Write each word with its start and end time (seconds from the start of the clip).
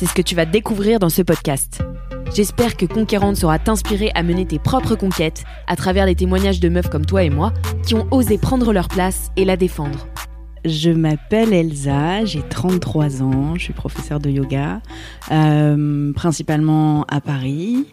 C'est 0.00 0.06
ce 0.06 0.14
que 0.14 0.22
tu 0.22 0.34
vas 0.34 0.46
découvrir 0.46 0.98
dans 0.98 1.10
ce 1.10 1.20
podcast. 1.20 1.82
J'espère 2.34 2.78
que 2.78 2.86
Conquérante 2.86 3.36
saura 3.36 3.58
t'inspirer 3.58 4.10
à 4.14 4.22
mener 4.22 4.46
tes 4.46 4.58
propres 4.58 4.94
conquêtes 4.94 5.44
à 5.66 5.76
travers 5.76 6.06
les 6.06 6.14
témoignages 6.14 6.58
de 6.58 6.70
meufs 6.70 6.88
comme 6.88 7.04
toi 7.04 7.22
et 7.22 7.28
moi 7.28 7.52
qui 7.84 7.94
ont 7.94 8.08
osé 8.10 8.38
prendre 8.38 8.72
leur 8.72 8.88
place 8.88 9.30
et 9.36 9.44
la 9.44 9.58
défendre. 9.58 10.06
Je 10.64 10.90
m'appelle 10.90 11.52
Elsa, 11.54 12.24
j'ai 12.24 12.42
33 12.42 13.22
ans, 13.22 13.54
je 13.56 13.62
suis 13.62 13.72
professeure 13.72 14.20
de 14.20 14.28
yoga, 14.28 14.80
euh, 15.30 16.12
principalement 16.12 17.04
à 17.08 17.20
Paris. 17.20 17.86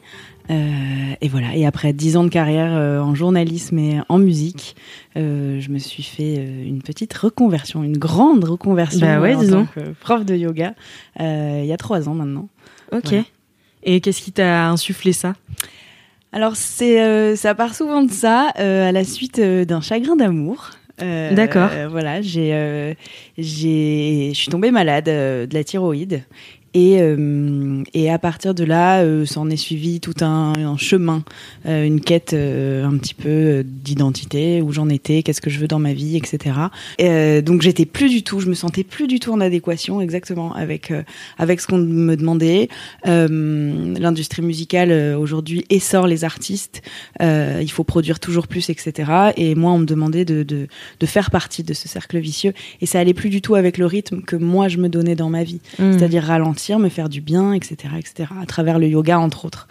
Euh, 0.50 1.14
et 1.22 1.28
voilà. 1.28 1.56
Et 1.56 1.66
après 1.66 1.94
10 1.94 2.18
ans 2.18 2.24
de 2.24 2.30
carrière 2.30 2.72
euh, 2.74 3.00
en 3.00 3.16
journalisme 3.16 3.80
et 3.80 4.00
en 4.10 4.18
musique, 4.18 4.76
je 5.16 5.70
me 5.70 5.78
suis 5.80 6.04
fait 6.04 6.36
une 6.36 6.82
petite 6.82 7.14
reconversion, 7.14 7.84
une 7.84 7.98
grande 7.98 8.44
reconversion 8.44 9.00
Bah 9.06 9.20
ouais, 9.20 9.36
en 9.36 9.42
dis 9.42 9.50
tant 9.50 9.60
donc. 9.60 9.74
que 9.74 9.94
prof 10.02 10.26
de 10.26 10.36
yoga 10.36 10.74
il 11.20 11.66
y 11.66 11.74
a 11.74 11.78
3 11.78 12.08
ans 12.10 12.14
maintenant. 12.14 12.50
Ok. 12.92 13.10
Voilà. 13.10 13.24
Et 13.84 14.02
qu'est-ce 14.02 14.22
qui 14.22 14.32
t'a 14.34 14.70
insufflé 14.70 15.14
ça? 15.14 15.34
Alors 16.34 16.56
c'est 16.56 17.02
euh, 17.02 17.36
ça 17.36 17.56
part 17.56 17.74
souvent 17.74 18.04
de 18.04 18.12
ça 18.12 18.52
euh, 18.60 18.90
à 18.90 18.92
la 18.92 19.04
suite 19.04 19.40
euh, 19.40 19.66
d'un 19.66 19.82
chagrin 19.82 20.16
d'amour. 20.16 20.72
Euh, 21.02 21.34
D'accord. 21.34 21.70
euh, 21.72 21.88
voilà, 21.88 22.22
j'ai 22.22 22.54
euh, 22.54 22.94
j'ai 23.38 24.32
je 24.34 24.38
suis 24.38 24.50
tombée 24.50 24.72
malade 24.72 25.10
euh, 25.10 25.46
de 25.46 25.54
la 25.54 25.64
thyroïde 25.64 26.24
et 26.74 27.02
euh, 27.02 27.84
et 27.94 28.10
à 28.10 28.20
partir 28.20 28.54
de 28.54 28.64
là 28.64 29.02
euh, 29.02 29.26
s'en 29.26 29.50
est 29.50 29.58
suivi 29.58 30.00
tout 30.00 30.14
un, 30.22 30.54
un 30.58 30.78
chemin, 30.78 31.24
euh, 31.66 31.86
une 31.86 32.02
quête 32.02 32.34
euh, 32.34 32.86
un 32.86 32.98
petit 32.98 33.14
peu 33.14 33.64
d'identité 33.66 34.62
où 34.62 34.72
j'en 34.72 34.90
étais, 34.90 35.24
qu'est-ce 35.24 35.42
que 35.42 35.50
je 35.50 35.60
veux 35.60 35.68
dans 35.68 35.80
ma 35.80 35.94
vie, 35.94 36.18
etc. 36.18 36.56
Et, 36.98 37.42
donc 37.42 37.62
j'étais 37.62 37.86
plus 37.86 38.10
du 38.10 38.24
tout, 38.24 38.40
je 38.40 38.48
me 38.48 38.54
sentais 38.54 38.84
plus 38.84 39.08
du 39.08 39.20
tout 39.20 39.32
en 39.32 39.42
adéquation 39.42 40.02
exactement 40.02 40.54
avec 40.54 40.94
avec 41.38 41.62
ce 41.62 41.68
qu'on 41.68 41.78
me 41.78 42.16
demandait. 42.16 42.70
L'industrie 43.06 44.42
musicale 44.42 44.92
aujourd'hui 45.18 45.66
essore 45.70 46.08
les 46.08 46.24
artistes. 46.24 46.82
Il 47.20 47.72
faut 47.72 47.84
produire 47.84 48.20
toujours 48.20 48.48
plus, 48.48 48.70
etc. 48.70 49.12
Et 49.38 49.56
moi, 49.56 49.72
on 49.72 49.80
me 49.80 49.86
demandait 49.86 50.26
de, 50.26 50.44
de, 50.44 50.68
de 51.00 51.06
faire 51.06 51.32
partie 51.32 51.64
de 51.64 51.74
ce 51.74 51.88
cercle 51.88 52.18
vicieux. 52.20 52.54
Et 52.82 52.86
ça 52.86 53.00
allait 53.00 53.14
plus 53.14 53.30
du 53.30 53.42
tout 53.42 53.56
avec 53.56 53.78
le 53.78 53.86
rythme 53.86 54.22
que 54.22 54.36
moi, 54.36 54.68
je 54.68 54.78
me 54.78 54.90
donnais 54.90 55.16
dans 55.16 55.30
ma 55.30 55.44
vie. 55.44 55.62
C'est-à-dire 55.78 56.24
ralentir, 56.24 56.67
me 56.76 56.90
faire 56.90 57.10
du 57.10 57.22
bien, 57.22 57.54
etc., 57.54 57.76
etc. 57.98 58.30
À 58.42 58.46
travers 58.46 58.80
le 58.80 58.88
yoga, 58.88 59.20
entre 59.20 59.46
autres. 59.46 59.68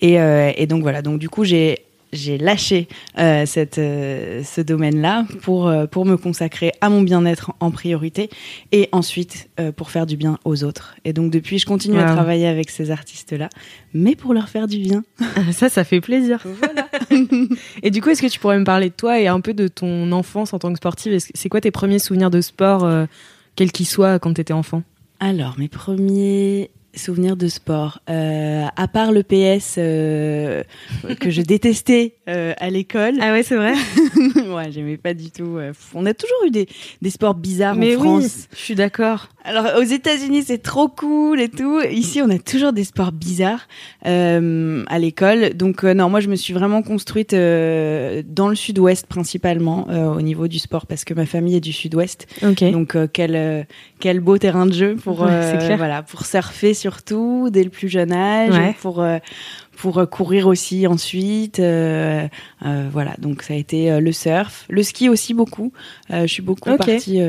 Et, 0.00 0.20
euh, 0.20 0.52
et 0.56 0.66
donc 0.66 0.82
voilà. 0.82 1.02
Donc 1.02 1.18
du 1.18 1.28
coup, 1.28 1.44
j'ai 1.44 1.84
j'ai 2.12 2.38
lâché 2.38 2.88
euh, 3.18 3.46
cette, 3.46 3.78
euh, 3.78 4.42
ce 4.42 4.60
domaine-là 4.60 5.26
pour, 5.42 5.68
euh, 5.68 5.86
pour 5.86 6.04
me 6.04 6.16
consacrer 6.16 6.72
à 6.80 6.90
mon 6.90 7.02
bien-être 7.02 7.52
en 7.60 7.70
priorité 7.70 8.30
et 8.72 8.88
ensuite 8.92 9.48
pour 9.76 9.90
faire 9.90 10.06
du 10.06 10.16
bien 10.16 10.38
aux 10.44 10.64
autres. 10.64 10.96
Et 11.04 11.12
donc 11.12 11.30
depuis, 11.30 11.58
je 11.58 11.66
continue 11.66 11.98
à 11.98 12.04
travailler 12.04 12.46
avec 12.46 12.70
ces 12.70 12.90
artistes-là, 12.90 13.48
mais 13.92 14.16
pour 14.16 14.32
leur 14.34 14.48
faire 14.48 14.66
du 14.66 14.78
bien. 14.78 15.04
Ça, 15.52 15.68
ça 15.68 15.84
fait 15.84 16.00
plaisir. 16.00 16.42
Voilà. 16.44 16.88
Et 17.82 17.90
du 17.90 18.00
coup, 18.00 18.08
est-ce 18.10 18.22
que 18.22 18.26
tu 18.26 18.38
pourrais 18.38 18.58
me 18.58 18.64
parler 18.64 18.88
de 18.88 18.94
toi 18.94 19.20
et 19.20 19.26
un 19.26 19.40
peu 19.40 19.52
de 19.52 19.68
ton 19.68 20.10
enfance 20.12 20.54
en 20.54 20.58
tant 20.58 20.72
que 20.72 20.78
sportive? 20.78 21.18
C'est 21.34 21.48
quoi 21.48 21.60
tes 21.60 21.70
premiers 21.70 21.98
souvenirs 21.98 22.30
de 22.30 22.40
sport, 22.40 22.88
quels 23.56 23.72
qu'ils 23.72 23.86
soient, 23.86 24.18
quand 24.18 24.34
tu 24.34 24.40
étais 24.40 24.52
enfant? 24.52 24.82
Alors, 25.20 25.56
mes 25.58 25.68
premiers 25.68 26.70
souvenirs 26.94 27.36
de 27.36 27.46
sport, 27.46 28.00
euh, 28.10 28.64
à 28.74 28.88
part 28.88 29.12
le 29.12 29.22
PS 29.22 29.76
euh, 29.78 30.64
que 31.20 31.30
je 31.30 31.40
détestais 31.42 32.16
euh, 32.28 32.52
à 32.58 32.68
l'école. 32.70 33.14
Ah 33.20 33.30
ouais, 33.32 33.42
c'est 33.44 33.54
vrai 33.56 33.74
ouais, 34.52 34.72
j'aimais 34.72 34.96
pas 34.96 35.14
du 35.14 35.30
tout. 35.30 35.56
euh, 35.58 35.72
On 35.94 36.04
a 36.06 36.14
toujours 36.14 36.46
eu 36.46 36.50
des, 36.50 36.66
des 37.00 37.10
sports 37.10 37.34
bizarres 37.34 37.76
Mais 37.76 37.94
en 37.96 38.00
oui, 38.00 38.06
France. 38.22 38.48
je 38.52 38.56
suis 38.58 38.74
d'accord. 38.74 39.28
Alors 39.44 39.66
aux 39.78 39.82
États-Unis 39.82 40.42
c'est 40.46 40.58
trop 40.62 40.88
cool 40.88 41.40
et 41.40 41.48
tout. 41.48 41.80
Ici 41.90 42.20
on 42.22 42.28
a 42.28 42.38
toujours 42.38 42.72
des 42.74 42.84
sports 42.84 43.10
bizarres 43.12 43.68
euh, 44.06 44.84
à 44.88 44.98
l'école. 44.98 45.54
Donc 45.54 45.82
euh, 45.82 45.94
non, 45.94 46.10
moi 46.10 46.20
je 46.20 46.28
me 46.28 46.36
suis 46.36 46.52
vraiment 46.52 46.82
construite 46.82 47.32
euh, 47.32 48.22
dans 48.26 48.48
le 48.48 48.54
Sud-Ouest 48.54 49.06
principalement 49.06 49.86
euh, 49.88 50.06
au 50.12 50.20
niveau 50.20 50.46
du 50.46 50.58
sport 50.58 50.86
parce 50.86 51.04
que 51.04 51.14
ma 51.14 51.24
famille 51.26 51.56
est 51.56 51.60
du 51.60 51.72
Sud-Ouest. 51.72 52.26
Ok. 52.42 52.62
Donc 52.70 52.94
euh, 52.96 53.06
quel 53.10 53.66
quel 53.98 54.20
beau 54.20 54.36
terrain 54.36 54.66
de 54.66 54.72
jeu 54.74 54.96
pour 54.96 55.20
Ouais, 55.22 55.28
euh, 55.30 55.56
clair. 55.58 55.76
voilà 55.78 56.02
pour 56.02 56.26
surfer 56.26 56.74
surtout 56.74 57.48
dès 57.50 57.64
le 57.64 57.70
plus 57.70 57.88
jeune 57.88 58.12
âge 58.12 58.50
Ouais. 58.54 58.74
pour 58.82 59.00
euh, 59.00 59.18
pour 59.76 60.06
courir 60.10 60.46
aussi 60.48 60.86
ensuite 60.86 61.58
euh, 61.60 62.28
euh, 62.66 62.88
voilà 62.92 63.14
donc 63.18 63.42
ça 63.42 63.54
a 63.54 63.56
été 63.56 63.90
euh, 63.90 64.00
le 64.00 64.12
surf 64.12 64.66
le 64.68 64.82
ski 64.82 65.08
aussi 65.08 65.32
beaucoup 65.32 65.72
Euh, 66.10 66.22
je 66.22 66.26
suis 66.26 66.42
beaucoup 66.42 66.70
Ok. 66.70 66.78
partie 66.78 67.20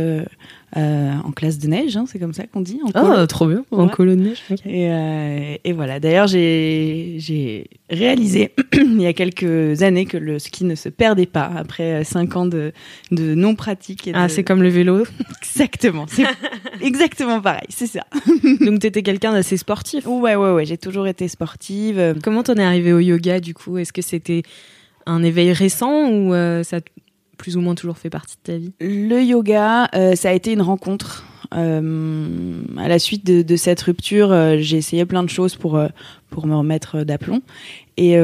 euh, 0.77 0.79
euh, 0.81 1.11
en 1.25 1.31
classe 1.31 1.59
de 1.59 1.67
neige 1.67 1.97
hein, 1.97 2.05
c'est 2.07 2.17
comme 2.19 2.33
ça 2.33 2.43
qu'on 2.47 2.61
dit 2.61 2.79
en 2.83 2.87
Oh, 2.89 2.91
colo. 3.07 3.25
trop 3.27 3.45
bien, 3.47 3.63
en 3.71 3.85
Ouais. 3.85 3.91
colo 3.91 4.15
de 4.15 4.21
neige. 4.21 4.41
Et, 4.65 4.89
euh, 4.89 5.55
et 5.63 5.73
voilà. 5.73 5.99
D'ailleurs, 5.99 6.27
j'ai 6.27 7.67
réalisé 7.89 8.51
il 8.73 9.01
y 9.01 9.05
a 9.07 9.13
quelques 9.13 9.81
années 9.83 10.05
que 10.05 10.17
le 10.17 10.39
ski 10.39 10.63
ne 10.65 10.75
se 10.75 10.89
perdait 10.89 11.25
pas 11.25 11.51
après 11.55 12.01
euh, 12.01 12.03
cinq 12.03 12.35
ans 12.35 12.45
de, 12.45 12.71
de 13.11 13.35
non 13.35 13.55
pratique. 13.55 14.07
et 14.07 14.11
Ah, 14.15 14.29
c'est 14.29 14.43
comme 14.43 14.61
le 14.63 14.69
vélo. 14.69 15.03
exactement. 15.41 16.05
C'est 16.07 16.23
exactement 16.81 17.41
pareil. 17.41 17.67
C'est 17.69 17.87
ça. 17.87 18.05
Donc, 18.61 18.79
t'étais 18.79 19.03
quelqu'un 19.03 19.33
d'assez 19.33 19.57
sportif. 19.57 20.05
Ouais, 20.07 20.35
ouais, 20.35 20.51
ouais. 20.51 20.65
J'ai 20.65 20.77
toujours 20.77 21.07
été 21.07 21.27
sportive. 21.27 21.99
Euh, 21.99 22.13
Comment 22.23 22.43
t'en 22.43 22.55
es 22.55 22.63
arrivé 22.63 22.93
au 22.93 22.99
yoga, 22.99 23.39
du 23.39 23.53
coup? 23.53 23.77
Est-ce 23.77 23.93
que 23.93 24.01
c'était 24.01 24.43
un 25.05 25.23
éveil 25.23 25.51
récent 25.51 26.09
ou 26.09 26.33
euh, 26.33 26.63
ça 26.63 26.77
plus 27.41 27.57
ou 27.57 27.61
moins 27.61 27.73
toujours 27.73 27.97
fait 27.97 28.11
partie 28.11 28.35
de 28.35 28.51
ta 28.51 28.57
vie 28.57 28.71
Le 28.79 29.19
yoga, 29.19 29.89
euh, 29.95 30.15
ça 30.15 30.29
a 30.29 30.33
été 30.33 30.53
une 30.53 30.61
rencontre. 30.61 31.25
Euh, 31.55 32.61
à 32.77 32.87
la 32.87 32.99
suite 32.99 33.25
de, 33.25 33.55
cette 33.55 33.81
rupture, 33.81 34.31
euh, 34.31 34.57
j'ai 34.59 34.77
essayé 34.77 35.05
plein 35.05 35.23
de 35.23 35.29
choses 35.29 35.55
pour 35.55 35.81
pour 36.29 36.45
me 36.45 36.55
remettre 36.55 37.03
d'aplomb. 37.03 37.41
Et 37.97 38.15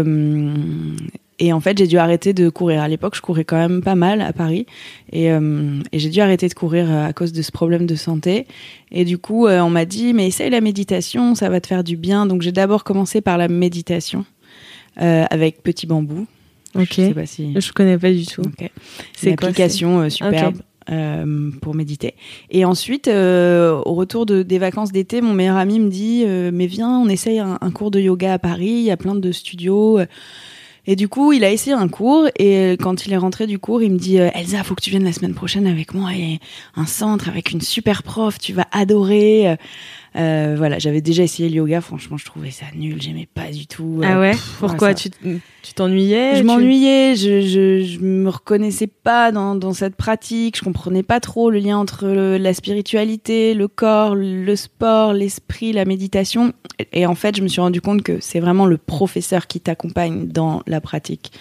et 1.40 1.54
en 1.54 1.60
fait, 1.60 1.78
j'ai 1.78 1.88
dû 1.88 1.98
arrêter 1.98 2.34
de 2.34 2.50
courir. 2.50 2.82
À 2.82 2.88
l'époque, 2.88 3.16
je 3.16 3.22
courais 3.22 3.44
quand 3.44 3.58
même 3.58 3.82
pas 3.82 3.96
mal 3.96 4.22
à 4.22 4.34
Paris, 4.34 4.66
et, 5.12 5.30
j'ai 5.94 6.10
dû 6.10 6.20
arrêter 6.20 6.48
de 6.48 6.54
courir 6.54 6.92
à 6.92 7.14
cause 7.14 7.32
de 7.32 7.42
ce 7.42 7.52
problème 7.52 7.86
de 7.86 7.96
santé. 7.96 8.48
Et 8.92 9.04
du 9.04 9.18
coup, 9.18 9.48
on 9.48 9.70
m'a 9.70 9.86
dit, 9.86 10.14
mais 10.14 10.28
essaye 10.28 10.50
la 10.50 10.62
méditation, 10.62 11.36
ça 11.36 11.50
va 11.50 11.60
te 11.60 11.68
faire 11.68 11.84
du 11.84 11.96
bien. 11.96 12.26
Donc, 12.26 12.42
j'ai 12.42 12.52
d'abord 12.52 12.84
commencé 12.84 13.22
par 13.22 13.38
la 13.38 13.48
méditation 13.48 14.26
avec 14.96 15.62
Petit 15.62 15.86
Bambou. 15.86 16.28
Ok. 16.78 16.88
Je 16.90 17.02
sais 17.02 17.14
pas 17.14 17.26
si. 17.26 17.54
Je 17.60 17.72
connais 17.72 17.98
pas 17.98 18.12
du 18.12 18.26
tout. 18.26 18.44
C'est 19.16 19.32
une 19.32 19.36
quoi, 19.36 19.50
application 19.50 20.02
euh, 20.02 20.10
superbe. 20.10 20.58
Euh, 20.90 21.52
pour 21.62 21.76
méditer. 21.76 22.14
Et 22.50 22.64
ensuite, 22.64 23.10
euh, 23.10 23.82
au 23.86 23.94
retour 23.94 24.26
de, 24.26 24.42
des 24.42 24.58
vacances 24.58 24.94
d'été, 24.94 25.20
mon 25.20 25.34
meilleur 25.34 25.58
ami 25.58 25.82
me 25.82 25.90
dit 25.90 26.24
euh, 26.26 26.50
Mais 26.54 26.66
viens, 26.66 26.98
on 27.00 27.10
essaye 27.10 27.40
un, 27.40 27.58
un 27.60 27.72
cours 27.72 27.92
de 27.92 28.00
yoga 28.00 28.32
à 28.32 28.40
Paris, 28.40 28.70
il 28.70 28.84
y 28.84 28.92
a 28.92 28.96
plein 28.96 29.14
de 29.14 29.32
studios. 29.34 30.00
Et 30.86 30.96
du 30.96 31.10
coup, 31.10 31.34
il 31.34 31.44
a 31.44 31.52
essayé 31.52 31.76
un 31.76 31.90
cours 31.90 32.30
et 32.40 32.78
quand 32.80 33.06
il 33.06 33.12
est 33.12 33.18
rentré 33.18 33.46
du 33.48 33.60
cours, 33.60 33.84
il 33.84 33.92
me 33.92 33.98
dit 33.98 34.20
euh, 34.20 34.30
Elsa, 34.34 34.64
faut 34.64 34.76
que 34.76 34.82
tu 34.82 34.90
viennes 34.90 35.04
la 35.04 35.12
semaine 35.12 35.34
prochaine 35.34 35.68
avec 35.68 35.94
moi. 35.94 36.12
A 36.12 36.80
un 36.80 36.86
centre 36.86 37.28
avec 37.28 37.52
une 37.52 37.60
super 37.60 38.02
prof, 38.02 38.40
tu 38.40 38.54
vas 38.54 38.68
adorer. 38.72 39.58
Euh, 40.18 40.56
voilà, 40.58 40.80
j'avais 40.80 41.02
déjà 41.02 41.22
essayé 41.24 41.48
le 41.50 41.56
yoga. 41.56 41.80
Franchement, 41.82 42.18
je 42.18 42.26
trouvais 42.26 42.50
ça 42.50 42.66
nul. 42.76 43.00
J'aimais 43.02 43.28
pas 43.32 43.52
du 43.52 43.68
tout. 43.68 44.02
Ah 44.04 44.18
Euh, 44.18 44.22
ouais 44.22 44.32
pff, 44.32 44.56
Pourquoi 44.60 44.90
ouais, 44.90 44.96
Tu 44.96 45.10
tu 45.62 45.74
t'ennuyais 45.76 46.36
je 46.36 46.40
Tu- 46.40 46.46
m'ennuyais, 46.46 47.16
je, 47.16 47.42
je, 47.42 47.84
je 47.84 48.00
me 48.00 48.30
reconnaissais 48.30 48.88
pas 48.88 49.32
dans, 49.32 49.54
dans 49.54 49.74
cette 49.74 49.96
pratique, 49.96 50.58
je 50.58 50.64
comprenais 50.64 51.04
pas 51.04 51.20
trop 51.20 51.52
le 51.52 51.60
lien 51.60 51.78
entre 51.78 52.08
le- 52.08 52.38
la 52.38 52.54
spiritualité, 52.54 53.54
le 53.54 53.68
corps, 53.68 54.16
le 54.16 54.56
sport, 54.56 55.14
l'esprit, 55.14 55.72
la 55.74 55.86
méditation. 55.86 56.54
Et, 56.80 57.02
et 57.02 57.06
en 57.06 57.16
fait, 57.16 57.36
je 57.38 57.42
me 57.44 57.48
suis 57.48 57.62
rendu 57.62 57.82
compte 57.82 58.02
que 58.02 58.18
c'est 58.22 58.40
vraiment 58.40 58.66
le 58.66 58.78
professeur 58.78 59.46
qui 59.48 59.60
t'accompagne 59.60 60.28
dans 60.28 60.64
la 60.68 60.82
pratique 60.82 61.32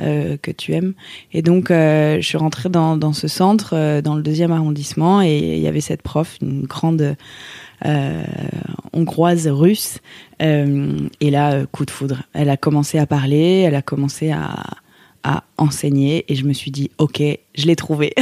euh, 0.00 0.36
que 0.40 0.50
tu 0.50 0.72
aimes. 0.72 0.94
Et 1.32 1.42
donc, 1.42 1.70
euh, 1.70 2.16
je 2.20 2.26
suis 2.26 2.38
rentrée 2.38 2.68
dans, 2.70 2.96
dans 2.96 3.12
ce 3.12 3.28
centre, 3.28 3.74
euh, 3.74 4.00
dans 4.00 4.14
le 4.14 4.22
deuxième 4.22 4.52
arrondissement, 4.52 5.20
et 5.22 5.56
il 5.56 5.60
y 5.60 5.66
avait 5.66 5.80
cette 5.82 6.02
prof, 6.02 6.38
une 6.40 6.62
grande 6.62 7.16
hongroise 8.92 9.48
russe. 9.48 9.98
Euh, 10.42 11.08
et 11.20 11.30
là, 11.30 11.52
euh, 11.52 11.66
coup 11.66 11.84
de 11.84 11.90
foudre. 11.90 12.22
Elle 12.32 12.50
a 12.50 12.56
commencé 12.56 12.98
à 12.98 13.06
parler, 13.06 13.62
elle 13.66 13.74
a 13.74 13.82
commencé 13.82 14.30
à, 14.30 14.64
enseigner, 15.56 16.24
et 16.26 16.34
je 16.34 16.44
me 16.44 16.52
suis 16.52 16.72
dit, 16.72 16.90
ok, 16.98 17.22
je 17.54 17.66
l'ai 17.66 17.76
trouvé. 17.76 18.12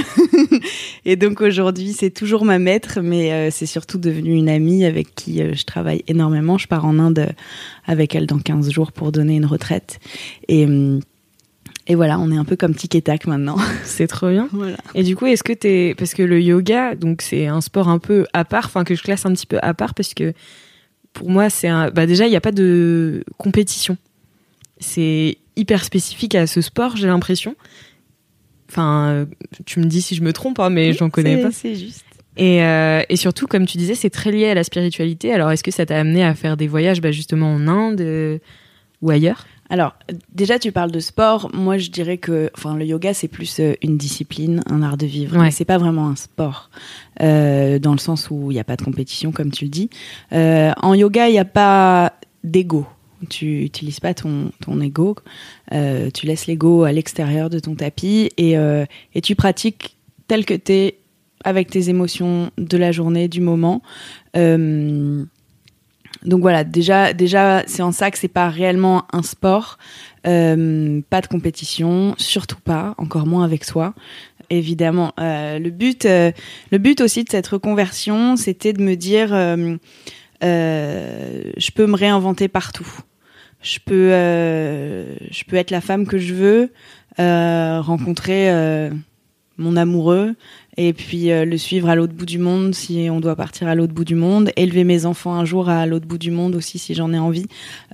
et 1.07 1.17
donc 1.17 1.41
aujourd'hui, 1.41 1.95
c'est 1.95 2.11
toujours 2.11 2.45
ma 2.45 2.59
maître, 2.59 3.01
mais 3.03 3.33
euh, 3.33 3.49
c'est 3.51 3.65
surtout 3.65 3.97
devenu 3.97 4.35
une 4.35 4.51
amie 4.51 4.85
avec 4.85 5.15
qui 5.15 5.41
euh, 5.41 5.55
je 5.55 5.65
travaille 5.65 6.05
énormément. 6.09 6.59
Je 6.59 6.69
pars 6.69 6.85
en 6.85 6.99
Inde 6.99 7.21
euh, 7.21 7.33
avec 7.87 8.15
elle 8.15 8.27
dans 8.27 8.39
15 8.39 8.71
jours 8.71 8.93
pour 8.93 9.13
donner 9.13 9.37
une 9.37 9.47
retraite. 9.47 9.99
Et, 10.49 10.67
hum, 10.67 11.01
et 11.91 11.97
voilà, 11.97 12.21
on 12.21 12.31
est 12.31 12.37
un 12.37 12.45
peu 12.45 12.55
comme 12.55 12.73
tic 12.73 12.95
et 12.95 13.03
tac 13.03 13.27
maintenant. 13.27 13.57
C'est 13.83 14.07
trop 14.07 14.31
bien. 14.31 14.49
voilà. 14.53 14.77
Et 14.95 15.03
du 15.03 15.17
coup, 15.17 15.27
est-ce 15.27 15.43
que 15.43 15.53
t'es 15.53 15.97
parce 15.99 16.15
que 16.15 16.23
le 16.23 16.41
yoga, 16.41 16.95
donc 16.95 17.21
c'est 17.21 17.49
un 17.49 17.61
sport 17.61 17.89
un 17.89 17.99
peu 17.99 18.27
à 18.33 18.45
part, 18.45 18.67
enfin 18.67 18.85
que 18.85 18.95
je 18.95 19.03
classe 19.03 19.27
un 19.27 19.33
petit 19.33 19.47
peu 19.47 19.59
à 19.61 19.75
part 19.75 19.95
parce 19.95 20.15
que 20.15 20.33
pour 21.13 21.31
moi, 21.31 21.51
c'est 21.51 21.67
un. 21.67 21.91
Bah 21.91 22.07
déjà, 22.07 22.27
il 22.27 22.31
n'y 22.31 22.37
a 22.37 22.41
pas 22.41 22.53
de 22.53 23.25
compétition. 23.39 23.97
C'est 24.79 25.39
hyper 25.57 25.83
spécifique 25.83 26.37
à 26.37 26.47
ce 26.47 26.61
sport, 26.61 26.97
j'ai 26.97 27.09
l'impression. 27.09 27.57
Enfin, 28.69 29.27
tu 29.67 29.81
me 29.81 29.87
dis 29.87 30.01
si 30.01 30.15
je 30.15 30.23
me 30.23 30.33
trompe, 30.33 30.61
hein, 30.61 30.71
mais 30.71 30.93
j'en 30.93 31.11
connais 31.11 31.43
pas. 31.43 31.51
C'est 31.51 31.75
juste. 31.75 32.05
Et, 32.37 32.63
euh, 32.63 33.03
et 33.09 33.17
surtout, 33.17 33.49
comme 33.49 33.67
tu 33.67 33.79
disais, 33.79 33.97
c'est 33.97 34.11
très 34.11 34.31
lié 34.31 34.47
à 34.49 34.55
la 34.55 34.63
spiritualité. 34.63 35.33
Alors, 35.35 35.51
est-ce 35.51 35.65
que 35.65 35.73
ça 35.73 35.87
t'a 35.87 35.99
amené 35.99 36.23
à 36.23 36.37
faire 36.37 36.57
des 36.57 36.69
voyages, 36.69 37.01
bah, 37.01 37.11
justement 37.11 37.53
en 37.53 37.67
Inde 37.67 38.01
euh, 38.01 38.39
ou 39.03 39.11
ailleurs? 39.11 39.45
Alors, 39.71 39.95
déjà, 40.35 40.59
tu 40.59 40.73
parles 40.73 40.91
de 40.91 41.01
sport. 41.01 41.51
Moi, 41.55 41.79
je 41.79 41.91
dirais 41.91 42.19
que, 42.19 42.51
enfin, 42.57 42.77
le 42.77 42.85
yoga, 42.85 43.15
c'est 43.15 43.29
plus 43.29 43.61
euh, 43.61 43.75
une 43.83 43.97
discipline, 43.97 44.63
un 44.69 44.83
art 44.83 44.97
de 44.97 45.07
vivre. 45.07 45.39
Ouais. 45.39 45.51
C'est 45.53 45.65
pas 45.65 45.79
vraiment 45.79 46.09
un 46.09 46.17
sport, 46.17 46.71
euh, 47.23 47.79
dans 47.79 47.93
le 47.93 47.99
sens 47.99 48.29
où 48.31 48.51
il 48.51 48.55
n'y 48.55 48.61
a 48.61 48.65
pas 48.65 48.77
de 48.77 48.83
compétition, 48.83 49.31
comme 49.31 49.51
tu 49.53 49.65
le 49.65 49.71
dis. 49.71 49.89
Euh, 50.33 50.73
en 50.83 50.95
yoga, 50.95 51.29
il 51.29 51.33
n'y 51.33 51.39
a 51.39 51.45
pas 51.45 52.15
d'ego. 52.43 52.87
Tu 53.29 53.63
utilises 53.63 54.01
pas 54.01 54.15
ton, 54.15 54.51
ton 54.61 54.81
ego. 54.81 55.15
Euh, 55.73 56.11
tu 56.11 56.27
laisses 56.27 56.47
l'ego 56.47 56.85
à 56.85 56.93
l'extérieur 56.93 57.51
de 57.51 57.59
ton 57.59 57.75
tapis 57.75 58.31
et, 58.39 58.57
euh, 58.57 58.87
et 59.15 59.21
tu 59.21 59.35
pratiques 59.35 59.97
tel 60.27 60.45
que 60.45 60.55
t'es 60.55 60.97
avec 61.45 61.71
tes 61.71 61.89
émotions 61.91 62.51
de 62.59 62.77
la 62.77 62.93
journée, 62.93 63.29
du 63.29 63.41
moment. 63.41 63.83
Euh, 64.37 65.25
donc 66.25 66.41
voilà, 66.41 66.65
déjà, 66.65 67.13
déjà, 67.13 67.63
c'est 67.67 67.83
en 67.83 67.93
ça 67.93 68.11
que 68.11 68.19
c'est 68.19 68.29
pas 68.29 68.49
réellement 68.49 69.05
un 69.13 69.23
sport, 69.23 69.79
Euh, 70.27 71.01
pas 71.09 71.23
de 71.23 71.29
compétition, 71.29 72.15
surtout 72.19 72.61
pas, 72.63 72.95
encore 72.99 73.27
moins 73.27 73.43
avec 73.43 73.65
soi. 73.65 73.95
Évidemment, 74.51 75.15
Euh, 75.19 75.59
le 75.59 75.71
but, 75.71 76.05
euh, 76.05 76.31
le 76.73 76.79
but 76.79 77.01
aussi 77.01 77.25
de 77.25 77.31
cette 77.31 77.47
reconversion, 77.47 78.37
c'était 78.37 78.75
de 78.75 78.83
me 78.83 78.97
dire, 78.97 79.29
je 80.43 81.71
peux 81.75 81.87
me 81.87 81.97
réinventer 81.97 82.49
partout. 82.49 82.87
Je 83.63 83.79
peux, 83.79 84.11
je 84.11 85.45
peux 85.47 85.57
être 85.57 85.71
la 85.71 85.81
femme 85.81 86.07
que 86.07 86.19
je 86.19 86.35
veux, 86.35 86.73
rencontrer 87.17 88.51
mon 89.57 89.77
amoureux 89.77 90.35
et 90.77 90.93
puis 90.93 91.31
euh, 91.31 91.45
le 91.45 91.57
suivre 91.59 91.89
à 91.89 91.95
l'autre 91.95 92.13
bout 92.13 92.27
du 92.27 92.39
monde 92.39 92.75
si 92.75 93.09
on 93.11 93.21
doit 93.21 93.37
partir 93.37 93.69
à 93.69 93.75
l'autre 93.75 93.93
bout 93.93 94.05
du 94.05 94.15
monde, 94.15 94.51
élever 94.57 94.85
mes 94.85 95.07
enfants 95.07 95.35
un 95.35 95.45
jour 95.45 95.69
à 95.69 95.87
l'autre 95.87 96.07
bout 96.07 96.19
du 96.19 96.31
monde 96.31 96.55
aussi 96.55 96.79
si 96.79 96.95
j'en 96.95 97.13
ai 97.13 97.19
envie. 97.19 97.47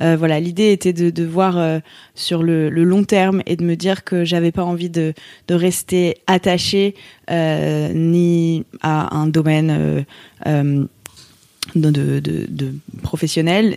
Euh, 0.03 0.17
voilà, 0.17 0.41
l'idée 0.41 0.73
était 0.73 0.93
de, 0.93 1.11
de 1.11 1.25
voir 1.25 1.59
euh, 1.59 1.79
sur 2.15 2.43
le, 2.43 2.69
le 2.71 2.85
long 2.85 3.05
terme 3.05 3.43
et 3.47 3.57
de 3.57 3.65
me 3.65 3.77
dire 3.77 4.05
que 4.05 4.25
j'avais 4.25 4.53
pas 4.53 4.65
envie 4.65 4.91
de, 4.91 5.15
de 5.49 5.55
rester 5.55 6.17
attachée 6.27 6.95
euh, 7.31 7.93
ni 7.95 8.65
à 8.83 9.17
un 9.17 9.27
domaine 9.27 9.71
euh, 9.71 10.03
euh, 10.47 10.87
de, 11.75 11.91
de, 11.91 12.21
de, 12.21 12.73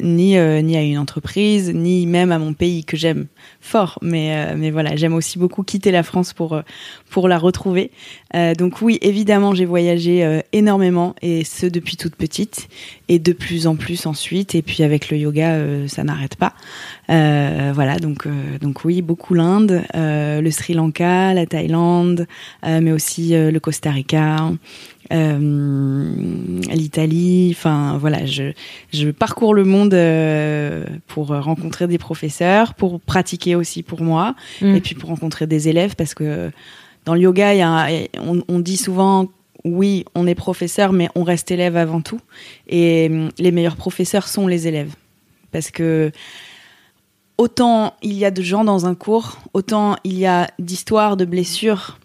ni, 0.01 0.37
euh, 0.37 0.61
ni 0.61 0.77
à 0.77 0.81
une 0.81 0.97
entreprise, 0.97 1.73
ni 1.73 2.05
même 2.05 2.31
à 2.31 2.39
mon 2.39 2.53
pays 2.53 2.83
que 2.83 2.95
j'aime 2.97 3.27
fort. 3.61 3.99
Mais, 4.01 4.35
euh, 4.35 4.55
mais 4.57 4.71
voilà, 4.71 4.95
j'aime 4.95 5.13
aussi 5.13 5.37
beaucoup 5.39 5.63
quitter 5.63 5.91
la 5.91 6.03
France 6.03 6.33
pour, 6.33 6.53
euh, 6.53 6.61
pour 7.09 7.27
la 7.27 7.37
retrouver. 7.37 7.91
Euh, 8.35 8.53
donc 8.53 8.81
oui, 8.81 8.99
évidemment, 9.01 9.53
j'ai 9.53 9.65
voyagé 9.65 10.23
euh, 10.23 10.41
énormément, 10.53 11.15
et 11.21 11.43
ce 11.43 11.65
depuis 11.65 11.97
toute 11.97 12.15
petite, 12.15 12.67
et 13.07 13.19
de 13.19 13.33
plus 13.33 13.67
en 13.67 13.75
plus 13.75 14.05
ensuite. 14.05 14.55
Et 14.55 14.61
puis 14.61 14.83
avec 14.83 15.09
le 15.09 15.17
yoga, 15.17 15.53
euh, 15.53 15.87
ça 15.87 16.03
n'arrête 16.03 16.35
pas. 16.35 16.53
Voilà, 17.07 17.97
donc, 17.97 18.27
donc 18.61 18.85
oui, 18.85 19.01
beaucoup 19.01 19.33
l'Inde, 19.33 19.81
le 19.93 20.49
Sri 20.51 20.73
Lanka, 20.73 21.33
la 21.33 21.45
Thaïlande, 21.45 22.27
mais 22.63 22.91
aussi 22.91 23.29
le 23.31 23.57
Costa 23.59 23.89
Rica. 23.89 24.51
Euh, 25.11 26.13
l'Italie, 26.71 27.53
enfin 27.55 27.97
voilà, 27.97 28.25
je, 28.25 28.53
je 28.93 29.09
parcours 29.09 29.53
le 29.53 29.63
monde 29.63 29.93
euh, 29.93 30.85
pour 31.07 31.27
rencontrer 31.27 31.87
des 31.87 31.97
professeurs, 31.97 32.73
pour 32.75 32.99
pratiquer 32.99 33.55
aussi 33.55 33.83
pour 33.83 34.01
moi, 34.01 34.35
Mm. 34.61 34.75
et 34.75 34.81
puis 34.81 34.95
pour 34.95 35.09
rencontrer 35.09 35.47
des 35.47 35.67
élèves, 35.69 35.95
parce 35.95 36.13
que 36.13 36.51
dans 37.05 37.13
le 37.13 37.21
yoga, 37.21 37.53
il 37.53 37.57
y 37.57 37.61
a, 37.61 37.87
on, 38.21 38.43
on 38.47 38.59
dit 38.59 38.77
souvent 38.77 39.27
oui, 39.65 40.05
on 40.15 40.27
est 40.27 40.35
professeur, 40.35 40.93
mais 40.93 41.09
on 41.15 41.23
reste 41.23 41.51
élève 41.51 41.75
avant 41.75 42.01
tout. 42.01 42.21
Et 42.67 43.07
hum, 43.11 43.29
les 43.37 43.51
meilleurs 43.51 43.75
professeurs 43.75 44.27
sont 44.27 44.47
les 44.47 44.67
élèves. 44.67 44.93
Parce 45.51 45.71
que 45.71 46.11
autant 47.37 47.93
il 48.01 48.13
y 48.13 48.25
a 48.25 48.31
de 48.31 48.41
gens 48.41 48.63
dans 48.63 48.85
un 48.85 48.95
cours, 48.95 49.39
autant 49.53 49.95
il 50.03 50.17
y 50.17 50.25
a 50.25 50.49
d'histoires, 50.59 51.17
de 51.17 51.25
blessures, 51.25 51.99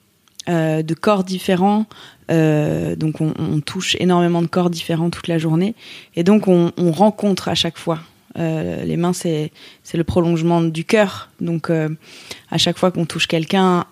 euh, 0.48 0.82
de 0.82 0.94
corps 0.94 1.24
différents. 1.24 1.86
Euh, 2.31 2.97
donc 2.97 3.21
on, 3.21 3.61
touche 3.61 3.97
énormément 4.00 4.43
de 4.43 4.47
corps 4.47 4.71
différents 4.71 5.11
toute 5.11 5.29
la 5.29 5.38
journée. 5.38 5.75
Et 6.17 6.23
donc 6.23 6.49
on, 6.49 6.73
on 6.76 6.91
rencontre 6.91 7.49
à 7.49 7.55
chaque 7.55 7.79
fois. 7.79 8.00
Euh, 8.37 8.82
les 8.82 8.97
mains, 8.97 9.12
c'est 9.12 9.53
le 9.94 10.05
prolongement 10.05 10.61
du 10.61 10.85
cœur. 10.85 11.31
Donc, 11.41 11.71
euh, 11.71 11.88
à 12.50 12.59
chaque 12.59 12.79
fois 12.79 12.91
qu'on 12.91 13.05
touche 13.05 13.29
quelqu'un 13.29 13.85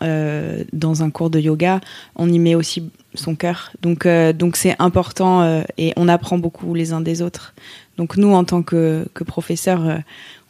dans 0.72 1.02
un 1.04 1.10
cours 1.10 1.30
de 1.30 1.38
yoga, 1.38 1.80
on 2.16 2.28
y 2.28 2.40
met 2.40 2.56
aussi 2.56 2.90
son 3.14 3.36
cœur. 3.36 3.70
Donc, 3.82 4.06
donc 4.34 4.56
c'est 4.56 4.74
important 4.80 5.62
et 5.78 5.92
on 5.96 6.08
apprend 6.08 6.38
beaucoup 6.38 6.74
les 6.74 6.92
uns 6.92 7.00
des 7.00 7.22
autres. 7.22 7.54
Donc, 7.98 8.16
nous, 8.16 8.32
en 8.32 8.42
tant 8.42 8.62
que, 8.62 9.06
que 9.14 9.22
professeurs, 9.22 10.00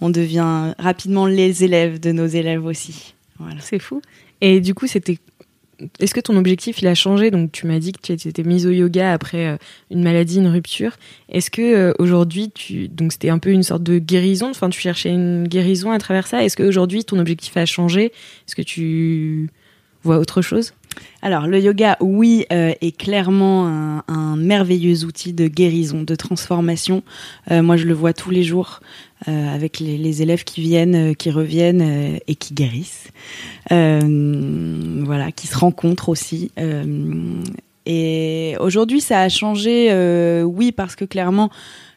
on 0.00 0.08
devient 0.08 0.72
rapidement 0.78 1.26
les 1.26 1.62
élèves 1.64 2.00
de 2.00 2.12
nos 2.12 2.26
élèves 2.26 2.64
aussi. 2.64 3.14
Voilà. 3.38 3.60
C'est 3.60 3.78
fou. 3.78 4.00
Et 4.40 4.60
du 4.60 4.74
coup, 4.74 4.86
c'était. 4.86 5.18
Est-ce 5.98 6.14
que 6.14 6.20
ton 6.20 6.36
objectif 6.36 6.80
il 6.80 6.86
a 6.86 6.94
changé? 6.94 7.30
Donc, 7.30 7.50
tu 7.50 7.66
m'as 7.66 7.78
dit 7.78 7.92
que 7.92 8.00
tu 8.00 8.12
étais 8.28 8.42
mise 8.42 8.66
au 8.66 8.70
yoga 8.70 9.12
après 9.12 9.46
euh, 9.48 9.56
une 9.90 10.02
maladie, 10.02 10.38
une 10.38 10.48
rupture. 10.48 10.96
Est-ce 11.28 11.50
que 11.50 11.62
euh, 11.62 11.92
aujourd'hui, 11.98 12.50
tu 12.50 12.88
donc 12.88 13.12
c'était 13.12 13.30
un 13.30 13.38
peu 13.38 13.50
une 13.50 13.62
sorte 13.62 13.82
de 13.82 13.98
guérison? 13.98 14.50
Enfin, 14.50 14.68
tu 14.68 14.80
cherchais 14.80 15.10
une 15.10 15.48
guérison 15.48 15.90
à 15.90 15.98
travers 15.98 16.26
ça? 16.26 16.44
Est-ce 16.44 16.56
qu'aujourd'hui, 16.56 17.04
ton 17.04 17.18
objectif 17.18 17.56
a 17.56 17.66
changé? 17.66 18.06
Est-ce 18.06 18.54
que 18.54 18.62
tu 18.62 19.48
vois 20.02 20.18
autre 20.18 20.42
chose? 20.42 20.74
Alors, 21.24 21.46
le 21.46 21.60
yoga, 21.60 21.96
oui, 22.00 22.46
euh, 22.52 22.72
est 22.80 22.96
clairement 22.96 23.66
un, 24.08 24.36
merveilleux 24.36 25.04
outil 25.04 25.32
de 25.32 25.46
guérison, 25.46 26.02
de 26.02 26.14
transformation. 26.16 27.04
Euh, 27.50 27.62
moi, 27.62 27.76
je 27.76 27.86
le 27.86 27.94
vois 27.94 28.12
tous 28.12 28.30
les 28.30 28.42
jours 28.42 28.80
euh, 29.28 29.54
avec 29.54 29.78
les, 29.78 30.22
élèves 30.22 30.42
qui 30.42 30.60
viennent, 30.62 31.14
qui 31.14 31.30
reviennent 31.30 32.18
et 32.26 32.34
qui 32.34 32.54
guérissent. 32.54 33.08
Voilà, 33.70 35.30
qui 35.30 35.46
se 35.46 35.56
rencontrent 35.56 36.08
aussi. 36.08 36.50
Et 37.86 38.56
aujourd'hui, 38.58 39.00
ça 39.00 39.20
a 39.20 39.28
changé, 39.28 40.42
oui, 40.44 40.72
parce 40.72 40.96
que 40.96 41.04
clairement, 41.04 41.50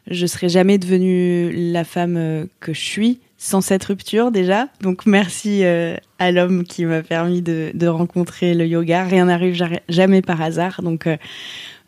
je 0.08 0.26
serais 0.26 0.48
jamais 0.48 0.78
devenue 0.78 1.72
la 1.72 1.82
femme 1.82 2.46
que 2.60 2.72
je 2.72 2.80
suis 2.80 3.18
sans 3.46 3.60
cette 3.60 3.84
rupture 3.84 4.32
déjà. 4.32 4.66
Donc 4.80 5.06
merci 5.06 5.64
euh, 5.64 5.96
à 6.18 6.32
l'homme 6.32 6.64
qui 6.64 6.84
m'a 6.84 7.02
permis 7.02 7.42
de, 7.42 7.86
rencontrer 7.86 8.54
le 8.54 8.66
yoga. 8.66 9.04
Rien 9.04 9.26
n'arrive 9.26 9.54
ja- 9.54 9.80
jamais 9.88 10.20
par 10.20 10.42
hasard. 10.42 10.82
Donc 10.82 11.06
euh, 11.06 11.16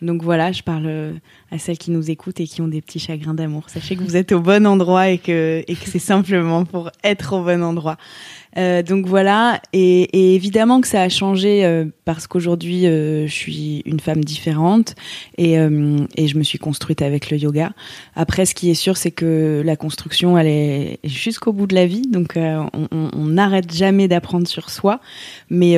Donc 0.02 0.22
voilà, 0.22 0.52
je 0.52 0.62
parle 0.62 1.20
à 1.50 1.58
celles 1.58 1.78
qui 1.78 1.90
nous 1.90 2.10
écoutent 2.10 2.40
et 2.40 2.46
qui 2.46 2.60
ont 2.62 2.68
des 2.68 2.80
petits 2.80 2.98
chagrins 2.98 3.34
d'amour. 3.34 3.64
Sachez 3.68 3.96
que 3.96 4.02
vous 4.02 4.16
êtes 4.16 4.32
au 4.32 4.40
bon 4.40 4.66
endroit 4.66 5.08
et 5.08 5.18
que, 5.18 5.64
et 5.66 5.74
que 5.74 5.88
c'est 5.88 5.98
simplement 5.98 6.64
pour 6.64 6.90
être 7.04 7.34
au 7.34 7.42
bon 7.42 7.62
endroit. 7.62 7.96
Euh, 8.56 8.82
donc 8.82 9.06
voilà, 9.06 9.60
et, 9.72 10.02
et, 10.02 10.34
évidemment 10.34 10.80
que 10.80 10.88
ça 10.88 11.02
a 11.02 11.08
changé 11.08 11.64
euh, 11.64 11.84
parce 12.04 12.26
qu'aujourd'hui 12.26 12.86
euh, 12.86 13.26
je 13.26 13.32
suis 13.32 13.82
une 13.84 14.00
femme 14.00 14.24
différente 14.24 14.94
et, 15.36 15.58
euh, 15.58 15.98
et, 16.16 16.26
je 16.28 16.38
me 16.38 16.42
suis 16.42 16.58
construite 16.58 17.02
avec 17.02 17.30
le 17.30 17.36
yoga. 17.36 17.72
Après, 18.16 18.46
ce 18.46 18.54
qui 18.54 18.70
est 18.70 18.74
sûr, 18.74 18.96
c'est 18.96 19.10
que 19.10 19.62
la 19.64 19.76
construction, 19.76 20.38
elle 20.38 20.46
est 20.46 20.98
jusqu'au 21.04 21.52
bout 21.52 21.66
de 21.66 21.74
la 21.74 21.86
vie, 21.86 22.02
donc 22.02 22.36
euh, 22.36 22.64
on 22.72 23.26
n'arrête 23.26 23.72
jamais 23.72 24.08
d'apprendre 24.08 24.48
sur 24.48 24.70
soi, 24.70 25.00
mais 25.50 25.76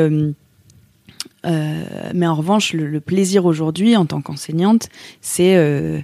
euh, 1.46 1.82
mais 2.14 2.26
en 2.26 2.34
revanche, 2.34 2.72
le, 2.72 3.00
plaisir 3.00 3.46
aujourd'hui, 3.46 3.96
en 3.96 4.06
tant 4.06 4.20
qu'enseignante, 4.20 4.88
c'est 5.20 5.56
euh, 5.56 6.00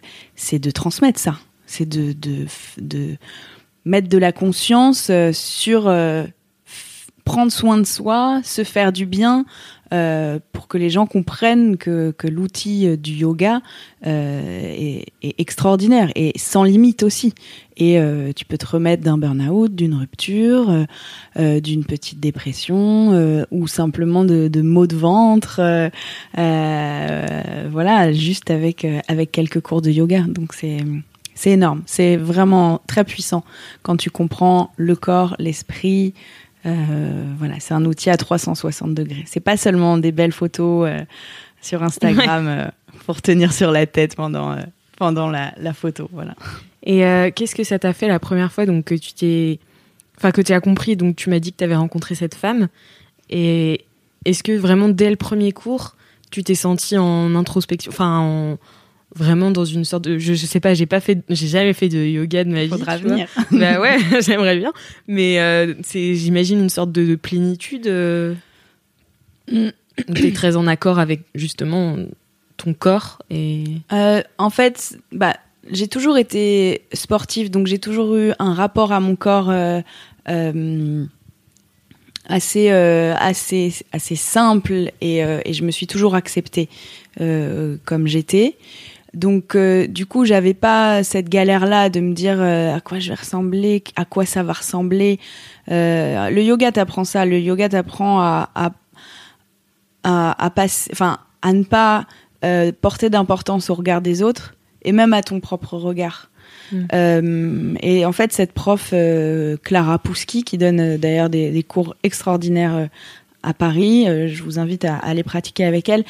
de 0.53 0.71
transmettre 0.71 1.19
ça, 1.19 1.39
c'est 1.67 1.89
de, 1.89 2.13
de, 2.13 2.47
de 2.79 3.17
mettre 3.85 4.09
de 4.09 4.19
la 4.19 4.33
conscience 4.33 5.11
sur 5.33 5.91
prendre 7.27 7.53
soin 7.53 7.77
de 7.77 7.85
soi, 7.85 8.41
se 8.45 8.65
faire 8.65 8.93
du 8.93 9.05
bien, 9.05 9.45
euh, 9.93 10.39
pour 10.53 10.69
que 10.69 10.79
les 10.79 10.91
gens 10.91 11.07
comprennent 11.07 11.77
que, 11.77 12.11
que 12.17 12.27
l'outil 12.27 12.97
du 12.99 13.13
yoga 13.13 13.61
euh, 14.07 14.75
est, 14.75 15.07
est, 15.23 15.35
extraordinaire 15.39 16.11
et 16.15 16.33
sans 16.37 16.65
limite 16.65 17.03
aussi. 17.03 17.35
Et 17.77 17.99
euh, 17.99 18.33
tu 18.35 18.45
peux 18.45 18.57
te 18.57 18.67
remettre 18.67 19.03
d'un 19.03 19.19
burn-out, 19.19 19.75
d'une 19.75 19.95
rupture, 19.95 20.71
euh, 20.71 20.85
euh, 21.39 21.61
d'une 21.61 21.85
petite 21.85 22.21
dépression 22.21 23.47
ou 23.51 23.67
simplement 23.67 24.25
de, 24.25 24.49
de 24.49 24.63
maux 24.63 24.87
de 24.87 24.97
ventre. 24.97 25.61
voilà, 26.35 28.13
juste 28.13 28.51
avec 28.51 28.87
avec 29.09 29.33
quelques 29.33 29.61
cours 29.61 29.83
de 29.83 29.91
yoga. 29.91 30.23
Donc 30.23 30.55
c'est 30.55 30.79
c'est 31.35 31.51
énorme. 31.51 31.83
C'est 31.87 32.17
vraiment 32.17 32.81
très 32.87 33.05
puissant 33.05 33.45
quand 33.83 33.97
tu 33.97 34.11
comprends 34.11 34.73
le 34.77 34.97
corps, 34.97 35.37
l'esprit, 35.39 36.15
voilà, 37.39 37.55
c'est 37.61 37.75
un 37.75 37.85
outil 37.85 38.11
à 38.11 38.17
360 38.17 38.95
degrés. 38.95 39.25
C'est 39.27 39.41
pas 39.41 39.57
seulement 39.57 39.99
des 39.99 40.13
belles 40.13 40.33
photos 40.33 40.89
euh, 40.89 41.05
sur 41.67 41.83
Instagram 41.83 42.47
ouais. 42.47 42.53
euh, 42.53 42.69
pour 43.05 43.21
tenir 43.21 43.53
sur 43.53 43.71
la 43.71 43.87
tête 43.87 44.17
pendant 44.17 44.53
euh, 44.53 44.63
pendant 44.97 45.29
la, 45.29 45.53
la, 45.59 45.75
photo, 45.75 46.09
voilà. 46.13 46.35
Et 46.83 47.05
euh, 47.05 47.31
qu'est-ce 47.35 47.55
que 47.55 47.65
ça 47.65 47.79
t'a 47.79 47.93
fait 47.93 48.09
la 48.09 48.19
première 48.19 48.51
fois 48.51 48.65
donc 48.65 48.87
que 48.87 48.95
tu 48.95 49.13
t'es, 49.13 49.59
enfin 50.17 50.31
que 50.31 50.41
tu 50.41 50.53
as 50.53 50.61
compris 50.61 50.97
donc 50.97 51.17
tu 51.17 51.29
m'as 51.29 51.39
dit 51.39 51.53
que 51.53 51.59
tu 51.59 51.65
avais 51.65 51.77
rencontré 51.77 52.15
cette 52.15 52.35
femme 52.35 52.69
et 53.29 53.85
est-ce 54.25 54.43
que 54.43 54.53
vraiment 54.53 54.89
dès 54.89 55.11
le 55.11 55.17
premier 55.17 55.53
cours 55.53 55.97
tu 56.31 56.43
t'es 56.43 56.55
senti 56.55 56.97
en 56.97 57.35
introspection, 57.35 57.91
enfin 57.91 58.19
en 58.19 58.59
vraiment 59.15 59.51
dans 59.51 59.65
une 59.65 59.85
sorte 59.85 60.05
de 60.05 60.19
je, 60.19 60.35
je 60.35 60.47
sais 60.47 60.61
pas 60.61 60.75
j'ai 60.75 60.87
pas 60.87 61.01
fait 61.01 61.23
j'ai 61.29 61.47
jamais 61.47 61.73
fait 61.73 61.89
de 61.89 61.99
yoga 61.99 62.45
de 62.45 62.51
ma 62.51 62.65
vie 62.65 62.71
faudra 62.71 62.97
venir. 62.97 63.29
Bah 63.53 63.81
ouais 63.81 63.99
j'aimerais 64.21 64.57
bien. 64.57 64.73
Mais 65.07 65.41
euh, 65.41 65.75
c'est 65.83 66.15
j'imagine 66.15 66.61
une 66.61 66.71
sorte 66.71 66.93
de, 66.93 67.05
de 67.05 67.15
plénitude 67.15 67.87
euh... 67.87 68.35
t'es 69.47 70.33
très 70.33 70.57
en 70.57 70.67
accord 70.67 70.99
avec 70.99 71.23
justement 71.35 71.97
ton 72.57 72.75
corps 72.75 73.23
et 73.31 73.65
euh, 73.93 74.23
en 74.39 74.51
fait 74.51 74.99
bah 75.13 75.37
j'ai 75.71 75.89
toujours 75.89 76.17
été 76.19 76.83
sportive 76.93 77.51
donc 77.51 77.67
j'ai 77.67 77.79
toujours 77.79 78.17
eu 78.17 78.33
un 78.39 78.55
rapport 78.55 78.93
à 78.93 79.01
mon 79.01 79.15
corps 79.15 79.51
euh, 79.51 79.83
assez 82.29 82.71
assez 82.71 83.73
assez 83.93 84.17
simple 84.17 84.91
et, 85.01 85.19
et 85.19 85.53
je 85.53 85.63
me 85.63 85.71
suis 85.71 85.87
toujours 85.87 86.17
acceptée 86.17 86.69
comme 87.19 88.07
j'étais 88.07 88.57
donc 89.17 89.55
euh, 89.55 89.87
du 89.87 90.05
coup, 90.05 90.27
j'avais 90.27 90.53
pas 90.53 91.03
cette 91.03 91.31
galère-là 91.31 91.89
de 91.89 92.01
me 92.01 92.13
dire 92.13 92.37
euh, 92.39 92.77
à 92.77 92.81
quoi 92.81 92.99
je 92.99 93.09
vais 93.09 93.15
ressembler, 93.15 93.83
à 93.97 94.05
quoi 94.05 94.27
ça 94.27 94.43
va 94.43 94.53
ressembler. 94.53 95.19
Euh, 95.71 96.29
le 96.29 96.43
yoga 96.43 96.71
t'apprend 96.71 97.05
ça. 97.05 97.25
Le 97.25 97.41
yoga 97.41 97.71
t'apprend 97.71 98.21
à 98.21 98.51
à, 98.55 98.73
à, 100.05 100.45
à 100.45 100.51
passer, 100.51 100.91
enfin 100.93 101.19
à 101.41 101.53
ne 101.55 101.65
pas 101.65 102.07
porter 102.81 103.11
d'importance 103.11 103.71
au 103.71 103.75
regard 103.75 104.01
des 104.01 104.23
autres 104.23 104.55
et 104.83 104.93
même 104.93 105.13
à 105.15 105.23
ton 105.23 105.41
propre 105.41 105.75
regard. 105.75 106.31
Mmh. 106.73 107.77
et 107.81 108.05
en 108.05 108.13
fait, 108.13 108.33
cette 108.33 108.53
prof 108.53 108.93
Clara 109.63 109.99
Pouski, 109.99 110.45
qui 110.45 110.59
donne 110.59 110.97
d'ailleurs 110.97 111.31
des, 111.31 111.51
des, 111.51 111.63
cours 111.63 111.97
extraordinaires 112.05 112.89
à 113.47 113.55
Paris. 113.55 114.09
Euh, 114.09 114.29
je 114.29 114.43
vous 114.43 114.59
invite 114.59 114.85
à, 114.85 114.97
aller 114.97 115.23
pratiquer 115.23 115.65
avec 115.65 115.89
elle. 115.89 116.05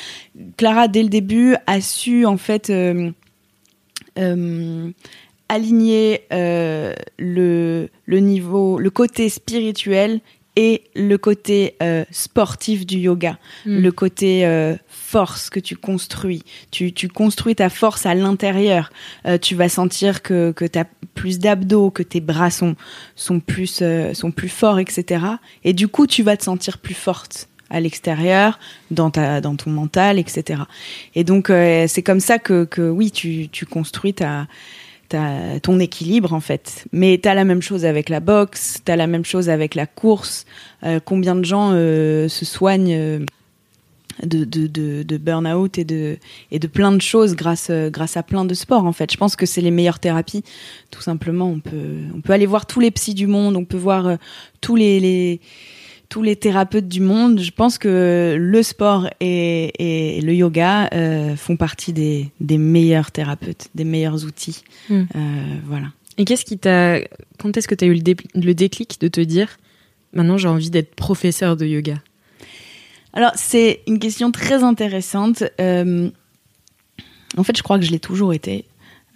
Clara, 0.57 0.89
dès 0.89 1.03
le 1.03 1.09
début, 1.09 1.55
a 1.67 1.81
su 1.81 2.27
en 2.27 2.39
fait 2.39 2.71
euh, 2.71 3.11
euh, 4.19 4.91
aligner 5.49 6.23
le 6.31 7.89
niveau, 8.09 8.79
le 8.79 8.91
côté 8.91 9.29
spirituel 9.29 10.21
et 10.57 10.85
le 10.95 11.17
côté 11.19 11.77
euh, 11.83 12.05
sportif 12.11 12.87
du 12.87 12.99
yoga, 12.99 13.39
mm. 13.67 13.79
le 13.79 13.93
côté 13.93 14.47
euh, 14.47 14.75
force 14.89 15.51
que 15.51 15.61
tu 15.61 15.77
construis. 15.77 16.43
Tu, 16.71 16.93
tu 16.93 17.09
construis 17.09 17.55
ta 17.55 17.69
force 17.69 18.07
à 18.07 18.15
l'intérieur. 18.15 18.91
Euh, 19.27 19.39
tu 19.39 19.55
vas 19.55 19.69
sentir 19.69 20.23
que, 20.23 20.53
que 20.53 20.65
tu 20.65 20.79
as 20.79 20.87
plus 21.15 21.39
d'abdos, 21.39 21.91
que 21.91 22.03
tes 22.03 22.21
bras 22.21 22.51
sont, 22.51 22.75
sont, 23.15 23.39
plus, 23.39 23.81
euh, 23.83 24.15
sont 24.15 24.31
plus 24.31 24.49
forts, 24.49 24.79
etc. 24.79 25.25
Et 25.63 25.75
du 25.75 25.89
coup, 25.89 26.07
tu 26.07 26.23
vas 26.23 26.37
te 26.37 26.45
sentir 26.45 26.79
plus 26.79 26.95
forte 26.95 27.49
à 27.69 27.81
l'extérieur, 27.81 28.59
dans, 28.91 29.11
ta, 29.11 29.41
dans 29.41 29.57
ton 29.57 29.71
mental, 29.71 30.19
etc. 30.19 30.63
Et 31.15 31.25
donc, 31.25 31.51
euh, 31.51 31.87
c'est 31.89 32.03
comme 32.03 32.21
ça 32.21 32.39
que, 32.39 32.65
que 32.65 32.89
oui, 32.89 33.11
tu, 33.11 33.49
tu 33.49 33.67
construis 33.67 34.15
ta 34.15 34.47
ton 35.09 35.79
équilibre 35.79 36.33
en 36.33 36.41
fait. 36.41 36.85
Mais 36.93 37.19
t'as 37.23 37.35
la 37.35 37.45
même 37.45 37.63
chose 37.63 37.85
avec 37.85 38.09
la 38.09 38.21
boxe, 38.21 38.79
t'as 38.85 38.97
la 38.97 39.07
même 39.07 39.25
chose 39.25 39.49
avec 39.49 39.75
la 39.75 39.87
course. 39.87 40.47
Euh, 40.85 41.01
combien 41.05 41.35
de 41.35 41.45
gens 41.45 41.71
euh, 41.73 42.29
se 42.29 42.45
soignent 42.45 42.95
euh, 42.95 43.19
de, 44.23 44.45
de, 44.45 45.03
de, 45.03 45.17
burn-out 45.19 45.79
et 45.79 45.85
de, 45.85 46.17
et 46.51 46.59
de 46.59 46.67
plein 46.67 46.93
de 46.93 47.03
choses 47.03 47.37
grâce, 47.37 47.71
grâce 47.71 48.17
à 48.17 48.23
plein 48.23 48.45
de 48.45 48.55
sports 48.55 48.85
en 48.85 48.93
fait. 48.93 49.13
Je 49.13 49.17
pense 49.17 49.37
que 49.37 49.47
c'est 49.47 49.61
les 49.61 49.71
meilleures 49.71 50.01
thérapies, 50.01 50.43
tout 50.91 51.03
simplement. 51.03 51.49
On 51.49 51.61
peut, 51.61 51.99
on 52.15 52.21
peut 52.21 52.33
aller 52.33 52.47
voir 52.47 52.67
tous 52.67 52.81
les 52.81 52.91
psys 52.91 53.15
du 53.15 53.27
monde, 53.27 53.57
on 53.57 53.65
peut 53.65 53.77
voir 53.77 54.17
tous 54.61 54.77
les 54.77 55.41
tous 56.09 56.23
les 56.23 56.37
thérapeutes 56.37 56.89
du 56.89 57.01
monde. 57.01 57.41
Je 57.41 57.51
pense 57.51 57.79
que 57.79 58.37
le 58.39 58.63
sport 58.63 59.09
et, 59.21 60.17
et 60.17 60.21
le 60.21 60.35
yoga 60.35 60.89
euh, 60.93 61.37
font 61.37 61.57
partie 61.57 61.93
des, 61.93 62.31
des, 62.41 62.59
meilleurs 62.59 63.11
thérapeutes, 63.11 63.69
des 63.75 63.85
meilleurs 63.85 64.25
outils. 64.25 64.63
Mm. 64.89 64.95
Euh, 64.95 65.07
voilà. 65.67 65.87
Et 66.19 66.25
qu'est-ce 66.25 66.45
qui 66.45 66.59
t'a. 66.59 67.01
Quand 67.39 67.57
est-ce 67.57 67.69
que 67.69 67.75
tu 67.75 67.85
as 67.85 67.89
eu 67.89 67.95
le, 67.95 68.01
dé... 68.01 68.17
le, 68.35 68.55
déclic 68.55 69.01
de 69.01 69.09
te 69.09 69.21
dire 69.21 69.59
maintenant 70.13 70.39
j'ai 70.39 70.49
envie 70.49 70.71
d'être 70.71 70.95
professeur 70.95 71.57
de 71.57 71.67
yoga? 71.67 71.97
Alors, 73.13 73.33
c'est 73.35 73.81
une 73.87 73.99
question 73.99 74.31
très 74.31 74.63
intéressante. 74.63 75.43
Euh, 75.61 76.11
en 77.37 77.43
fait, 77.45 77.57
je 77.57 77.63
crois 77.63 77.79
que 77.79 77.85
je 77.85 77.91
l'ai 77.91 77.99
toujours 77.99 78.35
été. 78.35 78.67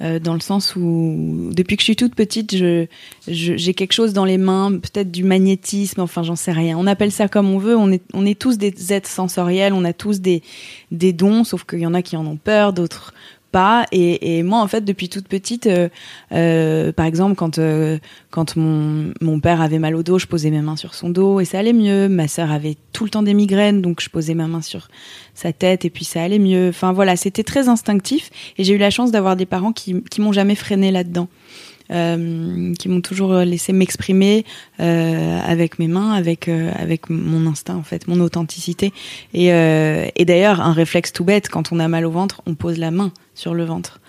Euh, 0.02 0.18
dans 0.18 0.32
le 0.32 0.40
sens 0.40 0.76
où 0.76 1.50
depuis 1.52 1.76
que 1.76 1.82
je 1.82 1.84
suis 1.84 1.96
toute 1.96 2.14
petite, 2.14 2.56
je, 2.56 2.86
je, 3.28 3.56
j'ai 3.56 3.74
quelque 3.74 3.92
chose 3.92 4.14
dans 4.14 4.24
les 4.24 4.38
mains, 4.38 4.70
peut-être 4.72 5.10
du 5.10 5.24
magnétisme, 5.24 6.00
enfin 6.00 6.22
j'en 6.22 6.36
sais 6.36 6.52
rien. 6.52 6.78
On 6.78 6.86
appelle 6.86 7.12
ça 7.12 7.28
comme 7.28 7.50
on 7.50 7.58
veut. 7.58 7.76
On 7.76 7.92
est, 7.92 8.02
on 8.14 8.24
est 8.24 8.38
tous 8.38 8.56
des 8.56 8.92
êtres 8.92 9.10
sensoriels, 9.10 9.74
on 9.74 9.84
a 9.84 9.92
tous 9.92 10.20
des, 10.20 10.42
des 10.90 11.12
dons, 11.12 11.44
sauf 11.44 11.64
qu'il 11.64 11.80
y 11.80 11.86
en 11.86 11.92
a 11.92 12.00
qui 12.00 12.16
en 12.16 12.26
ont 12.26 12.36
peur, 12.36 12.72
d'autres 12.72 13.12
pas. 13.50 13.86
Et, 13.92 14.42
moi 14.42 14.60
en 14.60 14.68
fait 14.68 14.84
depuis 14.84 15.08
toute 15.08 15.28
petite 15.28 15.66
euh, 15.66 15.88
euh, 16.32 16.92
par 16.92 17.06
exemple 17.06 17.34
quand 17.34 17.58
euh, 17.58 17.98
quand 18.30 18.56
mon, 18.56 19.12
mon 19.20 19.40
père 19.40 19.60
avait 19.60 19.78
mal 19.78 19.94
au 19.94 20.02
dos 20.02 20.18
je 20.18 20.26
posais 20.26 20.50
mes 20.50 20.62
mains 20.62 20.76
sur 20.76 20.94
son 20.94 21.10
dos 21.10 21.40
et 21.40 21.44
ça 21.44 21.58
allait 21.58 21.72
mieux. 21.72 22.08
Ma 22.08 22.28
sœur 22.28 22.50
avait 22.50 22.76
tout 22.92 23.04
le 23.04 23.10
temps 23.10 23.22
des 23.22 23.34
migraines 23.34 23.82
donc 23.82 24.00
je 24.00 24.08
posais 24.08 24.34
ma 24.34 24.46
main 24.46 24.62
sur 24.62 24.88
sa 25.34 25.52
tête 25.52 25.84
et 25.84 25.90
puis 25.90 26.04
ça 26.04 26.22
allait 26.22 26.38
mieux. 26.38 26.68
Enfin 26.68 26.92
voilà 26.92 27.16
c'était 27.16 27.44
très 27.44 27.68
instinctif 27.68 28.30
et 28.56 28.64
j'ai 28.64 28.74
eu 28.74 28.78
la 28.78 28.90
chance 28.90 29.10
d'avoir 29.10 29.36
des 29.36 29.46
parents 29.46 29.72
qui 29.72 30.02
qui 30.04 30.20
m'ont 30.20 30.32
jamais 30.32 30.54
freiné 30.54 30.90
là-dedans 30.90 31.28
euh, 31.90 32.72
qui 32.74 32.88
m'ont 32.88 33.00
toujours 33.00 33.34
laissé 33.34 33.72
m'exprimer 33.72 34.44
euh, 34.80 35.40
avec 35.44 35.78
mes 35.78 35.88
mains, 35.88 36.12
avec 36.12 36.48
euh, 36.48 36.70
avec 36.76 37.10
mon 37.10 37.46
instinct 37.46 37.76
en 37.76 37.82
fait, 37.82 38.06
mon 38.08 38.20
authenticité. 38.20 38.92
Et, 39.34 39.52
euh, 39.52 40.06
et 40.14 40.24
d'ailleurs, 40.24 40.60
un 40.60 40.72
réflexe 40.72 41.12
tout 41.12 41.24
bête, 41.24 41.48
quand 41.48 41.72
on 41.72 41.80
a 41.80 41.88
mal 41.88 42.06
au 42.06 42.10
ventre, 42.10 42.42
on 42.46 42.54
pose 42.54 42.78
la 42.78 42.90
main 42.90 43.12
sur 43.34 43.54
le 43.54 43.64
ventre. 43.64 44.00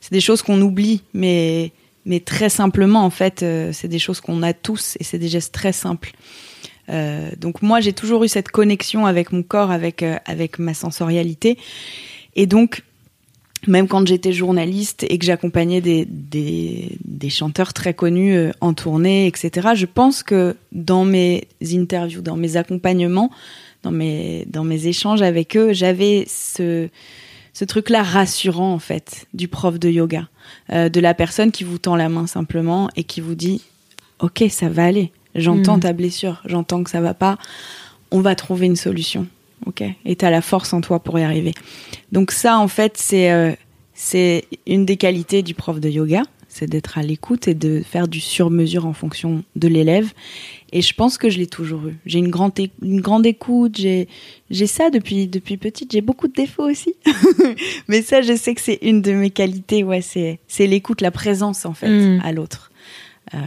C'est 0.00 0.12
des 0.12 0.20
choses 0.20 0.42
qu'on 0.42 0.60
oublie, 0.60 1.02
mais 1.14 1.72
mais 2.04 2.20
très 2.20 2.48
simplement 2.48 3.04
en 3.04 3.10
fait, 3.10 3.42
euh, 3.42 3.70
c'est 3.72 3.88
des 3.88 3.98
choses 3.98 4.20
qu'on 4.20 4.42
a 4.42 4.52
tous 4.52 4.96
et 4.98 5.04
c'est 5.04 5.18
des 5.18 5.28
gestes 5.28 5.52
très 5.52 5.72
simples. 5.72 6.12
Euh, 6.90 7.30
donc 7.36 7.60
moi, 7.60 7.80
j'ai 7.80 7.92
toujours 7.92 8.24
eu 8.24 8.28
cette 8.28 8.48
connexion 8.48 9.04
avec 9.04 9.30
mon 9.30 9.42
corps, 9.42 9.70
avec 9.70 10.04
avec 10.24 10.58
ma 10.58 10.74
sensorialité, 10.74 11.58
et 12.34 12.46
donc 12.46 12.82
même 13.66 13.88
quand 13.88 14.06
j'étais 14.06 14.32
journaliste 14.32 15.04
et 15.08 15.18
que 15.18 15.24
j'accompagnais 15.24 15.80
des, 15.80 16.04
des, 16.06 16.96
des, 17.04 17.30
chanteurs 17.30 17.72
très 17.72 17.94
connus 17.94 18.34
euh, 18.34 18.50
en 18.60 18.74
tournée, 18.74 19.26
etc., 19.26 19.70
je 19.74 19.86
pense 19.86 20.22
que 20.22 20.56
dans 20.72 21.04
mes 21.04 21.48
interviews, 21.62 22.22
dans 22.22 22.36
mes 22.36 22.56
accompagnements, 22.56 23.30
dans 23.82 23.90
mes, 23.90 24.46
dans 24.48 24.64
mes 24.64 24.86
échanges 24.86 25.22
avec 25.22 25.56
eux, 25.56 25.72
j'avais 25.72 26.24
ce, 26.28 26.88
ce 27.52 27.64
truc-là 27.64 28.02
rassurant 28.02 28.72
en 28.72 28.78
fait 28.78 29.26
du 29.34 29.48
prof 29.48 29.78
de 29.78 29.88
yoga, 29.88 30.28
euh, 30.70 30.88
de 30.88 31.00
la 31.00 31.14
personne 31.14 31.50
qui 31.50 31.64
vous 31.64 31.78
tend 31.78 31.96
la 31.96 32.08
main 32.08 32.26
simplement 32.26 32.88
et 32.96 33.04
qui 33.04 33.20
vous 33.20 33.34
dit 33.34 33.62
ok 34.20 34.44
ça 34.50 34.68
va 34.68 34.84
aller, 34.84 35.12
j'entends 35.34 35.74
Mhm. 35.74 35.82
ta 35.82 35.92
blessure, 35.92 36.42
j'entends 36.44 36.82
que 36.84 36.90
ça 36.90 37.00
va 37.00 37.14
pas, 37.14 37.38
on 38.10 38.20
va 38.20 38.34
trouver 38.34 38.66
une 38.66 38.76
solution, 38.76 39.26
ok 39.66 39.82
et 40.04 40.16
t'as 40.16 40.30
la 40.30 40.42
force 40.42 40.72
en 40.72 40.80
toi 40.80 41.00
pour 41.00 41.18
y 41.18 41.22
arriver. 41.22 41.54
Donc 42.12 42.30
ça 42.30 42.58
en 42.58 42.68
fait 42.68 42.96
c'est 42.96 43.30
euh, 43.30 43.52
c'est 43.94 44.44
une 44.66 44.86
des 44.86 44.96
qualités 44.96 45.42
du 45.42 45.54
prof 45.54 45.80
de 45.80 45.88
yoga, 45.88 46.22
c'est 46.48 46.68
d'être 46.68 46.98
à 46.98 47.02
l'écoute 47.02 47.48
et 47.48 47.54
de 47.54 47.82
faire 47.82 48.06
du 48.06 48.20
sur-mesure 48.20 48.86
en 48.86 48.92
fonction 48.92 49.42
de 49.56 49.66
l'élève. 49.66 50.12
Et 50.72 50.82
je 50.82 50.94
pense 50.94 51.18
que 51.18 51.28
je 51.30 51.38
l'ai 51.38 51.48
toujours 51.48 51.86
eu. 51.88 51.96
J'ai 52.06 52.20
une 52.20 52.30
grande, 52.30 52.52
une 52.80 53.00
grande 53.00 53.26
écoute, 53.26 53.76
j'ai, 53.76 54.06
j'ai 54.50 54.68
ça 54.68 54.90
depuis, 54.90 55.26
depuis 55.26 55.56
petite. 55.56 55.90
J'ai 55.92 56.00
beaucoup 56.00 56.28
de 56.28 56.32
défauts 56.32 56.70
aussi. 56.70 56.94
Mais 57.88 58.02
ça, 58.02 58.22
je 58.22 58.36
sais 58.36 58.54
que 58.54 58.60
c'est 58.60 58.78
une 58.82 59.02
de 59.02 59.12
mes 59.12 59.30
qualités. 59.30 59.82
Ouais, 59.82 60.00
c'est, 60.00 60.38
c'est 60.46 60.68
l'écoute, 60.68 61.00
la 61.00 61.10
présence, 61.10 61.66
en 61.66 61.74
fait, 61.74 61.88
Mm. 61.88 62.20
à 62.22 62.32
l'autre. 62.32 62.70
Euh, 63.34 63.38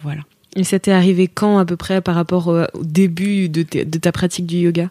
voilà. 0.00 0.22
Et 0.56 0.64
ça 0.64 0.78
t'est 0.78 0.92
arrivé 0.92 1.28
quand 1.28 1.58
à 1.58 1.64
peu 1.64 1.76
près 1.76 2.00
par 2.00 2.14
rapport 2.14 2.48
au, 2.48 2.84
début 2.84 3.48
de, 3.48 3.62
de 3.62 3.98
ta 3.98 4.12
pratique 4.12 4.46
du 4.46 4.56
yoga? 4.56 4.90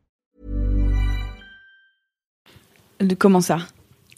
De, 3.01 3.15
comment 3.15 3.41
ça? 3.41 3.59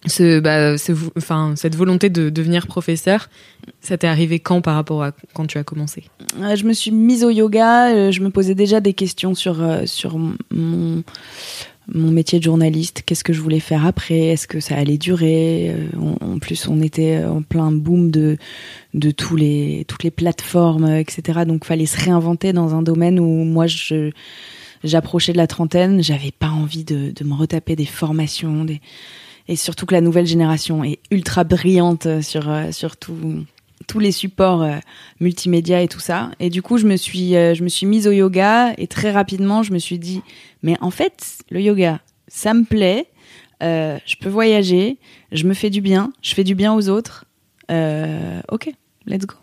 Ce, 0.06 0.40
bah, 0.42 0.78
ce 0.78 0.92
enfin, 1.18 1.54
Cette 1.56 1.76
volonté 1.76 2.10
de 2.10 2.30
devenir 2.30 2.68
professeur, 2.68 3.30
ça 3.80 3.98
t'est 3.98 4.08
arrivé 4.08 4.40
quand 4.40 4.60
par 4.62 4.76
rapport 4.76 5.02
à 5.04 5.12
quand 5.34 5.46
tu 5.48 5.58
as 5.58 5.64
commencé? 5.64 6.04
Euh, 6.42 6.56
Je 6.58 6.66
me 6.66 6.74
suis 6.74 6.92
mise 6.92 7.24
au 7.24 7.30
yoga. 7.30 7.90
euh, 7.94 8.12
Je 8.12 8.20
me 8.22 8.30
posais 8.30 8.54
déjà 8.56 8.82
des 8.82 8.94
questions 8.94 9.34
sur, 9.34 9.62
euh, 9.64 9.86
sur 9.86 10.18
mon, 10.18 11.04
mon 11.88 12.12
métier 12.12 12.40
de 12.40 12.44
journaliste. 12.44 13.04
Qu'est-ce 13.06 13.24
que 13.24 13.32
je 13.32 13.40
voulais 13.40 13.62
faire 13.62 13.86
après? 13.86 14.20
Est-ce 14.28 14.46
que 14.48 14.60
ça 14.60 14.76
allait 14.76 14.98
durer? 14.98 15.74
On- 15.98 16.18
En 16.34 16.40
plus, 16.40 16.68
on 16.68 16.82
était 16.82 17.24
en 17.24 17.42
plein 17.42 17.72
boom 17.72 18.12
de, 18.12 18.38
de 18.94 19.12
tous 19.12 19.38
les, 19.38 19.86
toutes 19.88 20.04
les 20.04 20.12
plateformes, 20.12 20.88
etc. 20.96 21.46
Donc, 21.48 21.64
fallait 21.64 21.86
se 21.86 22.04
réinventer 22.04 22.52
dans 22.52 22.76
un 22.76 22.82
domaine 22.82 23.22
où 23.22 23.46
moi, 23.46 23.68
je 23.68 24.12
j'approchais 24.84 25.34
de 25.34 25.38
la 25.38 25.48
trentaine. 25.48 26.02
J'avais 26.04 26.32
pas 26.32 26.50
envie 26.50 26.84
de, 26.84 27.12
de 27.12 27.24
me 27.24 27.34
retaper 27.34 27.76
des 27.76 27.86
formations, 27.86 28.66
des... 28.66 28.82
et 29.48 29.56
surtout 29.56 29.86
que 29.86 29.94
la 29.94 30.02
nouvelle 30.02 30.26
génération 30.28 30.84
est 30.84 31.00
ultra 31.12 31.44
brillante 31.44 32.22
sur, 32.22 32.50
euh, 32.50 32.72
sur 32.72 32.98
tout- 32.98 33.44
tous 33.88 34.00
les 34.00 34.12
supports 34.14 34.62
euh, 34.62 34.78
multimédia 35.20 35.82
et 35.82 35.88
tout 35.88 36.00
ça. 36.00 36.32
Et 36.40 36.50
du 36.50 36.62
coup, 36.62 36.78
je 36.78 36.86
me 36.88 36.96
suis, 36.96 37.36
euh, 37.36 37.54
je 37.54 37.64
me 37.64 37.70
suis 37.70 37.86
mise 37.86 38.08
au 38.08 38.12
yoga 38.12 38.74
et 38.78 38.88
très 38.88 39.12
rapidement, 39.12 39.62
je 39.64 39.74
me 39.74 39.80
suis 39.80 40.00
dit, 40.00 40.22
mais 40.62 40.78
en 40.82 40.90
fait, 40.92 41.40
le 41.50 41.62
yoga, 41.62 42.00
ça 42.30 42.54
me 42.54 42.64
plaît. 42.64 43.08
euh, 43.62 43.98
je 44.06 44.16
peux 44.18 44.30
voyager, 44.30 44.98
je 45.32 45.46
me 45.46 45.54
fais 45.54 45.70
du 45.70 45.82
bien, 45.82 46.12
je 46.22 46.34
fais 46.34 46.44
du 46.44 46.56
bien 46.56 46.74
aux 46.74 46.90
autres. 46.90 47.26
Ok, 48.52 48.72
let's 49.06 49.26
go. 49.26 49.36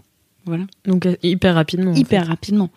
Voilà 0.47 0.64
Donc 0.87 1.06
hyper 1.23 1.54
rapidement. 1.54 1.90
en 1.92 1.94
hyper 1.94 2.23
fait. 2.25 2.28
rapidement 2.28 2.70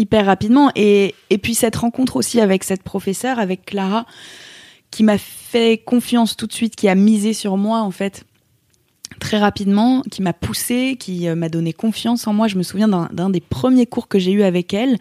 hyper 0.00 0.26
rapidement. 0.26 0.70
Et, 0.74 1.14
et 1.28 1.38
puis 1.38 1.54
cette 1.54 1.76
rencontre 1.76 2.16
aussi 2.16 2.40
avec 2.40 2.64
cette 2.64 2.82
professeure 2.82 3.38
avec 3.38 3.66
Clara 3.66 4.06
qui 4.90 5.04
m'a 5.04 5.18
fait 5.18 5.78
confiance 5.78 6.36
tout 6.36 6.46
de 6.46 6.52
suite 6.52 6.74
qui 6.74 6.88
a 6.88 6.94
misé 6.94 7.32
sur 7.32 7.56
moi 7.56 7.80
en 7.80 7.90
fait 7.90 8.24
très 9.20 9.38
rapidement 9.38 10.02
qui 10.10 10.22
m'a 10.22 10.32
poussé 10.32 10.96
qui 10.98 11.28
euh, 11.28 11.34
m'a 11.34 11.48
donné 11.48 11.72
confiance 11.72 12.26
en 12.26 12.32
moi. 12.32 12.48
Je 12.48 12.56
me 12.56 12.62
souviens 12.62 12.88
d'un 12.88 13.30
des 13.30 13.40
premiers 13.40 13.86
cours 13.86 14.08
que 14.08 14.18
j'ai 14.18 14.32
eu 14.32 14.42
avec 14.42 14.72
elle 14.72 14.96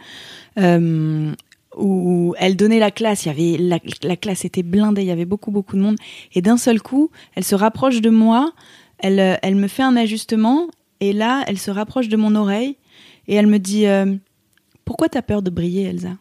euh, 0.60 1.32
où 1.78 2.36
elle 2.38 2.58
donnait 2.58 2.80
la 2.80 2.92
classe, 2.92 3.26
il 3.26 3.28
y 3.28 3.32
avait 3.32 3.64
la, 3.64 3.80
la 4.04 4.18
classe 4.18 4.44
était 4.44 4.64
blindée, 4.64 5.02
il 5.02 5.08
y 5.08 5.12
avait 5.12 5.26
beaucoup 5.26 5.52
beaucoup 5.52 5.78
de 5.78 5.82
monde. 5.82 5.96
Et 6.34 6.42
d'un 6.42 6.58
seul 6.58 6.82
coup, 6.82 7.10
elle 7.36 7.44
se 7.46 7.56
rapproche 7.56 8.02
de 8.02 8.10
moi, 8.10 8.52
elle 8.98 9.20
euh, 9.20 9.36
elle 9.42 9.56
me 9.56 9.68
fait 9.68 9.84
un 9.84 9.96
ajustement 9.96 10.68
et 11.00 11.14
là, 11.14 11.46
elle 11.48 11.58
se 11.58 11.72
rapproche 11.72 12.10
de 12.10 12.18
mon 12.18 12.36
oreille 12.36 12.76
et 13.28 13.36
elle 13.36 13.48
me 13.48 13.60
dit 13.60 13.86
Pourquoi 14.90 15.08
t'as 15.08 15.22
peur 15.22 15.44
de 15.44 15.52
briller, 15.52 15.84
Elsa? 15.84 16.18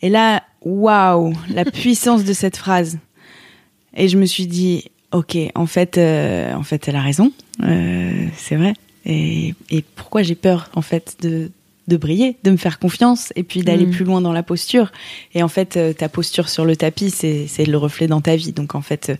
Et 0.00 0.08
là, 0.08 0.42
waouh, 0.62 1.34
la 1.50 1.64
puissance 1.70 2.24
de 2.24 2.32
cette 2.32 2.56
phrase. 2.56 2.98
Et 3.94 4.08
je 4.08 4.16
me 4.16 4.24
suis 4.24 4.46
dit 4.46 4.84
Ok, 5.12 5.36
en 5.54 5.66
fait, 5.66 5.98
euh, 5.98 6.54
en 6.54 6.62
fait, 6.62 6.88
elle 6.88 6.96
a 6.96 7.02
raison. 7.02 7.30
Euh, 7.62 8.26
c'est 8.38 8.56
vrai. 8.56 8.72
Et, 9.04 9.54
et 9.68 9.82
pourquoi 9.82 10.22
j'ai 10.22 10.34
peur, 10.34 10.70
en 10.74 10.80
fait, 10.80 11.18
de, 11.20 11.50
de 11.88 11.96
briller, 11.98 12.38
de 12.42 12.50
me 12.50 12.56
faire 12.56 12.78
confiance 12.78 13.34
et 13.36 13.42
puis 13.42 13.60
d'aller 13.60 13.84
Mm. 13.84 13.90
plus 13.90 14.06
loin 14.06 14.22
dans 14.22 14.32
la 14.32 14.42
posture. 14.42 14.92
Et 15.34 15.42
en 15.42 15.48
fait, 15.48 15.76
euh, 15.76 15.92
ta 15.92 16.08
posture 16.08 16.48
sur 16.48 16.64
le 16.64 16.74
tapis, 16.74 17.10
c'est 17.10 17.46
c'est 17.48 17.66
le 17.66 17.76
reflet 17.76 18.06
dans 18.06 18.22
ta 18.22 18.34
vie. 18.34 18.52
Donc 18.52 18.74
en 18.74 18.80
fait, 18.80 19.10
euh, 19.10 19.16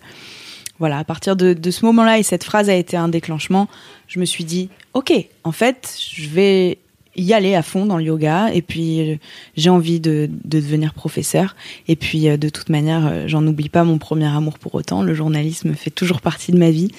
voilà, 0.79 0.97
à 0.97 1.03
partir 1.03 1.35
de, 1.35 1.53
de 1.53 1.69
ce 1.69 1.85
moment-là, 1.85 2.17
et 2.17 2.23
cette 2.23 2.45
phrase 2.45 2.67
a 2.71 2.73
été 2.75 2.97
un 2.97 3.09
déclenchement, 3.09 3.67
je 4.07 4.19
me 4.19 4.25
suis 4.25 4.43
dit, 4.43 4.69
ok, 4.95 5.13
en 5.43 5.51
fait, 5.51 5.95
je 6.15 6.27
vais 6.29 6.79
y 7.15 7.33
aller 7.33 7.55
à 7.55 7.61
fond 7.61 7.85
dans 7.85 7.97
le 7.97 8.03
yoga, 8.03 8.51
et 8.53 8.61
puis 8.61 9.11
euh, 9.11 9.15
j'ai 9.55 9.69
envie 9.69 9.99
de, 9.99 10.29
de 10.43 10.59
devenir 10.59 10.93
professeur, 10.93 11.55
et 11.87 11.95
puis 11.95 12.27
euh, 12.27 12.37
de 12.37 12.49
toute 12.49 12.69
manière, 12.69 13.05
euh, 13.05 13.23
j'en 13.27 13.45
oublie 13.45 13.69
pas 13.69 13.83
mon 13.83 13.97
premier 13.97 14.25
amour 14.25 14.57
pour 14.57 14.73
autant, 14.75 15.03
le 15.03 15.13
journalisme 15.13 15.73
fait 15.75 15.91
toujours 15.91 16.21
partie 16.21 16.51
de 16.51 16.57
ma 16.57 16.71
vie, 16.71 16.89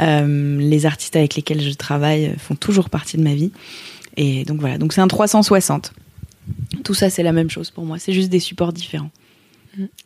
les 0.00 0.86
artistes 0.86 1.14
avec 1.14 1.36
lesquels 1.36 1.60
je 1.60 1.70
travaille 1.74 2.34
font 2.36 2.56
toujours 2.56 2.90
partie 2.90 3.16
de 3.16 3.22
ma 3.22 3.34
vie, 3.34 3.52
et 4.16 4.44
donc 4.44 4.60
voilà, 4.60 4.78
donc 4.78 4.92
c'est 4.92 5.00
un 5.00 5.08
360. 5.08 5.92
Tout 6.82 6.94
ça, 6.94 7.08
c'est 7.08 7.22
la 7.22 7.32
même 7.32 7.50
chose 7.50 7.70
pour 7.70 7.84
moi, 7.84 7.98
c'est 7.98 8.12
juste 8.12 8.30
des 8.30 8.40
supports 8.40 8.72
différents. 8.72 9.10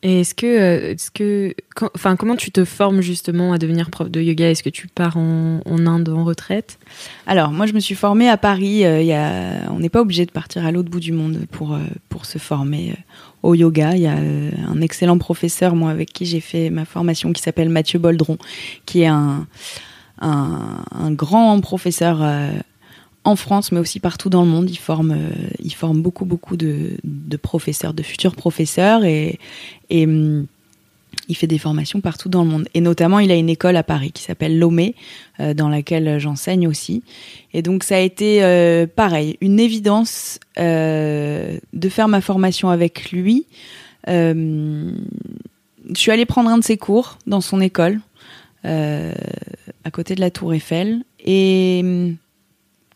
Et 0.03 0.21
est-ce 0.21 0.35
que, 0.35 0.47
euh, 0.47 0.93
est-ce 0.93 1.11
que, 1.11 1.55
enfin, 1.95 2.17
comment 2.17 2.37
tu 2.37 2.51
te 2.51 2.65
formes 2.65 3.01
justement 3.01 3.53
à 3.53 3.59
devenir 3.59 3.91
prof 3.91 4.09
de 4.09 4.21
yoga? 4.21 4.51
Est-ce 4.51 4.63
que 4.63 4.71
tu 4.71 4.87
pars 4.87 5.17
en, 5.17 5.61
Inde 5.67 6.09
en 6.09 6.25
retraite? 6.25 6.79
Alors, 7.27 7.51
moi, 7.51 7.67
je 7.67 7.73
me 7.73 7.81
suis 7.81 7.95
formée 7.95 8.29
à 8.29 8.37
Paris. 8.37 8.85
euh, 8.85 9.03
y 9.03 9.13
a... 9.13 9.71
On 9.71 9.81
n'est 9.81 9.89
pas 9.89 10.01
obligé 10.01 10.25
de 10.27 10.31
partir 10.31 10.65
à 10.65 10.73
l'autre 10.73 10.91
bout 10.91 11.01
du 11.01 11.13
monde 11.13 11.47
pour, 11.51 11.75
euh, 11.75 11.81
pour 12.09 12.27
se 12.27 12.39
former 12.39 12.95
au 13.43 13.55
yoga. 13.55 13.95
Il 13.95 14.03
y 14.03 14.07
a 14.07 14.17
un 14.17 14.81
excellent 14.81 15.19
professeur, 15.19 15.75
moi, 15.75 15.91
avec 15.91 16.13
qui 16.13 16.27
j'ai 16.27 16.41
fait 16.41 16.71
ma 16.71 16.85
formation, 16.85 17.33
qui 17.33 17.43
s'appelle 17.43 17.69
Mathieu 17.69 17.99
Boldron, 17.99 18.39
qui 18.87 19.03
est 19.03 19.07
un, 19.07 19.47
un, 20.21 21.11
grand 21.11 21.61
professeur 21.61 22.23
en 23.27 23.37
France, 23.37 23.73
mais 23.73 23.81
aussi 23.81 24.01
partout 24.01 24.31
dans 24.31 24.43
le 24.43 24.49
monde. 24.49 24.71
Il 24.71 24.79
forme, 24.79 25.11
euh, 25.11 25.49
il 25.59 25.75
forme 25.75 26.01
beaucoup, 26.01 26.25
beaucoup 26.25 26.57
de, 26.57 26.97
professeurs, 27.43 27.93
de 27.93 28.03
futurs 28.03 28.37
professeurs. 28.37 29.05
Et, 29.05 29.39
hum, 29.91 30.47
il 31.29 31.37
fait 31.37 31.49
des 31.49 31.59
formations 31.59 32.01
partout 32.01 32.29
dans 32.29 32.45
le 32.45 32.51
monde. 32.51 32.69
Et 32.75 32.81
notamment, 32.81 33.19
il 33.19 33.33
a 33.33 33.35
une 33.35 33.49
école 33.49 33.77
à 33.77 33.83
Paris 33.83 34.13
qui 34.13 34.23
s'appelle 34.23 34.59
Lomé, 34.59 34.95
euh, 35.41 35.55
dans 35.55 35.69
laquelle 35.69 36.21
j'enseigne 36.21 36.69
aussi. 36.69 37.03
Et 37.53 37.63
donc, 37.63 37.83
ça 37.83 37.97
a 37.97 38.01
été 38.01 38.45
euh, 38.45 38.87
pareil, 38.87 39.37
une 39.41 39.59
évidence 39.59 40.39
euh, 40.59 41.59
de 41.73 41.89
faire 41.89 42.07
ma 42.07 42.21
formation 42.21 42.71
avec 42.71 43.11
lui. 43.11 43.47
Je 44.07 44.85
suis 45.95 46.13
allée 46.13 46.27
prendre 46.27 46.49
un 46.49 46.59
de 46.59 46.65
ses 46.65 46.77
cours 46.77 47.19
dans 47.27 47.41
son 47.41 47.61
école, 47.61 48.01
à 48.63 49.91
côté 49.93 50.15
de 50.15 50.21
la 50.21 50.31
Tour 50.31 50.55
Eiffel. 50.55 51.03
Et 51.25 51.81
hum, 51.83 52.17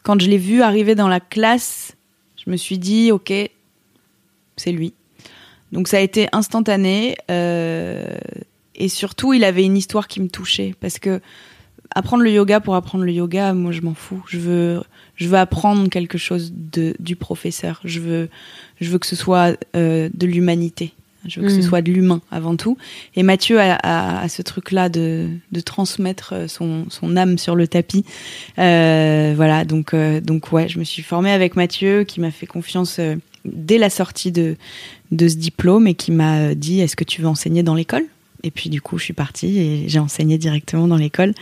quand 0.02 0.20
je 0.20 0.28
l'ai 0.28 0.38
vu 0.38 0.62
arriver 0.62 0.94
dans 0.94 1.08
la 1.08 1.20
classe, 1.20 1.96
je 2.44 2.50
me 2.50 2.56
suis 2.56 2.78
dit, 2.78 3.12
ok, 3.12 3.32
c'est 4.56 4.72
lui. 4.72 4.94
Donc 5.72 5.88
ça 5.88 5.98
a 5.98 6.00
été 6.00 6.28
instantané 6.32 7.16
euh, 7.30 8.18
et 8.74 8.88
surtout 8.88 9.32
il 9.32 9.44
avait 9.44 9.64
une 9.64 9.76
histoire 9.76 10.08
qui 10.08 10.20
me 10.20 10.28
touchait 10.28 10.74
parce 10.80 10.98
que 10.98 11.20
apprendre 11.94 12.22
le 12.22 12.30
yoga 12.30 12.60
pour 12.60 12.74
apprendre 12.74 13.04
le 13.04 13.12
yoga, 13.12 13.52
moi 13.52 13.72
je 13.72 13.80
m'en 13.82 13.94
fous. 13.94 14.22
Je 14.26 14.38
veux 14.38 14.82
je 15.16 15.28
veux 15.28 15.38
apprendre 15.38 15.88
quelque 15.88 16.18
chose 16.18 16.52
de 16.54 16.94
du 16.98 17.14
professeur. 17.14 17.80
Je 17.84 18.00
veux 18.00 18.28
je 18.80 18.90
veux 18.90 18.98
que 18.98 19.06
ce 19.06 19.16
soit 19.16 19.56
euh, 19.76 20.08
de 20.12 20.26
l'humanité. 20.26 20.92
Je 21.26 21.40
veux 21.40 21.46
que 21.46 21.52
ce 21.52 21.62
soit 21.62 21.82
de 21.82 21.90
l'humain 21.92 22.20
avant 22.30 22.56
tout. 22.56 22.76
Et 23.14 23.22
Mathieu 23.22 23.60
a, 23.60 23.74
a- 23.74 24.22
a 24.22 24.28
ce 24.28 24.42
truc-là 24.42 24.88
de, 24.88 25.28
de 25.52 25.60
transmettre 25.60 26.48
son, 26.48 26.86
son 26.88 27.16
âme 27.16 27.36
sur 27.38 27.54
le 27.54 27.68
tapis. 27.68 28.04
Euh, 28.58 29.32
voilà, 29.36 29.64
donc, 29.64 29.92
euh, 29.94 30.20
donc 30.20 30.50
ouais, 30.52 30.68
je 30.68 30.78
me 30.78 30.84
suis 30.84 31.02
formée 31.02 31.30
avec 31.32 31.56
Mathieu 31.56 32.04
qui 32.04 32.20
m'a 32.20 32.30
fait 32.30 32.46
confiance 32.46 32.98
euh, 32.98 33.16
dès 33.44 33.78
la 33.78 33.90
sortie 33.90 34.32
de, 34.32 34.56
de 35.12 35.28
ce 35.28 35.36
diplôme 35.36 35.86
et 35.86 35.94
qui 35.94 36.10
m'a 36.12 36.54
dit 36.54 36.80
est-ce 36.80 36.96
que 36.96 37.04
tu 37.04 37.20
veux 37.22 37.28
enseigner 37.28 37.62
dans 37.62 37.74
l'école? 37.74 38.04
Et 38.42 38.50
puis 38.50 38.70
du 38.70 38.80
coup, 38.80 38.96
je 38.96 39.04
suis 39.04 39.12
partie 39.12 39.58
et 39.58 39.84
j'ai 39.88 39.98
enseigné 39.98 40.38
directement 40.38 40.88
dans 40.88 40.96
l'école. 40.96 41.34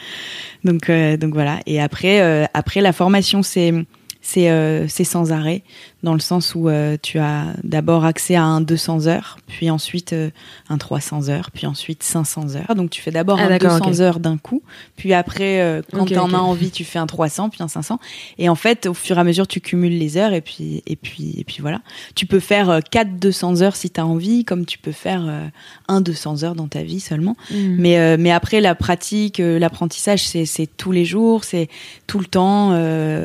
Donc, 0.65 0.91
donc 0.91 1.33
voilà. 1.33 1.61
Et 1.67 1.81
après, 1.81 2.49
après 2.55 2.81
la 2.81 2.93
formation, 2.93 3.45
c'est 3.45 3.73
c'est 4.21 4.49
c'est 4.89 5.05
sans 5.05 5.31
arrêt 5.31 5.63
dans 6.05 6.15
le 6.15 6.21
sens 6.21 6.55
où 6.55 6.69
euh, 6.69 6.97
tu 7.03 7.19
as 7.19 7.47
d'abord 7.65 8.05
accès 8.05 8.37
à 8.37 8.45
un 8.45 8.61
200 8.61 9.09
heures, 9.09 9.37
puis 9.49 9.69
ensuite 9.69 10.13
euh, 10.13 10.31
un 10.69 10.79
300 10.79 11.29
heures, 11.29 11.51
puis 11.51 11.67
ensuite 11.67 12.05
500 12.05 12.55
heures. 12.55 12.77
Donc 12.77 12.91
tu 12.91 13.03
fais 13.03 13.11
d'abord 13.11 13.39
ah, 13.41 13.47
un 13.47 13.59
200 13.59 14.01
heures 14.01 14.21
d'un 14.21 14.39
coup, 14.39 14.63
puis 14.97 15.13
après, 15.13 15.61
euh, 15.61 15.83
quand 15.93 16.05
tu 16.05 16.17
en 16.17 16.33
as 16.33 16.39
envie, 16.39 16.71
tu 16.71 16.85
fais 16.85 17.01
un 17.01 17.07
300, 17.07 17.51
puis 17.51 17.63
un 17.65 17.69
500. 17.69 17.99
Et 18.39 18.49
en 18.49 18.55
fait, 18.55 18.87
au 18.87 18.95
fur 18.95 19.17
et 19.17 19.21
à 19.21 19.25
mesure, 19.25 19.49
tu 19.49 19.61
cumules 19.61 19.99
les 19.99 20.17
heures, 20.17 20.33
et 20.33 20.41
puis, 20.41 20.85
et 20.87 20.95
puis, 20.95 21.35
et 21.37 21.43
puis 21.43 21.59
voilà. 21.61 21.81
Tu 22.15 22.27
peux 22.27 22.41
faire 22.41 22.81
4 22.91 23.19
200 23.19 23.63
heures 23.63 23.75
si 23.75 23.91
tu 23.91 24.01
as 24.01 24.07
envie, 24.07 24.45
comme 24.45 24.67
tu 24.67 24.79
peux 24.79 24.93
faire 24.93 25.51
un 25.89 26.01
200 26.01 26.45
heures 26.45 26.55
dans 26.55 26.69
ta 26.69 26.83
vie 26.83 27.01
seulement. 27.01 27.37
Hmm. 27.51 27.77
Mais, 27.77 28.17
mais 28.17 28.31
après, 28.31 28.61
la 28.61 28.77
pratique, 28.77 29.39
l'apprentissage, 29.39 30.25
c'est 30.27 30.69
tous 30.77 30.93
les 30.93 31.05
jours, 31.05 31.43
c'est 31.43 31.69
tout 32.07 32.21
le 32.21 32.27
temps. 32.27 32.69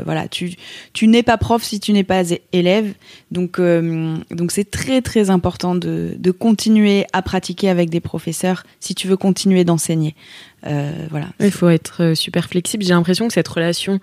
voilà, 0.04 0.28
tu, 0.28 0.56
tu 0.94 1.08
n'es 1.08 1.22
pas 1.22 1.38
prof 1.38 1.62
si 1.62 1.80
tu 1.80 1.94
n'es 1.94 2.04
pas 2.04 2.24
élève 2.52 2.63
Donc, 3.32 3.60
euh, 3.60 4.18
donc 4.32 4.52
c'est 4.52 4.70
très 4.70 5.02
très 5.02 5.30
important 5.30 5.76
de, 5.76 6.16
de, 6.18 6.32
continuer 6.32 7.06
à 7.14 7.22
pratiquer 7.22 7.70
avec 7.70 7.90
des 7.90 8.00
professeurs 8.00 8.64
si 8.80 8.96
tu 8.96 9.08
veux 9.08 9.18
continuer 9.18 9.64
d'enseigner. 9.64 10.16
Euh, 10.66 10.92
voilà. 11.10 11.28
Il 11.40 11.52
faut 11.52 11.70
être 11.70 12.04
euh, 12.04 12.16
super 12.16 12.46
flexible. 12.46 12.84
J'ai 12.84 12.94
l'impression 12.94 13.28
que 13.28 13.34
cette 13.34 13.48
relation 13.48 14.00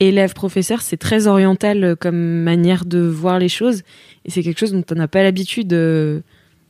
élève-professeur, 0.00 0.82
c'est 0.82 0.96
très 0.96 1.26
oriental 1.26 1.96
comme 1.98 2.16
manière 2.16 2.84
de 2.84 2.98
voir 2.98 3.38
les 3.38 3.48
choses. 3.48 3.82
Et 4.24 4.30
c'est 4.30 4.42
quelque 4.42 4.58
chose 4.58 4.72
dont 4.72 4.84
on 4.90 4.94
n'a 4.94 5.08
pas 5.08 5.22
l'habitude 5.22 5.72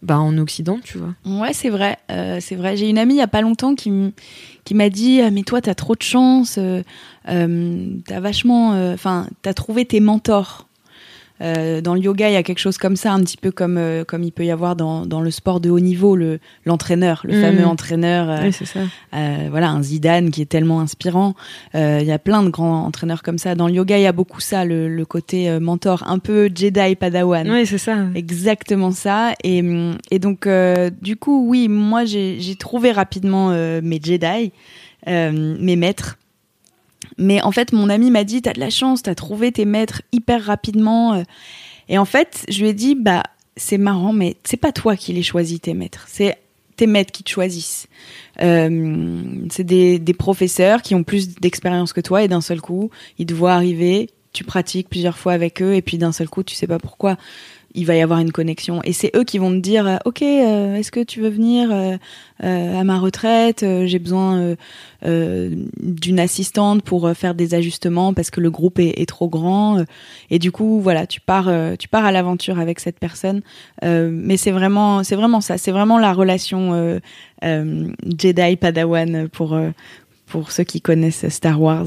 bah, 0.02 0.18
en 0.18 0.36
Occident, 0.36 0.78
tu 0.84 0.98
vois. 0.98 1.14
Ouais, 1.24 1.54
c'est 1.54 1.70
vrai. 1.70 1.96
c'est 2.40 2.56
vrai. 2.56 2.76
J'ai 2.76 2.90
une 2.90 2.98
amie 2.98 3.14
il 3.14 3.16
n'y 3.16 3.22
a 3.22 3.28
pas 3.28 3.40
longtemps 3.40 3.74
qui, 3.74 3.90
qui 4.64 4.74
m'a 4.74 4.90
dit 4.90 5.22
ah, 5.22 5.30
Mais 5.30 5.44
toi, 5.44 5.62
tu 5.62 5.70
as 5.70 5.74
trop 5.74 5.94
de 5.94 6.02
chance. 6.02 6.58
Euh, 6.58 6.82
as 8.10 8.20
vachement. 8.20 8.92
Enfin, 8.92 9.28
tu 9.42 9.48
as 9.48 9.54
trouvé 9.54 9.86
tes 9.86 10.00
mentors. 10.00 10.68
Euh, 11.42 11.80
dans 11.80 11.94
le 11.94 12.00
yoga, 12.00 12.30
il 12.30 12.34
y 12.34 12.36
a 12.36 12.42
quelque 12.42 12.58
chose 12.58 12.78
comme 12.78 12.96
ça, 12.96 13.12
un 13.12 13.20
petit 13.20 13.36
peu 13.36 13.50
comme, 13.50 13.76
euh, 13.76 14.04
comme 14.04 14.22
il 14.22 14.32
peut 14.32 14.44
y 14.44 14.50
avoir 14.50 14.76
dans, 14.76 15.06
dans 15.06 15.20
le 15.20 15.30
sport 15.30 15.60
de 15.60 15.70
haut 15.70 15.80
niveau, 15.80 16.14
le, 16.14 16.38
l'entraîneur, 16.64 17.22
le, 17.24 17.40
fameux 17.40 17.64
mm. 17.64 17.68
entraîneur. 17.68 18.30
Euh, 18.30 18.38
oui, 18.44 18.52
c'est 18.52 18.64
ça. 18.64 18.80
voilà, 19.50 19.70
un 19.70 19.82
Zidane 19.82 20.30
qui 20.30 20.42
est 20.42 20.46
tellement 20.46 20.80
inspirant. 20.80 21.34
Il 21.74 22.04
y 22.04 22.12
a 22.12 22.18
plein 22.18 22.42
de 22.42 22.48
grands 22.48 22.84
entraîneurs 22.84 23.22
comme 23.22 23.38
ça. 23.38 23.54
Dans 23.54 23.66
le 23.66 23.74
yoga, 23.74 23.98
il 23.98 24.02
y 24.02 24.06
a 24.06 24.12
beaucoup 24.12 24.40
ça, 24.40 24.64
le, 24.64 24.88
le 24.88 25.04
côté 25.04 25.58
mentor, 25.58 26.04
un 26.06 26.18
peu 26.18 26.48
Jedi 26.54 26.96
Padawan. 26.96 27.50
Oui, 27.50 27.66
c'est 27.66 27.78
ça. 27.78 27.96
Exactement 28.14 28.90
ça. 28.90 29.32
Et, 29.42 29.62
et 30.10 30.18
donc, 30.18 30.48
du 31.00 31.16
coup, 31.16 31.48
oui, 31.48 31.68
moi, 31.68 32.04
j'ai 32.04 32.56
trouvé 32.58 32.92
rapidement 32.92 33.50
mes 33.50 34.00
Jedi, 34.02 34.52
mes 35.06 35.76
maîtres. 35.76 36.18
Mais 37.18 37.42
en 37.42 37.52
fait, 37.52 37.72
mon 37.72 37.88
ami 37.88 38.10
m'a 38.10 38.24
dit, 38.24 38.42
t'as 38.42 38.52
de 38.52 38.60
la 38.60 38.70
chance, 38.70 39.02
t'as 39.02 39.14
trouvé 39.14 39.52
tes 39.52 39.64
maîtres 39.64 40.02
hyper 40.12 40.44
rapidement. 40.44 41.14
Euh. 41.14 41.22
Et 41.88 41.98
en 41.98 42.04
fait, 42.04 42.44
je 42.48 42.60
lui 42.60 42.68
ai 42.68 42.74
dit, 42.74 42.94
bah, 42.94 43.22
c'est 43.56 43.78
marrant, 43.78 44.12
mais 44.12 44.36
c'est 44.44 44.56
pas 44.56 44.72
toi 44.72 44.96
qui 44.96 45.12
les 45.12 45.22
choisis, 45.22 45.60
tes 45.60 45.74
maîtres. 45.74 46.06
C'est 46.08 46.38
tes 46.76 46.86
maîtres 46.86 47.12
qui 47.12 47.22
te 47.22 47.30
choisissent. 47.30 47.86
Euh, 48.40 49.22
c'est 49.50 49.64
des, 49.64 49.98
des, 49.98 50.14
professeurs 50.14 50.82
qui 50.82 50.94
ont 50.94 51.04
plus 51.04 51.34
d'expérience 51.36 51.92
que 51.92 52.00
toi 52.00 52.22
et 52.22 52.28
d'un 52.28 52.40
seul 52.40 52.60
coup, 52.60 52.90
ils 53.18 53.26
te 53.26 53.34
voient 53.34 53.52
arriver, 53.52 54.08
tu 54.32 54.44
pratiques 54.44 54.88
plusieurs 54.88 55.18
fois 55.18 55.32
avec 55.32 55.60
eux 55.62 55.74
et 55.74 55.82
puis 55.82 55.98
d'un 55.98 56.12
seul 56.12 56.28
coup, 56.28 56.42
tu 56.42 56.54
sais 56.54 56.66
pas 56.66 56.78
pourquoi 56.78 57.16
il 57.74 57.86
va 57.86 57.94
y 57.94 58.00
avoir 58.00 58.18
une 58.18 58.32
connexion. 58.32 58.80
Et 58.84 58.92
c'est 58.92 59.10
eux 59.16 59.24
qui 59.24 59.38
vont 59.38 59.50
me 59.50 59.60
dire, 59.60 59.86
euh, 59.86 59.96
ok, 60.04 60.22
euh, 60.22 60.76
est-ce 60.76 60.90
que 60.90 61.00
tu 61.00 61.20
veux 61.20 61.28
venir 61.28 61.70
euh, 61.72 61.96
à 62.40 62.84
ma 62.84 62.98
retraite 62.98 63.64
J'ai 63.84 63.98
besoin 63.98 64.56
d'une 65.04 66.20
assistante 66.20 66.82
pour 66.82 67.10
faire 67.14 67.34
des 67.34 67.54
ajustements 67.54 68.14
parce 68.14 68.30
que 68.30 68.40
le 68.40 68.50
groupe 68.50 68.78
est, 68.78 69.08
trop 69.08 69.28
grand. 69.28 69.84
Et 70.30 70.38
du 70.38 70.50
coup, 70.50 70.80
voilà, 70.80 71.06
tu 71.06 71.20
pars, 71.20 71.50
tu 71.78 71.88
pars 71.88 72.04
à 72.04 72.10
l'aventure 72.10 72.58
avec 72.58 72.80
cette 72.80 72.98
personne. 72.98 73.42
mais 73.82 74.36
c'est 74.36 74.50
vraiment, 74.50 75.04
c'est 75.04 75.14
vraiment 75.14 75.40
ça. 75.40 75.56
C'est 75.56 75.70
vraiment 75.70 75.98
la 75.98 76.12
relation 76.12 77.00
Jedi 77.42 78.56
Padawan 78.56 79.28
pour 79.28 79.56
pour 80.26 80.50
ceux 80.50 80.64
qui 80.64 80.80
connaissent 80.80 81.28
Star 81.28 81.60
Wars. 81.60 81.86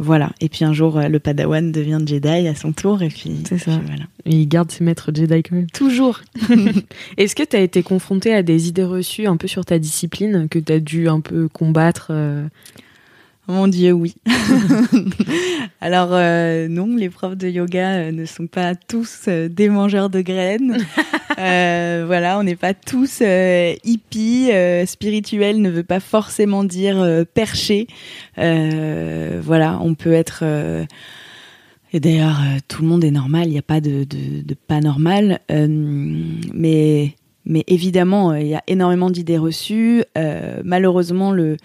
Voilà. 0.00 0.30
Et 0.40 0.48
puis 0.48 0.64
un 0.64 0.72
jour, 0.72 0.96
euh, 0.96 1.08
le 1.08 1.18
Padawan 1.18 1.72
devient 1.72 2.00
Jedi 2.04 2.48
à 2.48 2.54
son 2.54 2.72
tour. 2.72 3.02
Et 3.02 3.08
puis, 3.08 3.42
c'est 3.48 3.58
ça. 3.58 3.80
il 4.24 4.48
garde 4.48 4.70
ses 4.70 4.84
maîtres 4.84 5.10
Jedi 5.14 5.42
quand 5.42 5.56
même. 5.56 5.70
Toujours. 5.70 6.20
Est-ce 7.16 7.34
que 7.34 7.42
tu 7.42 7.56
as 7.56 7.60
été 7.60 7.82
confronté 7.82 8.32
à 8.32 8.42
des 8.42 8.68
idées 8.68 8.84
reçues 8.84 9.26
un 9.26 9.36
peu 9.36 9.48
sur 9.48 9.64
ta 9.64 9.78
discipline 9.78 10.48
que 10.48 10.58
tu 10.58 10.72
as 10.72 10.80
dû 10.80 11.08
un 11.08 11.20
peu 11.20 11.48
combattre 11.48 12.08
euh, 12.10 12.46
mon 13.50 13.66
Dieu, 13.66 13.92
oui. 13.92 14.14
Alors 15.80 16.10
euh, 16.12 16.68
non, 16.68 16.94
les 16.94 17.08
profs 17.08 17.36
de 17.36 17.48
yoga 17.48 18.12
ne 18.12 18.26
sont 18.26 18.46
pas 18.46 18.74
tous 18.74 19.26
des 19.26 19.70
mangeurs 19.70 20.10
de 20.10 20.20
graines. 20.20 20.76
Voilà, 21.38 22.38
on 22.38 22.42
n'est 22.42 22.56
pas 22.56 22.74
tous 22.74 23.22
hippies. 23.22 24.50
spirituel 24.86 25.62
ne 25.62 25.70
veut 25.70 25.84
pas 25.84 26.00
forcément 26.00 26.64
dire 26.64 27.24
perché. 27.34 27.86
voilà, 28.36 29.78
on 29.80 29.94
peut 29.94 30.12
être 30.12 30.44
et 31.94 32.00
d'ailleurs, 32.00 32.38
tout 32.68 32.82
le 32.82 32.88
monde 32.88 33.02
est 33.02 33.10
normal, 33.10 33.46
il 33.46 33.52
n'y 33.52 33.58
a 33.58 33.62
pas 33.62 33.80
de, 33.80 34.06
pas 34.66 34.80
normal. 34.80 35.40
mais 35.48 37.14
mais 37.48 37.64
évidemment, 37.66 38.30
euh, 38.32 38.40
il 38.40 38.46
y 38.46 38.54
a 38.54 38.62
énormément 38.66 39.10
d'idées 39.10 39.38
reçues. 39.38 40.04
Euh, 40.16 40.60
malheureusement, 40.64 41.32
le, 41.32 41.56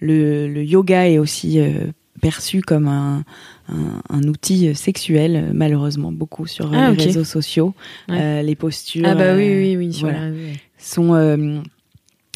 le, 0.00 0.62
yoga 0.62 1.08
est 1.08 1.18
aussi 1.18 1.58
euh, 1.58 1.86
perçu 2.20 2.60
comme 2.60 2.86
un, 2.86 3.24
un, 3.70 4.02
un, 4.08 4.22
outil 4.24 4.74
sexuel, 4.74 5.50
malheureusement, 5.54 6.12
beaucoup 6.12 6.46
sur 6.46 6.72
ah, 6.74 6.90
les 6.90 7.04
réseaux 7.04 7.24
sociaux. 7.24 7.74
les 8.08 8.54
postures 8.56 9.06
ah 9.06 9.14
bah 9.14 9.34
oui, 9.36 9.48
oui, 9.48 9.76
oui, 9.76 9.98
voilà, 10.00 10.30
sont, 10.78 11.62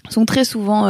sont 0.09 0.25
très 0.27 0.45
souvent 0.45 0.87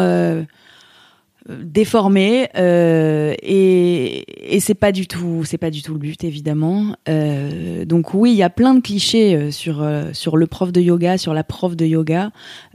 déformé 1.49 2.49
euh, 2.57 3.35
et, 3.43 4.55
et 4.57 4.61
c'est 4.61 4.75
pas 4.75 4.93
du 4.93 5.07
tout 5.07 5.43
c'est 5.45 5.59
pas 5.59 5.71
du 5.71 5.83
tout 5.83 5.93
le 5.93 5.99
but 5.99 6.25
évidemment. 6.25 6.97
Euh, 7.09 7.85
donc 7.85 8.15
oui 8.15 8.33
il 8.33 8.37
y 8.37 8.43
a 8.43 8.49
plein 8.51 8.75
de 8.75 8.81
clichés 8.81 9.35
euh, 9.37 9.51
sur 9.51 9.83
euh, 9.83 10.11
sur 10.15 10.39
le 10.39 10.47
prof 10.47 10.73
de 10.73 10.81
yoga 10.81 11.19
sur 11.19 11.35
la 11.35 11.45
prof 11.45 11.77
de 11.77 11.85
yoga. 11.85 12.31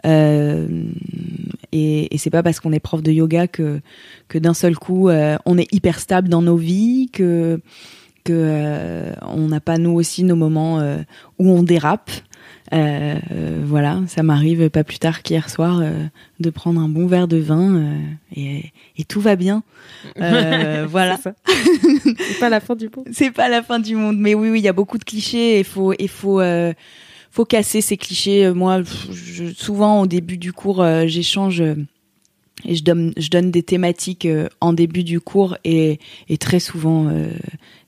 Euh, 0.05 0.67
et, 1.71 2.13
et 2.13 2.17
c'est 2.19 2.29
pas 2.29 2.43
parce 2.43 2.59
qu'on 2.59 2.71
est 2.71 2.79
prof 2.79 3.01
de 3.01 3.11
yoga 3.11 3.47
que 3.47 3.81
que 4.27 4.37
d'un 4.37 4.53
seul 4.53 4.75
coup 4.75 5.09
on 5.09 5.57
est 5.57 5.73
hyper 5.73 5.99
stable 5.99 6.29
dans 6.29 6.41
nos 6.43 6.57
vies 6.57 7.09
que 7.11 7.61
que 8.23 9.13
on 9.25 9.47
n'a 9.47 9.59
pas 9.59 9.77
nous 9.77 9.91
aussi 9.91 10.23
nos 10.23 10.35
moments 10.35 10.79
où 11.39 11.49
on 11.49 11.63
dérape. 11.63 12.11
euh, 12.11 12.28
voilà, 12.71 14.01
ça 14.07 14.23
m'arrive 14.23 14.69
pas 14.69 14.83
plus 14.83 14.99
tard 14.99 15.21
qu'hier 15.21 15.49
soir 15.49 15.79
euh, 15.81 16.05
de 16.39 16.49
prendre 16.49 16.79
un 16.79 16.89
bon 16.89 17.07
verre 17.07 17.27
de 17.27 17.37
vin 17.37 17.75
euh, 17.75 17.97
et, 18.35 18.71
et, 18.97 19.03
tout 19.03 19.21
va 19.21 19.35
bien. 19.35 19.63
voilà. 20.15 21.17
C'est 21.85 22.39
pas 22.39 22.49
la 22.49 22.59
fin 22.59 22.75
du 22.75 22.89
monde. 22.95 23.07
C'est 23.11 23.31
pas 23.31 23.49
la 23.49 23.63
fin 23.63 23.79
du 23.79 23.95
monde, 23.95 24.17
mais 24.17 24.33
oui, 24.33 24.49
oui, 24.49 24.59
il 24.59 24.63
y 24.63 24.67
a 24.67 24.73
beaucoup 24.73 24.97
de 24.97 25.03
clichés. 25.03 25.59
Il 25.59 25.65
faut, 25.65 25.93
il 25.97 26.09
faut, 26.09 26.41
faut 27.31 27.45
casser 27.45 27.81
ces 27.81 27.97
clichés. 27.97 28.51
Moi, 28.51 28.81
je, 28.83 29.53
souvent 29.53 30.01
au 30.01 30.07
début 30.07 30.37
du 30.37 30.53
cours, 30.53 30.85
j'échange 31.05 31.61
et 32.65 32.75
je 32.75 32.83
donne, 32.83 33.13
je 33.17 33.29
donne 33.29 33.51
des 33.51 33.63
thématiques 33.63 34.27
en 34.61 34.73
début 34.73 35.03
du 35.03 35.19
cours 35.19 35.57
et, 35.63 35.99
et 36.27 36.37
très 36.37 36.59
souvent 36.59 37.09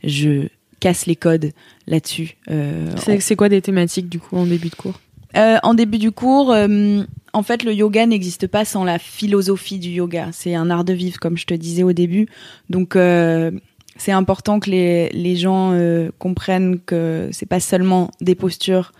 je 0.03 0.47
casse 0.81 1.05
les 1.05 1.15
codes 1.15 1.51
là-dessus. 1.87 2.35
Euh, 2.49 2.91
c'est 3.19 3.37
quoi 3.37 3.47
des 3.47 3.61
thématiques 3.61 4.09
du 4.09 4.19
coup 4.19 4.35
en 4.35 4.45
début 4.45 4.67
de 4.67 4.75
cours? 4.75 4.99
Euh, 5.37 5.57
En 5.63 5.73
début 5.73 5.99
du 5.99 6.11
cours, 6.11 6.51
euh, 6.51 7.03
en 7.31 7.43
fait, 7.43 7.63
le 7.63 7.73
yoga 7.73 8.05
n'existe 8.05 8.47
pas 8.47 8.65
sans 8.65 8.83
la 8.83 8.99
philosophie 8.99 9.79
du 9.79 9.89
yoga. 9.89 10.29
C'est 10.33 10.55
un 10.55 10.69
art 10.69 10.83
de 10.83 10.91
vivre, 10.91 11.19
comme 11.19 11.37
je 11.37 11.45
te 11.45 11.53
disais 11.53 11.83
au 11.83 11.93
début. 11.93 12.27
Donc 12.69 12.97
c'est 13.95 14.11
important 14.11 14.59
que 14.59 14.69
les, 14.69 15.09
les 15.09 15.35
gens 15.37 15.73
comprennent 16.17 16.79
que 16.79 17.29
c'est 17.31 17.45
pas 17.45 17.61
seulement 17.61 18.11
des 18.19 18.35
postures 18.35 18.91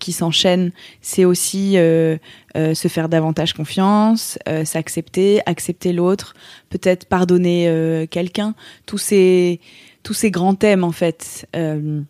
qui 0.00 0.12
s'enchaînent, 0.12 0.72
c'est 1.00 1.24
aussi 1.24 1.74
se 1.74 2.88
faire 2.88 3.08
davantage 3.08 3.52
confiance, 3.52 4.38
s'accepter, 4.64 5.40
accepter 5.46 5.92
l'autre, 5.92 6.34
peut-être 6.70 7.06
pardonner 7.06 8.08
quelqu'un. 8.10 8.56
Tous 8.86 8.98
ces 8.98 9.60
tous 10.06 10.14
ces 10.14 10.30
grands 10.30 10.54
thèmes 10.54 10.84
en 10.84 10.92
fait 10.92 11.48
euh, 11.56 12.00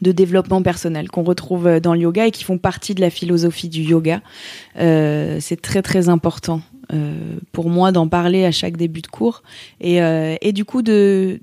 de 0.00 0.12
développement 0.12 0.62
personnel 0.62 1.10
qu'on 1.10 1.24
retrouve 1.24 1.80
dans 1.80 1.92
le 1.92 2.00
yoga 2.00 2.28
et 2.28 2.30
qui 2.30 2.44
font 2.44 2.56
partie 2.56 2.94
de 2.94 3.00
la 3.00 3.10
philosophie 3.10 3.68
du 3.68 3.82
yoga. 3.82 4.22
Euh, 4.78 5.38
c'est 5.40 5.60
très 5.60 5.82
très 5.82 6.08
important 6.08 6.60
euh, 6.92 7.36
pour 7.50 7.68
moi 7.68 7.90
d'en 7.90 8.06
parler 8.06 8.44
à 8.44 8.52
chaque 8.52 8.76
début 8.76 9.02
de 9.02 9.08
cours 9.08 9.42
et, 9.80 9.96
et 9.96 10.52
du 10.52 10.64
coup 10.64 10.82
de 10.82 11.40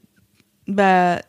bah 0.70 1.20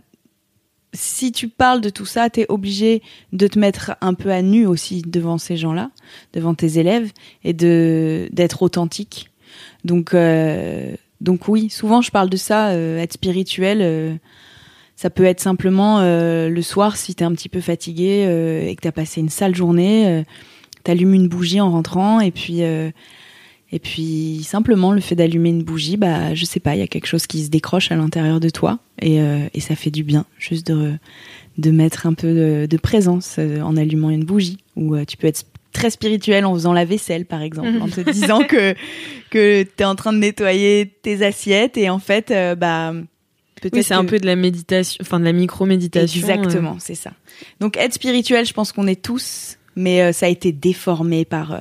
si 0.92 1.32
tu 1.32 1.48
parles 1.48 1.80
de 1.80 1.90
tout 1.90 2.06
ça, 2.06 2.30
tu 2.30 2.42
es 2.42 2.46
obligé 2.48 3.02
de 3.32 3.48
te 3.48 3.58
mettre 3.58 3.96
un 4.00 4.14
peu 4.14 4.30
à 4.30 4.42
nu 4.42 4.64
aussi 4.64 5.02
devant 5.02 5.38
ces 5.38 5.56
gens-là, 5.56 5.90
devant 6.32 6.54
tes 6.54 6.78
élèves, 6.78 7.10
et 7.42 7.52
de 7.52 8.28
d'être 8.30 8.62
authentique. 8.62 9.30
Donc, 9.84 10.14
euh, 10.14 10.94
donc 11.20 11.48
oui, 11.48 11.68
souvent 11.68 12.00
je 12.00 12.10
parle 12.10 12.30
de 12.30 12.36
ça, 12.36 12.68
euh, 12.70 12.98
être 12.98 13.14
spirituel. 13.14 13.78
euh, 13.82 14.14
ça 14.96 15.10
peut 15.10 15.24
être 15.24 15.40
simplement 15.40 16.00
euh, 16.00 16.48
le 16.48 16.62
soir 16.62 16.96
si 16.96 17.14
t'es 17.14 17.24
un 17.24 17.32
petit 17.32 17.48
peu 17.48 17.60
fatigué 17.60 18.24
euh, 18.26 18.66
et 18.66 18.74
que 18.76 18.82
t'as 18.82 18.92
passé 18.92 19.20
une 19.20 19.28
sale 19.28 19.54
journée, 19.54 20.06
euh, 20.06 20.22
t'allumes 20.84 21.14
une 21.14 21.28
bougie 21.28 21.60
en 21.60 21.70
rentrant 21.70 22.20
et 22.20 22.30
puis 22.30 22.62
euh, 22.62 22.90
et 23.72 23.80
puis 23.80 24.42
simplement 24.44 24.92
le 24.92 25.00
fait 25.00 25.16
d'allumer 25.16 25.48
une 25.48 25.64
bougie, 25.64 25.96
bah 25.96 26.34
je 26.34 26.44
sais 26.44 26.60
pas, 26.60 26.76
il 26.76 26.78
y 26.78 26.82
a 26.82 26.86
quelque 26.86 27.06
chose 27.06 27.26
qui 27.26 27.42
se 27.44 27.50
décroche 27.50 27.90
à 27.90 27.96
l'intérieur 27.96 28.38
de 28.38 28.48
toi 28.48 28.78
et, 29.02 29.20
euh, 29.20 29.48
et 29.52 29.60
ça 29.60 29.74
fait 29.74 29.90
du 29.90 30.04
bien 30.04 30.26
juste 30.38 30.66
de 30.66 30.92
de 31.58 31.70
mettre 31.70 32.06
un 32.06 32.14
peu 32.14 32.32
de, 32.34 32.66
de 32.66 32.76
présence 32.76 33.36
euh, 33.38 33.60
en 33.60 33.76
allumant 33.76 34.10
une 34.10 34.24
bougie. 34.24 34.58
Ou 34.76 34.94
euh, 34.94 35.04
tu 35.04 35.16
peux 35.16 35.26
être 35.26 35.44
très 35.72 35.90
spirituel 35.90 36.44
en 36.44 36.54
faisant 36.54 36.72
la 36.72 36.84
vaisselle 36.84 37.26
par 37.26 37.42
exemple 37.42 37.80
en 37.80 37.88
te 37.88 38.00
disant 38.10 38.44
que 38.44 38.74
que 39.30 39.64
t'es 39.64 39.84
en 39.84 39.96
train 39.96 40.12
de 40.12 40.18
nettoyer 40.18 40.86
tes 41.02 41.24
assiettes 41.24 41.76
et 41.76 41.90
en 41.90 41.98
fait 41.98 42.30
euh, 42.30 42.54
bah 42.54 42.92
peut-être 43.70 43.82
Oui, 43.82 43.84
c'est 43.84 43.94
un 43.94 44.04
peu 44.04 44.18
de 44.18 44.26
la 44.26 44.36
méditation, 44.36 44.98
enfin 45.00 45.20
de 45.20 45.24
la 45.24 45.32
micro-méditation. 45.32 46.20
Exactement, 46.20 46.76
c'est 46.78 46.94
ça. 46.94 47.12
Donc 47.60 47.76
être 47.76 47.94
spirituel, 47.94 48.46
je 48.46 48.52
pense 48.52 48.72
qu'on 48.72 48.86
est 48.86 49.02
tous, 49.02 49.58
mais 49.76 50.02
euh, 50.02 50.12
ça 50.12 50.26
a 50.26 50.28
été 50.28 50.52
déformé 50.52 51.24
par 51.24 51.52
euh, 51.52 51.60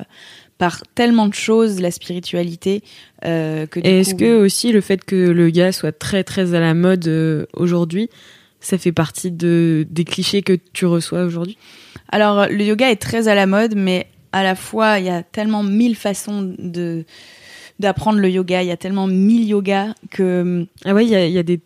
par 0.58 0.82
tellement 0.94 1.26
de 1.26 1.34
choses 1.34 1.80
la 1.80 1.90
spiritualité 1.90 2.82
euh, 3.24 3.66
que 3.66 3.80
du 3.80 3.88
Et 3.88 4.00
est-ce 4.00 4.14
que 4.14 4.40
aussi 4.40 4.72
le 4.72 4.80
fait 4.80 5.04
que 5.04 5.16
le 5.16 5.48
yoga 5.48 5.72
soit 5.72 5.92
très 5.92 6.24
très 6.24 6.54
à 6.54 6.60
la 6.60 6.74
mode 6.74 7.08
euh, 7.08 7.46
aujourd'hui, 7.54 8.08
ça 8.60 8.78
fait 8.78 8.92
partie 8.92 9.30
de 9.30 9.86
des 9.90 10.04
clichés 10.04 10.42
que 10.42 10.56
tu 10.72 10.86
reçois 10.86 11.24
aujourd'hui? 11.24 11.58
Alors 12.10 12.46
le 12.48 12.64
yoga 12.64 12.90
est 12.90 13.00
très 13.00 13.28
à 13.28 13.34
la 13.34 13.46
mode, 13.46 13.74
mais 13.74 14.06
à 14.32 14.42
la 14.42 14.54
fois 14.54 14.98
il 14.98 15.06
y 15.06 15.10
a 15.10 15.22
tellement 15.22 15.62
mille 15.62 15.96
façons 15.96 16.54
de 16.58 17.04
d'apprendre 17.80 18.20
le 18.20 18.30
yoga, 18.30 18.62
il 18.62 18.68
y 18.68 18.72
a 18.72 18.76
tellement 18.76 19.08
mille 19.08 19.48
yogas 19.48 19.94
que 20.10 20.64
Ah 20.84 20.94
ouais, 20.94 21.04
il 21.04 21.10
y 21.10 21.16
a, 21.16 21.26
il 21.26 21.32
y 21.32 21.38
a 21.38 21.42
des 21.42 21.60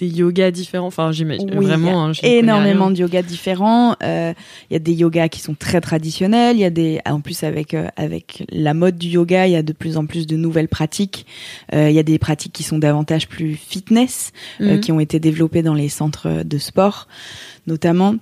des 0.00 0.08
yogas 0.08 0.50
différents. 0.50 0.86
Enfin, 0.88 1.12
j'imagine 1.12 1.50
Oui, 1.56 1.66
vraiment. 1.66 2.06
hein, 2.06 2.12
énormément 2.22 2.90
de 2.90 2.96
yogas 2.96 3.22
différents. 3.22 3.94
Euh, 4.02 4.32
Il 4.70 4.72
y 4.72 4.76
a 4.76 4.80
des 4.80 4.94
yogas 4.94 5.28
qui 5.28 5.40
sont 5.40 5.54
très 5.54 5.80
traditionnels. 5.80 6.56
Il 6.56 6.60
y 6.60 6.64
a 6.64 6.70
des, 6.70 7.00
en 7.06 7.20
plus 7.20 7.44
avec 7.44 7.74
euh, 7.74 7.86
avec 7.96 8.44
la 8.50 8.74
mode 8.74 8.96
du 8.96 9.08
yoga, 9.08 9.46
il 9.46 9.52
y 9.52 9.56
a 9.56 9.62
de 9.62 9.72
plus 9.72 9.96
en 9.96 10.06
plus 10.06 10.26
de 10.26 10.36
nouvelles 10.36 10.68
pratiques. 10.68 11.26
Euh, 11.74 11.90
Il 11.90 11.94
y 11.94 11.98
a 11.98 12.02
des 12.02 12.18
pratiques 12.18 12.52
qui 12.52 12.62
sont 12.62 12.78
davantage 12.78 13.28
plus 13.28 13.54
fitness, 13.54 14.32
euh, 14.60 14.74
Mhm. 14.74 14.80
qui 14.80 14.90
ont 14.92 15.00
été 15.00 15.20
développées 15.20 15.62
dans 15.62 15.74
les 15.74 15.88
centres 15.90 16.42
de 16.44 16.58
sport, 16.58 17.06
notamment. 17.66 18.14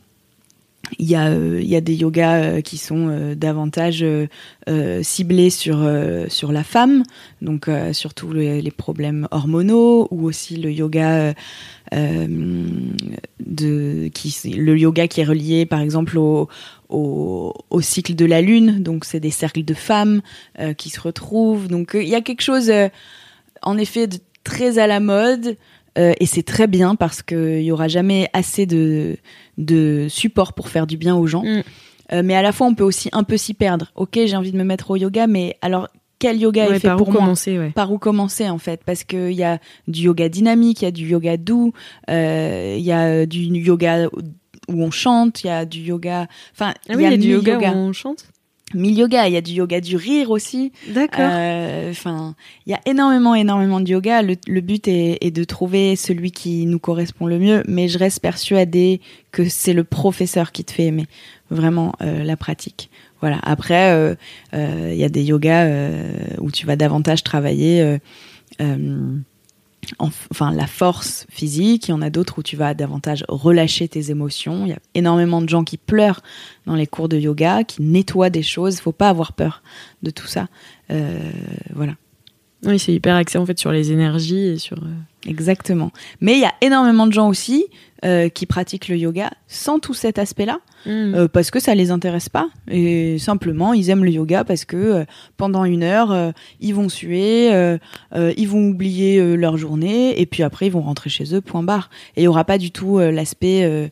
Il 0.98 1.08
y 1.08 1.14
a 1.14 1.28
euh, 1.28 1.58
il 1.60 1.68
y 1.68 1.76
a 1.76 1.80
des 1.80 1.94
yogas 1.94 2.42
euh, 2.42 2.60
qui 2.60 2.78
sont 2.78 3.08
euh, 3.08 3.34
davantage 3.34 4.04
ciblés 5.02 5.50
sur 5.50 5.78
sur 6.28 6.52
la 6.52 6.64
femme, 6.64 7.02
donc 7.40 7.70
surtout 7.92 8.32
les, 8.32 8.70
problèmes 8.70 9.26
hormonaux 9.30 10.08
ou 10.10 10.26
aussi 10.26 10.56
le 10.56 10.70
yoga 10.70 11.32
de 11.90 14.08
qui 14.08 14.56
le 14.56 14.78
yoga 14.78 15.08
qui 15.08 15.22
est 15.22 15.24
relié 15.24 15.64
par 15.64 15.80
exemple 15.80 16.18
au 16.18 16.48
au, 16.90 17.54
au 17.70 17.80
cycle 17.80 18.14
de 18.14 18.24
la 18.24 18.42
lune, 18.42 18.82
donc 18.82 19.04
c'est 19.04 19.20
des 19.20 19.30
cercles 19.30 19.64
de 19.64 19.74
femmes 19.74 20.20
qui 20.76 20.90
se 20.90 21.00
retrouvent. 21.00 21.68
Donc 21.68 21.92
il 21.94 22.08
y 22.08 22.14
a 22.14 22.20
quelque 22.20 22.42
chose 22.42 22.70
en 23.62 23.78
effet 23.78 24.06
de 24.06 24.18
très 24.44 24.78
à 24.78 24.86
la 24.86 25.00
mode. 25.00 25.56
Euh, 25.96 26.12
et 26.20 26.26
c'est 26.26 26.42
très 26.42 26.66
bien 26.66 26.94
parce 26.94 27.22
qu'il 27.22 27.62
y 27.62 27.72
aura 27.72 27.88
jamais 27.88 28.28
assez 28.32 28.66
de, 28.66 29.16
de 29.56 30.06
support 30.08 30.52
pour 30.52 30.68
faire 30.68 30.86
du 30.86 30.96
bien 30.96 31.16
aux 31.16 31.26
gens. 31.26 31.42
Mm. 31.42 31.62
Euh, 32.12 32.22
mais 32.24 32.34
à 32.34 32.42
la 32.42 32.52
fois, 32.52 32.66
on 32.66 32.74
peut 32.74 32.84
aussi 32.84 33.08
un 33.12 33.22
peu 33.24 33.36
s'y 33.36 33.54
perdre. 33.54 33.92
Ok, 33.94 34.18
j'ai 34.24 34.36
envie 34.36 34.52
de 34.52 34.56
me 34.56 34.64
mettre 34.64 34.90
au 34.90 34.96
yoga, 34.96 35.26
mais 35.26 35.56
alors 35.60 35.88
quel 36.18 36.40
yoga 36.40 36.68
Ouais, 36.68 36.76
est 36.76 36.80
fait 36.80 36.88
par 36.88 36.96
pour 36.96 37.08
où 37.08 37.12
moi 37.12 37.20
commencer, 37.20 37.58
ouais. 37.58 37.70
par 37.70 37.92
où 37.92 37.98
commencer 37.98 38.48
en 38.48 38.58
fait? 38.58 38.82
Parce 38.84 39.04
qu'il 39.04 39.32
y 39.32 39.44
a 39.44 39.58
du 39.86 40.02
yoga 40.02 40.28
dynamique, 40.28 40.82
il 40.82 40.86
y 40.86 40.88
a 40.88 40.90
du 40.90 41.06
yoga 41.06 41.36
doux, 41.36 41.72
euh, 42.10 42.74
il 42.78 42.84
y 42.84 42.92
a 42.92 43.26
du 43.26 43.38
yoga 43.38 44.08
où 44.68 44.82
on 44.82 44.90
chante, 44.90 45.44
il 45.44 45.48
y 45.48 45.50
a 45.50 45.64
du 45.64 45.80
yoga, 45.80 46.26
enfin 46.52 46.74
Ah 46.88 46.94
oui, 46.96 47.04
il 47.04 47.10
y 47.10 47.14
a 47.14 47.16
du 47.16 47.28
yoga 47.28 47.72
où 47.72 47.76
on 47.76 47.92
chante? 47.92 48.24
Mille 48.74 48.98
yogas, 48.98 49.28
il 49.28 49.34
y 49.34 49.36
a 49.36 49.40
du 49.40 49.52
yoga 49.52 49.80
du 49.80 49.96
rire 49.96 50.30
aussi. 50.30 50.72
D'accord. 50.88 51.28
Euh, 51.30 51.90
Enfin, 51.90 52.34
il 52.66 52.70
y 52.70 52.74
a 52.74 52.80
énormément, 52.86 53.34
énormément 53.34 53.80
de 53.80 53.88
yoga. 53.88 54.22
Le, 54.22 54.36
le 54.46 54.60
but 54.60 54.86
est, 54.88 55.18
est 55.20 55.30
de 55.30 55.44
trouver 55.44 55.96
celui 55.96 56.30
qui 56.32 56.66
nous 56.66 56.78
correspond 56.78 57.26
le 57.26 57.38
mieux, 57.38 57.62
mais 57.66 57.88
je 57.88 57.98
reste 57.98 58.20
persuadée 58.20 59.00
que 59.32 59.48
c'est 59.48 59.72
le 59.72 59.84
professeur 59.84 60.52
qui 60.52 60.64
te 60.64 60.72
fait 60.72 60.84
aimer 60.84 61.06
vraiment 61.50 61.94
euh, 62.02 62.24
la 62.24 62.36
pratique. 62.36 62.90
Voilà. 63.20 63.38
Après, 63.42 63.92
euh, 63.92 64.14
euh, 64.54 64.90
il 64.92 64.98
y 64.98 65.04
a 65.04 65.08
des 65.08 65.22
yogas 65.24 65.64
euh, 65.64 66.12
où 66.38 66.50
tu 66.50 66.66
vas 66.66 66.76
davantage 66.76 67.24
travailler. 67.24 67.80
euh, 67.80 67.98
euh, 68.60 69.16
enfin 69.98 70.52
la 70.52 70.66
force 70.66 71.26
physique, 71.30 71.88
il 71.88 71.90
y 71.92 71.94
en 71.94 72.02
a 72.02 72.10
d'autres 72.10 72.38
où 72.38 72.42
tu 72.42 72.56
vas 72.56 72.74
davantage 72.74 73.24
relâcher 73.28 73.88
tes 73.88 74.10
émotions. 74.10 74.66
Il 74.66 74.70
y 74.70 74.72
a 74.72 74.78
énormément 74.94 75.40
de 75.40 75.48
gens 75.48 75.64
qui 75.64 75.76
pleurent 75.76 76.22
dans 76.66 76.74
les 76.74 76.86
cours 76.86 77.08
de 77.08 77.18
yoga, 77.18 77.64
qui 77.64 77.82
nettoient 77.82 78.30
des 78.30 78.42
choses. 78.42 78.76
Il 78.76 78.82
faut 78.82 78.92
pas 78.92 79.08
avoir 79.08 79.32
peur 79.32 79.62
de 80.02 80.10
tout 80.10 80.26
ça. 80.26 80.48
Euh, 80.90 81.30
voilà, 81.74 81.94
Oui, 82.64 82.78
c'est 82.78 82.92
hyper 82.92 83.14
axé 83.14 83.38
en 83.38 83.46
fait 83.46 83.58
sur 83.58 83.70
les 83.70 83.92
énergies 83.92 84.46
et 84.46 84.58
sur. 84.58 84.78
euh, 84.78 85.28
exactement. 85.30 85.92
Mais 86.20 86.32
il 86.34 86.40
y 86.40 86.44
a 86.44 86.52
énormément 86.60 87.06
de 87.06 87.12
gens 87.12 87.28
aussi 87.28 87.66
euh, 88.04 88.28
qui 88.28 88.46
pratiquent 88.46 88.88
le 88.88 88.96
yoga 88.96 89.30
sans 89.46 89.78
tout 89.78 89.94
cet 89.94 90.18
aspect-là, 90.18 90.58
Mm. 90.86 91.14
euh, 91.14 91.28
parce 91.28 91.50
que 91.50 91.58
ça 91.60 91.74
les 91.74 91.90
intéresse 91.90 92.28
pas 92.28 92.48
et 92.70 93.18
simplement 93.18 93.72
ils 93.74 93.90
aiment 93.90 94.04
le 94.04 94.12
yoga 94.12 94.44
parce 94.44 94.64
que 94.64 94.76
euh, 94.76 95.04
pendant 95.36 95.64
une 95.64 95.82
heure 95.82 96.32
ils 96.60 96.72
vont 96.74 96.88
suer, 96.88 97.48
ils 98.14 98.48
vont 98.48 98.68
oublier 98.68 99.36
leur 99.36 99.56
journée 99.56 100.20
et 100.20 100.26
puis 100.26 100.42
après 100.44 100.66
ils 100.66 100.72
vont 100.72 100.80
rentrer 100.82 101.10
chez 101.10 101.34
eux. 101.34 101.40
Point 101.40 101.62
barre. 101.64 101.90
Et 102.16 102.22
il 102.22 102.24
y 102.24 102.28
aura 102.28 102.44
pas 102.44 102.58
du 102.58 102.70
tout 102.72 102.98
l'aspect 102.98 103.90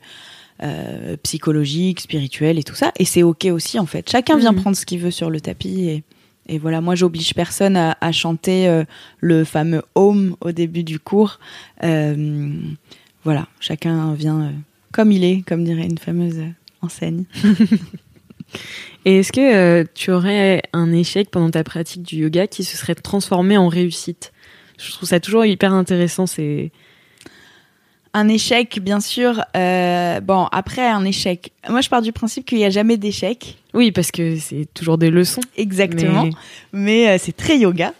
psychologique, 1.22 2.00
spirituel 2.00 2.58
et 2.58 2.62
tout 2.62 2.74
ça. 2.74 2.92
Et 2.98 3.04
c'est 3.04 3.22
ok 3.22 3.46
aussi 3.52 3.78
en 3.78 3.86
fait. 3.86 4.08
Chacun 4.10 4.36
vient 4.36 4.52
Mhm. 4.52 4.60
prendre 4.60 4.76
ce 4.76 4.86
qu'il 4.86 4.98
veut 5.00 5.10
sur 5.10 5.30
le 5.30 5.40
tapis 5.40 5.88
et 5.88 6.02
et 6.48 6.58
voilà, 6.58 6.80
moi 6.80 6.94
j'oblige 6.94 7.34
personne 7.34 7.76
à, 7.76 8.12
chanter 8.12 8.68
euh, 8.68 8.84
le 9.20 9.44
fameux 9.44 9.82
home 9.94 10.36
au 10.40 10.52
début 10.52 10.84
du 10.84 11.00
cours. 11.00 11.40
Euh, 11.82 12.54
voilà, 13.24 13.48
chacun 13.58 14.14
vient 14.14 14.42
euh, 14.42 14.50
comme 14.92 15.10
il 15.10 15.24
est, 15.24 15.42
comme 15.46 15.64
dirait 15.64 15.86
une 15.86 15.98
fameuse 15.98 16.40
enseigne. 16.82 17.24
Et 19.04 19.18
est-ce 19.18 19.32
que 19.32 19.84
tu 19.94 20.12
aurais 20.12 20.62
un 20.72 20.92
échec 20.92 21.30
pendant 21.30 21.50
ta 21.50 21.64
pratique 21.64 22.02
du 22.02 22.16
yoga 22.16 22.46
qui 22.46 22.64
se 22.64 22.76
serait 22.76 22.94
transformé 22.94 23.56
en 23.56 23.68
réussite? 23.68 24.32
Je 24.78 24.92
trouve 24.92 25.08
ça 25.08 25.20
toujours 25.20 25.44
hyper 25.44 25.72
intéressant. 25.72 26.26
C'est 26.26 26.70
Un 28.18 28.28
échec, 28.28 28.80
bien 28.80 29.00
sûr. 29.00 29.44
euh, 29.54 30.20
bon, 30.20 30.46
après 30.50 30.88
un 30.88 31.04
échec. 31.04 31.52
Moi, 31.68 31.82
je 31.82 31.90
pars 31.90 32.00
du 32.00 32.12
principe 32.12 32.46
qu'il 32.46 32.56
n'y 32.56 32.64
a 32.64 32.70
jamais 32.70 32.96
d'échec. 32.96 33.58
oui 33.74 33.92
parce 33.92 34.10
que 34.10 34.36
c'est 34.38 34.66
toujours 34.72 34.96
des 34.96 35.10
leçons. 35.10 35.42
Exactement. 35.58 36.24
Mais- 36.24 36.30
mais 36.72 37.08
euh, 37.10 37.16
c'est 37.20 37.36
très 37.36 37.58
yoga 37.58 37.92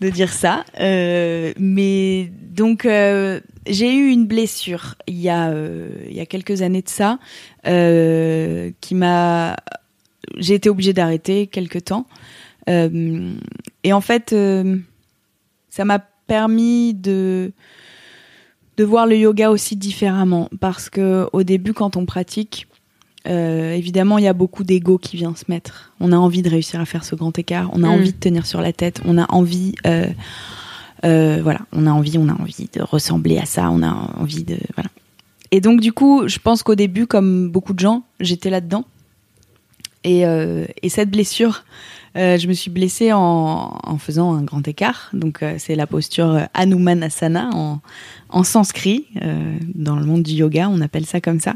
de 0.00 0.08
dire 0.08 0.32
ça. 0.32 0.64
Euh, 0.80 1.52
mais 1.58 2.32
donc 2.60 2.84
j'ai 2.86 3.94
eu 3.94 4.08
une 4.10 4.24
blessure 4.26 4.94
il 5.06 5.20
y 5.20 5.28
a 5.28 5.52
il 6.08 6.16
y 6.16 6.20
a 6.20 6.26
quelques 6.26 6.62
années 6.62 6.80
de 6.82 6.88
ça 6.88 7.18
qui 7.64 8.94
m'a 8.94 9.54
j'ai 10.38 10.54
été 10.54 10.70
obligée 10.70 10.94
d'arrêter 10.94 11.46
quelque 11.46 11.78
temps 11.78 12.06
et 12.66 13.92
en 13.92 14.00
fait 14.00 14.34
ça 15.70 15.84
m'a 15.84 15.98
permis 16.26 16.94
de 16.94 17.52
de 18.78 18.84
voir 18.84 19.06
le 19.06 19.16
yoga 19.16 19.50
aussi 19.50 19.76
différemment 19.76 20.48
parce 20.60 20.88
que 20.88 21.28
au 21.34 21.42
début 21.42 21.74
quand 21.74 21.96
on 21.96 22.06
pratique 22.06 22.66
euh, 23.26 23.72
évidemment, 23.74 24.16
il 24.16 24.24
y 24.24 24.28
a 24.28 24.32
beaucoup 24.32 24.64
d'ego 24.64 24.96
qui 24.96 25.16
vient 25.18 25.34
se 25.34 25.44
mettre. 25.48 25.92
On 26.00 26.12
a 26.12 26.16
envie 26.16 26.40
de 26.40 26.48
réussir 26.48 26.80
à 26.80 26.86
faire 26.86 27.04
ce 27.04 27.14
grand 27.14 27.36
écart. 27.38 27.68
On 27.74 27.82
a 27.82 27.88
Mm. 27.88 27.90
envie 27.90 28.12
de 28.12 28.18
tenir 28.18 28.46
sur 28.46 28.62
la 28.62 28.72
tête. 28.72 29.02
On 29.04 29.18
a 29.18 29.26
envie, 29.30 29.74
euh, 29.86 30.06
euh, 31.04 31.40
voilà, 31.42 31.60
on 31.72 31.86
a 31.86 31.90
envie, 31.90 32.16
on 32.16 32.28
a 32.30 32.32
envie 32.32 32.70
de 32.72 32.80
ressembler 32.80 33.36
à 33.36 33.44
ça. 33.44 33.70
On 33.70 33.82
a 33.82 33.90
envie 34.18 34.44
de, 34.44 34.56
voilà. 34.76 34.88
Et 35.50 35.60
donc 35.60 35.80
du 35.80 35.92
coup, 35.92 36.26
je 36.26 36.38
pense 36.38 36.62
qu'au 36.62 36.76
début, 36.76 37.06
comme 37.06 37.50
beaucoup 37.50 37.74
de 37.74 37.80
gens, 37.80 38.02
j'étais 38.20 38.48
là-dedans. 38.50 38.86
Et, 40.04 40.20
et 40.22 40.88
cette 40.88 41.10
blessure, 41.10 41.64
je 42.14 42.46
me 42.46 42.52
suis 42.52 42.70
blessée 42.70 43.12
en, 43.12 43.78
en 43.82 43.98
faisant 43.98 44.34
un 44.34 44.42
grand 44.42 44.66
écart. 44.66 45.10
Donc 45.12 45.42
euh, 45.42 45.54
c'est 45.58 45.74
la 45.74 45.86
posture 45.86 46.30
euh, 46.30 46.44
Hanumanasana 46.54 47.50
en, 47.52 47.80
en 48.28 48.42
sanskrit. 48.44 49.06
Euh, 49.22 49.58
dans 49.74 49.96
le 49.96 50.04
monde 50.04 50.22
du 50.22 50.32
yoga, 50.32 50.68
on 50.70 50.80
appelle 50.80 51.06
ça 51.06 51.20
comme 51.20 51.40
ça. 51.40 51.54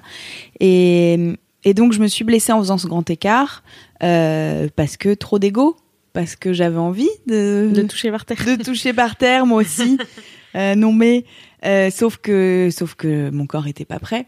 Et, 0.60 1.34
et 1.64 1.74
donc 1.74 1.92
je 1.92 2.00
me 2.00 2.06
suis 2.06 2.24
blessée 2.24 2.52
en 2.52 2.58
faisant 2.60 2.78
ce 2.78 2.86
grand 2.86 3.08
écart 3.08 3.62
euh, 4.02 4.68
parce 4.76 4.96
que 4.96 5.14
trop 5.14 5.38
d'ego, 5.38 5.76
parce 6.12 6.36
que 6.36 6.52
j'avais 6.52 6.78
envie 6.78 7.10
de, 7.26 7.70
De 7.72 7.82
toucher 7.82 8.10
par 8.10 8.24
terre. 8.24 8.44
de 8.44 8.62
toucher 8.62 8.92
par 8.92 9.16
terre, 9.16 9.46
moi 9.46 9.60
aussi. 9.62 9.98
Euh, 10.54 10.74
non 10.74 10.92
mais, 10.92 11.24
euh, 11.64 11.88
sauf 11.90 12.18
que, 12.18 12.68
sauf 12.70 12.94
que 12.94 13.30
mon 13.30 13.46
corps 13.46 13.68
était 13.68 13.86
pas 13.86 13.98
prêt. 13.98 14.26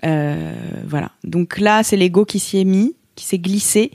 voilà. 0.00 1.10
Donc 1.24 1.58
là, 1.58 1.82
c'est 1.82 1.96
l'ego 1.96 2.24
qui 2.24 2.38
s'y 2.38 2.58
est 2.58 2.64
mis, 2.64 2.94
qui 3.16 3.24
s'est 3.24 3.40
glissé 3.40 3.90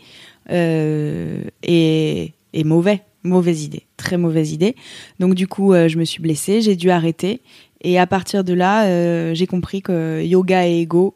et, 0.50 2.34
et 2.54 2.64
mauvais, 2.64 3.02
mauvaise 3.24 3.64
idée, 3.64 3.84
très 3.98 4.18
mauvaise 4.18 4.52
idée. 4.52 4.76
Donc 5.20 5.36
du 5.36 5.48
coup, 5.48 5.74
je 5.74 5.98
me 5.98 6.06
suis 6.06 6.22
blessée, 6.22 6.62
j'ai 6.62 6.76
dû 6.76 6.90
arrêter 6.90 7.42
et 7.82 8.00
à 8.00 8.08
partir 8.08 8.44
de 8.44 8.54
là, 8.54 9.34
j'ai 9.34 9.48
compris 9.48 9.82
que 9.82 10.24
yoga 10.24 10.68
et 10.68 10.82
ego, 10.82 11.16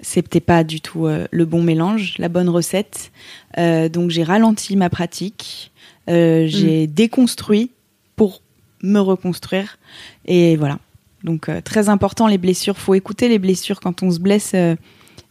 c'était 0.00 0.40
pas 0.40 0.64
du 0.64 0.80
tout 0.80 1.06
euh, 1.06 1.26
le 1.30 1.44
bon 1.44 1.62
mélange, 1.62 2.14
la 2.18 2.28
bonne 2.28 2.48
recette. 2.48 3.10
Euh, 3.58 3.88
donc 3.88 4.10
j'ai 4.10 4.22
ralenti 4.22 4.76
ma 4.76 4.90
pratique, 4.90 5.72
euh, 6.08 6.44
mm. 6.44 6.46
j'ai 6.46 6.86
déconstruit 6.86 7.70
pour 8.14 8.42
me 8.82 9.00
reconstruire 9.00 9.78
et 10.26 10.56
voilà. 10.56 10.78
Donc 11.24 11.50
très 11.64 11.88
important 11.88 12.26
les 12.26 12.38
blessures, 12.38 12.76
faut 12.78 12.94
écouter 12.94 13.28
les 13.28 13.38
blessures 13.38 13.80
quand 13.80 14.02
on 14.02 14.10
se 14.10 14.20
blesse. 14.20 14.54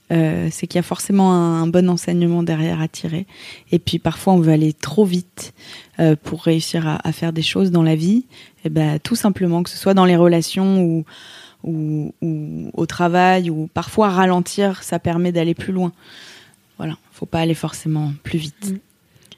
C'est 0.10 0.68
qu'il 0.68 0.76
y 0.76 0.80
a 0.80 0.84
forcément 0.84 1.34
un, 1.34 1.68
bon 1.68 1.90
enseignement 1.90 2.44
derrière 2.44 2.82
à 2.82 2.88
tirer. 2.88 3.26
Et 3.72 3.80
puis 3.80 4.00
parfois 4.00 4.34
on 4.34 4.40
veut 4.40 4.54
aller 4.54 4.74
trop 4.74 5.06
vite 5.06 5.54
pour 6.24 6.44
réussir 6.44 7.00
à, 7.04 7.12
faire 7.12 7.34
des 7.34 7.42
choses 7.42 7.72
dans 7.72 7.84
la 7.84 7.96
vie. 7.96 8.26
Et 8.64 8.70
ben 8.70 9.00
tout 9.00 9.16
simplement 9.16 9.64
que 9.64 9.70
ce 9.70 9.78
soit 9.78 9.94
dans 9.94 10.06
les 10.06 10.16
relations 10.16 10.84
ou 10.84 11.06
au 12.74 12.86
travail, 12.86 13.50
ou 13.50 13.68
parfois 13.74 14.10
ralentir, 14.10 14.84
ça 14.84 15.00
permet 15.00 15.32
d'aller 15.32 15.56
plus 15.56 15.74
loin. 15.74 15.92
Voilà, 16.78 16.98
faut 17.12 17.26
pas 17.26 17.40
aller 17.40 17.54
forcément 17.54 18.14
plus 18.24 18.38
vite. 18.38 18.72
Mm. 18.72 18.78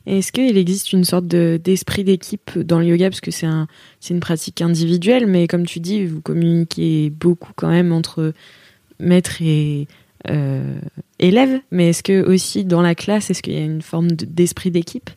Est-ce 0.07 0.31
qu'il 0.31 0.57
existe 0.57 0.93
une 0.93 1.03
sorte 1.03 1.27
d'esprit 1.27 2.05
d'équipe 2.05 2.57
dans 2.57 2.79
le 2.79 2.85
yoga? 2.85 3.09
Parce 3.09 3.19
que 3.19 3.31
c'est 3.31 3.45
un, 3.45 3.67
une 4.09 4.21
pratique 4.21 4.61
individuelle, 4.61 5.27
mais 5.27 5.47
comme 5.47 5.65
tu 5.65 5.81
dis, 5.81 6.05
vous 6.05 6.21
communiquez 6.21 7.09
beaucoup 7.09 7.51
quand 7.55 7.67
même 7.67 7.91
entre 7.91 8.33
maître 8.99 9.41
et 9.41 9.87
euh, 10.29 10.79
élève. 11.19 11.59
Mais 11.71 11.89
est-ce 11.89 12.03
que 12.03 12.21
aussi 12.21 12.65
dans 12.65 12.81
la 12.81 12.95
classe, 12.95 13.29
est-ce 13.29 13.41
qu'il 13.41 13.53
y 13.53 13.57
a 13.57 13.65
une 13.65 13.81
forme 13.81 14.11
d'esprit 14.11 14.71
d'équipe? 14.71 15.09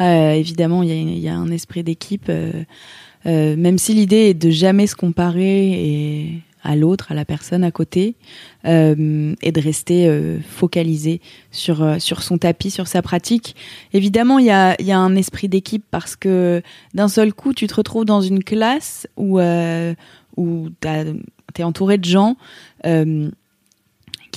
Euh, 0.00 0.32
Évidemment, 0.32 0.82
il 0.82 1.18
y, 1.18 1.28
a, 1.28 1.34
un 1.34 1.50
esprit 1.50 1.82
d'équipe. 1.82 2.28
Euh, 2.28 2.64
même 3.24 3.78
si 3.78 3.94
l'idée 3.94 4.30
est 4.30 4.34
de 4.34 4.50
jamais 4.50 4.86
se 4.86 4.96
comparer 4.96 6.42
à 6.62 6.76
l'autre, 6.76 7.12
à 7.12 7.14
la 7.14 7.24
personne 7.24 7.64
à 7.64 7.70
côté, 7.70 8.16
et 8.64 8.68
de 9.52 9.60
rester 9.60 10.38
focalisé 10.48 11.20
sur 11.50 12.00
son 12.00 12.38
tapis, 12.38 12.70
sur 12.70 12.86
sa 12.86 13.02
pratique. 13.02 13.56
Évidemment, 13.92 14.38
il 14.38 14.46
y 14.46 14.50
a 14.50 14.98
un 14.98 15.16
esprit 15.16 15.48
d'équipe 15.48 15.84
parce 15.90 16.16
que 16.16 16.62
d'un 16.94 17.08
seul 17.08 17.34
coup, 17.34 17.52
tu 17.52 17.66
te 17.66 17.74
retrouves 17.74 18.06
dans 18.06 18.22
une 18.22 18.42
classe 18.42 19.06
où 19.16 19.38
où 20.36 20.68
t'es 20.80 21.62
entouré 21.62 21.98
de 21.98 22.04
gens 22.06 22.36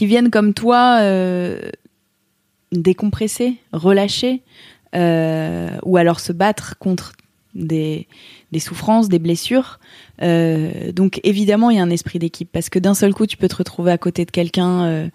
viennent 0.06 0.30
comme 0.30 0.54
toi 0.54 1.02
décompresser, 2.72 3.58
relâcher, 3.72 4.42
ou 4.94 5.98
alors 5.98 6.20
se 6.20 6.32
battre 6.34 6.78
contre 6.80 7.14
des, 7.56 8.08
souffrances, 8.60 9.10
des 9.10 9.20
blessures. 9.20 9.80
Euh, 10.22 10.92
donc 10.92 11.20
évidemment, 11.24 11.70
il 11.70 11.78
y 11.78 11.80
a 11.80 11.84
un 11.84 11.90
esprit 11.90 12.20
d'équipe 12.20 12.50
parce 12.52 12.70
que 12.70 12.80
d'un 12.80 12.94
seul 12.94 13.14
coup, 13.14 13.26
tu 13.26 13.38
peux 13.38 13.48
te 13.48 13.56
retrouver 13.56 13.92
à 13.92 13.98
côté 13.98 14.26
de 14.26 14.32
quelqu'un 14.32 14.84
euh, 14.84 15.08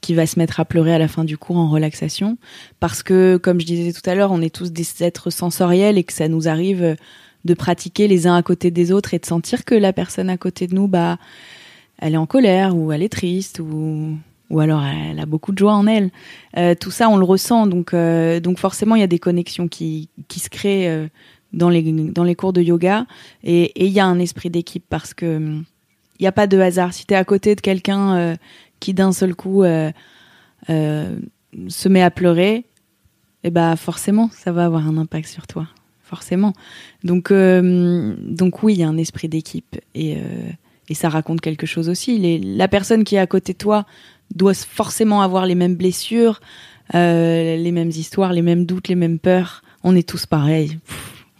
qui 0.00 0.14
va 0.14 0.26
se 0.26 0.38
mettre 0.38 0.60
à 0.60 0.64
pleurer 0.64 0.94
à 0.94 0.98
la 0.98 1.08
fin 1.08 1.24
du 1.24 1.38
cours 1.38 1.56
en 1.56 1.70
relaxation 1.70 2.38
parce 2.80 3.02
que, 3.02 3.36
comme 3.36 3.60
je 3.60 3.66
disais 3.66 3.92
tout 3.92 4.08
à 4.08 4.14
l'heure, 4.14 4.32
on 4.32 4.40
est 4.40 4.54
tous 4.54 4.72
des 4.72 4.86
êtres 5.02 5.30
sensoriels 5.30 5.98
et 5.98 6.04
que 6.04 6.12
ça 6.12 6.28
nous 6.28 6.48
arrive 6.48 6.96
de 7.44 7.54
pratiquer 7.54 8.08
les 8.08 8.26
uns 8.26 8.36
à 8.36 8.42
côté 8.42 8.70
des 8.70 8.92
autres 8.92 9.14
et 9.14 9.18
de 9.18 9.26
sentir 9.26 9.64
que 9.64 9.74
la 9.74 9.92
personne 9.92 10.30
à 10.30 10.36
côté 10.36 10.66
de 10.66 10.74
nous, 10.74 10.88
bah, 10.88 11.18
elle 11.98 12.14
est 12.14 12.18
en 12.18 12.26
colère 12.26 12.76
ou 12.76 12.92
elle 12.92 13.02
est 13.02 13.08
triste 13.08 13.60
ou 13.60 14.16
ou 14.52 14.60
alors 14.60 14.84
elle 14.84 15.18
a 15.18 15.26
beaucoup 15.26 15.50
de 15.50 15.58
joie 15.58 15.74
en 15.74 15.88
elle. 15.88 16.10
Euh, 16.56 16.76
tout 16.78 16.92
ça, 16.92 17.08
on 17.08 17.16
le 17.16 17.24
ressent, 17.24 17.66
donc 17.66 17.92
donc 17.94 18.58
forcément, 18.58 18.94
il 18.94 19.00
y 19.00 19.04
a 19.04 19.08
des 19.08 19.18
connexions 19.18 19.66
qui 19.66 20.08
qui 20.28 20.38
se 20.38 20.48
créent 20.48 21.08
dans 21.52 21.68
les, 21.68 21.82
dans 21.82 22.24
les 22.24 22.34
cours 22.34 22.52
de 22.52 22.62
yoga. 22.62 23.06
Et 23.42 23.84
il 23.84 23.92
y 23.92 24.00
a 24.00 24.06
un 24.06 24.18
esprit 24.18 24.50
d'équipe 24.50 24.84
parce 24.88 25.14
que 25.14 25.60
il 26.18 26.22
n'y 26.22 26.28
a 26.28 26.32
pas 26.32 26.46
de 26.46 26.58
hasard. 26.58 26.92
Si 26.94 27.06
tu 27.06 27.14
es 27.14 27.16
à 27.16 27.24
côté 27.24 27.54
de 27.54 27.60
quelqu'un 27.60 28.16
euh, 28.16 28.36
qui 28.80 28.94
d'un 28.94 29.12
seul 29.12 29.34
coup 29.34 29.64
euh, 29.64 29.90
euh, 30.70 31.18
se 31.68 31.88
met 31.88 32.02
à 32.02 32.10
pleurer, 32.10 32.54
et 33.44 33.48
eh 33.48 33.50
ben 33.50 33.74
forcément, 33.74 34.30
ça 34.32 34.52
va 34.52 34.64
avoir 34.64 34.86
un 34.86 34.96
impact 34.96 35.26
sur 35.28 35.48
toi. 35.48 35.66
Forcément. 36.04 36.52
Donc, 37.02 37.32
donc 37.32 38.62
oui, 38.62 38.74
il 38.74 38.80
y 38.80 38.82
a 38.84 38.88
un 38.88 38.98
esprit 38.98 39.28
d'équipe. 39.28 39.80
Et, 39.94 40.16
et 40.88 40.94
ça 40.94 41.08
raconte 41.08 41.40
quelque 41.40 41.66
chose 41.66 41.88
aussi. 41.88 42.38
La 42.38 42.68
personne 42.68 43.02
qui 43.02 43.16
est 43.16 43.18
à 43.18 43.26
côté 43.26 43.54
de 43.54 43.58
toi 43.58 43.84
doit 44.34 44.54
forcément 44.54 45.22
avoir 45.22 45.46
les 45.46 45.54
mêmes 45.54 45.76
blessures, 45.76 46.40
les 46.94 47.70
mêmes 47.72 47.90
histoires, 47.90 48.32
les 48.32 48.42
mêmes 48.42 48.66
doutes, 48.66 48.88
les 48.88 48.94
mêmes 48.94 49.18
peurs. 49.18 49.62
On 49.84 49.96
est 49.96 50.08
tous 50.08 50.26
pareils 50.26 50.78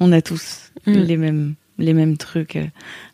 on 0.02 0.12
a 0.12 0.20
tous 0.20 0.72
mm. 0.86 0.92
les 0.92 1.16
mêmes 1.16 1.54
les 1.78 1.94
mêmes 1.94 2.18
trucs 2.18 2.56
euh, 2.56 2.66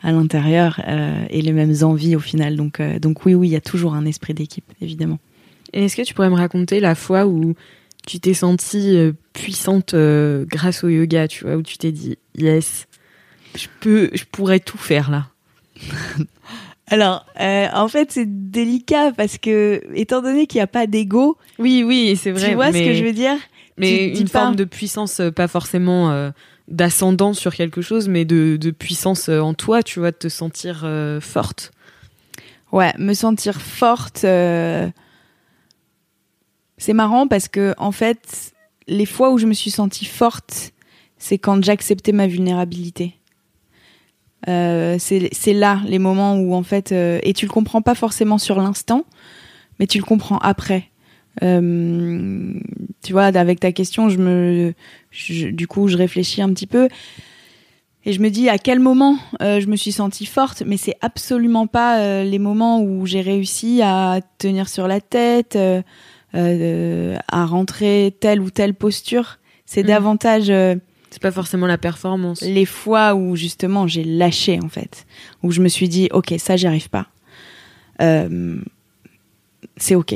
à 0.02 0.10
l'intérieur 0.10 0.80
euh, 0.86 1.24
et 1.30 1.40
les 1.42 1.52
mêmes 1.52 1.74
envies 1.82 2.16
au 2.16 2.20
final. 2.20 2.56
Donc, 2.56 2.80
euh, 2.80 2.98
donc 2.98 3.24
oui, 3.24 3.32
oui, 3.32 3.48
il 3.48 3.52
y 3.52 3.56
a 3.56 3.60
toujours 3.60 3.94
un 3.94 4.04
esprit 4.04 4.34
d'équipe, 4.34 4.64
évidemment. 4.82 5.20
Et 5.72 5.84
est-ce 5.84 5.96
que 5.96 6.02
tu 6.02 6.12
pourrais 6.12 6.28
me 6.28 6.34
raconter 6.34 6.80
la 6.80 6.94
fois 6.94 7.26
où 7.26 7.54
tu 8.06 8.18
t'es 8.18 8.34
sentie 8.34 8.98
puissante 9.32 9.94
grâce 9.94 10.82
au 10.82 10.88
yoga, 10.88 11.28
tu 11.28 11.44
vois, 11.44 11.56
où 11.56 11.62
tu 11.62 11.78
t'es 11.78 11.92
dit, 11.92 12.18
yes, 12.36 12.88
je 13.56 13.68
peux, 13.80 14.10
je 14.12 14.24
pourrais 14.30 14.60
tout 14.60 14.76
faire 14.76 15.10
là? 15.10 15.28
Alors, 16.90 17.26
en 17.38 17.88
fait, 17.88 18.12
c'est 18.12 18.50
délicat 18.50 19.12
parce 19.12 19.38
que, 19.38 19.82
étant 19.94 20.22
donné 20.22 20.46
qu'il 20.46 20.58
n'y 20.58 20.62
a 20.62 20.68
pas 20.68 20.86
d'ego. 20.86 21.36
Oui, 21.58 21.84
oui, 21.86 22.16
c'est 22.16 22.30
vrai. 22.30 22.48
Tu 22.48 22.54
vois 22.54 22.72
ce 22.72 22.78
que 22.78 22.94
je 22.94 23.04
veux 23.04 23.12
dire? 23.12 23.36
Mais 23.76 24.08
une 24.18 24.28
forme 24.28 24.56
de 24.56 24.64
puissance, 24.64 25.20
pas 25.34 25.48
forcément 25.48 26.32
d'ascendant 26.68 27.32
sur 27.32 27.54
quelque 27.54 27.80
chose, 27.80 28.08
mais 28.08 28.24
de, 28.24 28.70
puissance 28.70 29.28
euh, 29.28 29.40
en 29.40 29.54
toi, 29.54 29.82
tu 29.82 29.98
vois, 29.98 30.10
de 30.10 30.16
te 30.16 30.28
sentir 30.28 30.82
euh, 30.84 31.20
forte. 31.20 31.72
Ouais, 32.72 32.92
me 32.98 33.14
sentir 33.14 33.60
forte. 33.60 34.24
Euh, 34.24 34.88
c'est 36.76 36.92
marrant 36.92 37.26
parce 37.26 37.48
que, 37.48 37.74
en 37.78 37.92
fait, 37.92 38.52
les 38.86 39.06
fois 39.06 39.32
où 39.32 39.38
je 39.38 39.46
me 39.46 39.54
suis 39.54 39.70
sentie 39.70 40.04
forte, 40.04 40.72
c'est 41.16 41.38
quand 41.38 41.64
j'acceptais 41.64 42.12
ma 42.12 42.26
vulnérabilité. 42.26 43.17
C'est 44.46 45.52
là 45.54 45.80
les 45.86 45.98
moments 45.98 46.36
où, 46.36 46.54
en 46.54 46.62
fait, 46.62 46.92
et 46.92 47.32
tu 47.34 47.46
le 47.46 47.50
comprends 47.50 47.82
pas 47.82 47.94
forcément 47.94 48.38
sur 48.38 48.60
l'instant, 48.60 49.04
mais 49.78 49.86
tu 49.86 49.98
le 49.98 50.04
comprends 50.04 50.38
après. 50.38 50.90
Euh, 51.42 52.54
tu 53.02 53.12
vois, 53.12 53.24
avec 53.24 53.60
ta 53.60 53.72
question, 53.72 54.08
je 54.08 54.18
me, 54.18 54.74
du 55.50 55.66
coup, 55.66 55.88
je 55.88 55.96
réfléchis 55.96 56.42
un 56.42 56.52
petit 56.52 56.66
peu 56.66 56.88
et 58.04 58.12
je 58.12 58.20
me 58.20 58.30
dis 58.30 58.48
à 58.48 58.58
quel 58.58 58.80
moment 58.80 59.18
euh, 59.42 59.60
je 59.60 59.66
me 59.66 59.76
suis 59.76 59.92
sentie 59.92 60.26
forte, 60.26 60.62
mais 60.64 60.76
c'est 60.76 60.96
absolument 61.00 61.66
pas 61.66 62.00
euh, 62.00 62.24
les 62.24 62.38
moments 62.38 62.80
où 62.80 63.06
j'ai 63.06 63.20
réussi 63.20 63.82
à 63.82 64.20
tenir 64.38 64.68
sur 64.68 64.88
la 64.88 65.00
tête, 65.00 65.58
à 66.32 67.44
rentrer 67.44 68.16
telle 68.20 68.40
ou 68.40 68.50
telle 68.50 68.74
posture. 68.74 69.38
C'est 69.66 69.82
mmh. 69.82 69.86
davantage. 69.86 70.52
C'est 71.10 71.22
pas 71.22 71.32
forcément 71.32 71.66
la 71.66 71.78
performance. 71.78 72.40
Les 72.42 72.66
fois 72.66 73.14
où 73.14 73.36
justement 73.36 73.86
j'ai 73.86 74.04
lâché 74.04 74.58
en 74.62 74.68
fait, 74.68 75.06
où 75.42 75.50
je 75.52 75.60
me 75.60 75.68
suis 75.68 75.88
dit 75.88 76.08
ok 76.12 76.34
ça 76.38 76.56
j'y 76.56 76.66
arrive 76.66 76.90
pas. 76.90 77.06
c'est 79.76 79.94
ok 79.94 80.14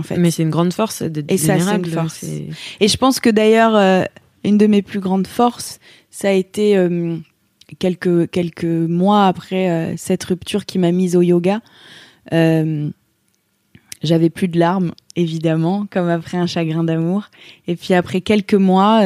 fait. 0.00 0.16
Mais 0.16 0.30
c'est 0.30 0.42
une 0.42 0.50
grande 0.50 0.72
force 0.72 1.02
d'être 1.02 1.30
Et 1.30 1.36
ça, 1.36 1.56
une 1.56 1.84
force. 1.84 2.24
Et 2.80 2.88
je 2.88 2.96
pense 2.96 3.20
que 3.20 3.28
d'ailleurs, 3.28 3.76
euh, 3.76 4.04
une 4.44 4.56
de 4.56 4.66
mes 4.66 4.80
plus 4.80 5.00
grandes 5.00 5.26
forces, 5.26 5.78
ça 6.10 6.28
a 6.28 6.32
été 6.32 6.78
euh, 6.78 7.18
quelques 7.78 8.30
quelques 8.30 8.64
mois 8.64 9.26
après 9.26 9.70
euh, 9.70 9.94
cette 9.98 10.24
rupture 10.24 10.64
qui 10.64 10.78
m'a 10.78 10.92
mise 10.92 11.14
au 11.14 11.20
yoga. 11.20 11.60
J'avais 14.02 14.30
plus 14.30 14.48
de 14.48 14.58
larmes, 14.58 14.94
évidemment, 15.14 15.86
comme 15.88 16.08
après 16.08 16.36
un 16.36 16.46
chagrin 16.46 16.82
d'amour. 16.82 17.30
Et 17.68 17.76
puis 17.76 17.94
après 17.94 18.20
quelques 18.20 18.54
mois, 18.54 19.02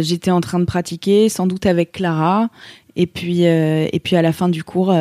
j'étais 0.00 0.30
en 0.30 0.40
train 0.40 0.58
de 0.58 0.64
pratiquer, 0.64 1.28
sans 1.28 1.46
doute 1.46 1.66
avec 1.66 1.92
Clara. 1.92 2.48
Et 2.96 3.06
puis 3.06 3.42
et 3.42 4.00
puis 4.02 4.16
à 4.16 4.22
la 4.22 4.32
fin 4.32 4.48
du 4.48 4.64
cours 4.64 4.92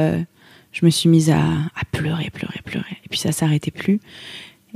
je 0.73 0.85
me 0.85 0.89
suis 0.89 1.07
mise 1.07 1.29
à, 1.29 1.39
pleurer, 1.91 2.29
pleurer, 2.31 2.59
pleurer. 2.65 2.97
Et 3.05 3.09
puis 3.09 3.19
ça 3.19 3.31
s'arrêtait 3.31 3.71
plus. 3.71 4.01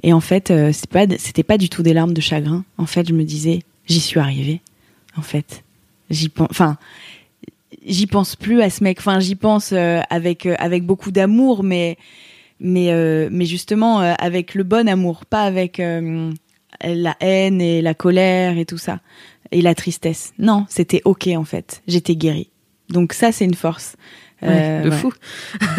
Et 0.03 0.13
en 0.13 0.19
fait, 0.19 0.51
euh, 0.51 0.71
c'était 0.71 1.43
pas 1.43 1.57
du 1.57 1.69
tout 1.69 1.81
des 1.81 1.93
larmes 1.93 2.13
de 2.13 2.21
chagrin. 2.21 2.63
En 2.77 2.85
fait, 2.85 3.07
je 3.07 3.13
me 3.13 3.23
disais, 3.23 3.63
j'y 3.87 3.99
suis 3.99 4.19
arrivée. 4.19 4.61
En 5.17 5.23
fait, 5.23 5.63
j'y 6.11 6.29
pense, 6.29 6.47
enfin, 6.51 6.77
j'y 7.83 8.05
pense 8.05 8.35
plus 8.35 8.61
à 8.61 8.69
ce 8.69 8.83
mec. 8.83 8.99
Enfin, 8.99 9.19
j'y 9.19 9.35
pense 9.35 9.71
euh, 9.73 9.99
avec 10.11 10.45
euh, 10.45 10.55
avec 10.59 10.85
beaucoup 10.85 11.09
d'amour, 11.09 11.63
mais 11.63 11.97
mais 12.59 13.29
mais 13.29 13.45
justement 13.45 13.99
avec 13.99 14.55
le 14.55 14.63
bon 14.63 14.89
amour, 14.89 15.25
pas 15.25 15.43
avec 15.43 15.77
la 15.77 17.15
haine 17.19 17.61
et 17.61 17.83
la 17.83 17.93
colère 17.93 18.57
et 18.57 18.65
tout 18.65 18.79
ça 18.79 18.99
et 19.51 19.61
la 19.61 19.75
tristesse. 19.75 20.33
Non, 20.39 20.65
c'était 20.69 21.01
ok 21.05 21.27
en 21.35 21.43
fait. 21.43 21.81
J'étais 21.87 22.15
guérie. 22.15 22.49
Donc 22.89 23.13
ça, 23.13 23.31
c'est 23.31 23.45
une 23.45 23.53
force. 23.53 23.95
Ouais, 24.41 24.81
de 24.83 24.91
fou. 24.91 25.11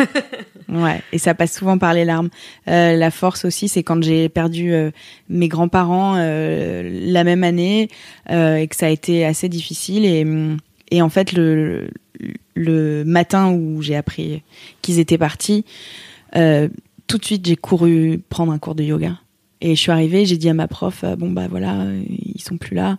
ouais, 0.68 1.00
et 1.12 1.18
ça 1.18 1.32
passe 1.34 1.56
souvent 1.56 1.78
par 1.78 1.94
les 1.94 2.04
larmes. 2.04 2.28
la 2.66 3.10
force 3.12 3.44
aussi, 3.44 3.68
c'est 3.68 3.84
quand 3.84 4.02
j'ai 4.02 4.28
perdu 4.28 4.72
mes 5.28 5.46
grands-parents 5.46 6.16
la 6.16 7.24
même 7.24 7.44
année 7.44 7.88
et 8.28 8.66
que 8.68 8.74
ça 8.74 8.86
a 8.86 8.90
été 8.90 9.24
assez 9.24 9.48
difficile. 9.48 10.04
Et, 10.04 10.26
et 10.90 11.02
en 11.02 11.08
fait, 11.08 11.32
le, 11.32 11.88
le 12.56 13.04
matin 13.04 13.52
où 13.52 13.80
j'ai 13.80 13.94
appris 13.94 14.42
qu'ils 14.82 14.98
étaient 14.98 15.18
partis, 15.18 15.64
tout 16.32 17.18
de 17.18 17.24
suite, 17.24 17.46
j'ai 17.46 17.56
couru 17.56 18.20
prendre 18.28 18.52
un 18.52 18.58
cours 18.58 18.74
de 18.74 18.84
yoga. 18.84 19.18
Et 19.60 19.74
je 19.74 19.80
suis 19.80 19.90
arrivée, 19.90 20.24
j'ai 20.24 20.36
dit 20.36 20.48
à 20.48 20.54
ma 20.54 20.68
prof, 20.68 21.02
euh, 21.02 21.16
bon 21.16 21.30
bah 21.30 21.48
voilà, 21.50 21.86
ils 22.08 22.40
sont 22.40 22.58
plus 22.58 22.76
là, 22.76 22.96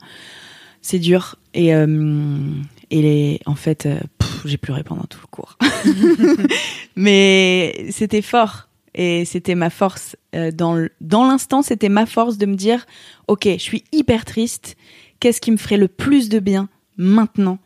c'est 0.82 1.00
dur. 1.00 1.36
Et, 1.54 1.74
euh, 1.74 2.54
et 2.92 3.02
les, 3.02 3.40
en 3.46 3.56
fait, 3.56 3.86
euh, 3.86 4.00
j'ai 4.46 4.58
pleuré 4.58 4.84
pendant 4.84 5.04
tout 5.04 5.20
le 5.22 5.28
cours. 5.28 5.58
Mais 6.96 7.88
c'était 7.92 8.22
fort 8.22 8.70
et 8.96 9.26
c'était 9.26 9.56
ma 9.56 9.70
force. 9.70 10.16
dans 10.54 10.88
dans 11.00 11.28
l'instant, 11.28 11.62
c'était 11.62 11.90
ma 11.90 12.06
force 12.06 12.38
de 12.38 12.46
me 12.46 12.56
dire, 12.56 12.86
ok, 13.28 13.44
je 13.46 13.58
suis 13.58 13.84
hyper 13.92 14.26
triste. 14.26 14.76
Qu'est-ce 15.20 15.42
qui 15.42 15.52
me 15.52 15.58
ferait 15.58 15.78
le 15.78 15.88
plus 15.88 16.30
de 16.30 16.40
bien 16.40 16.70
maintenant? 16.98 17.60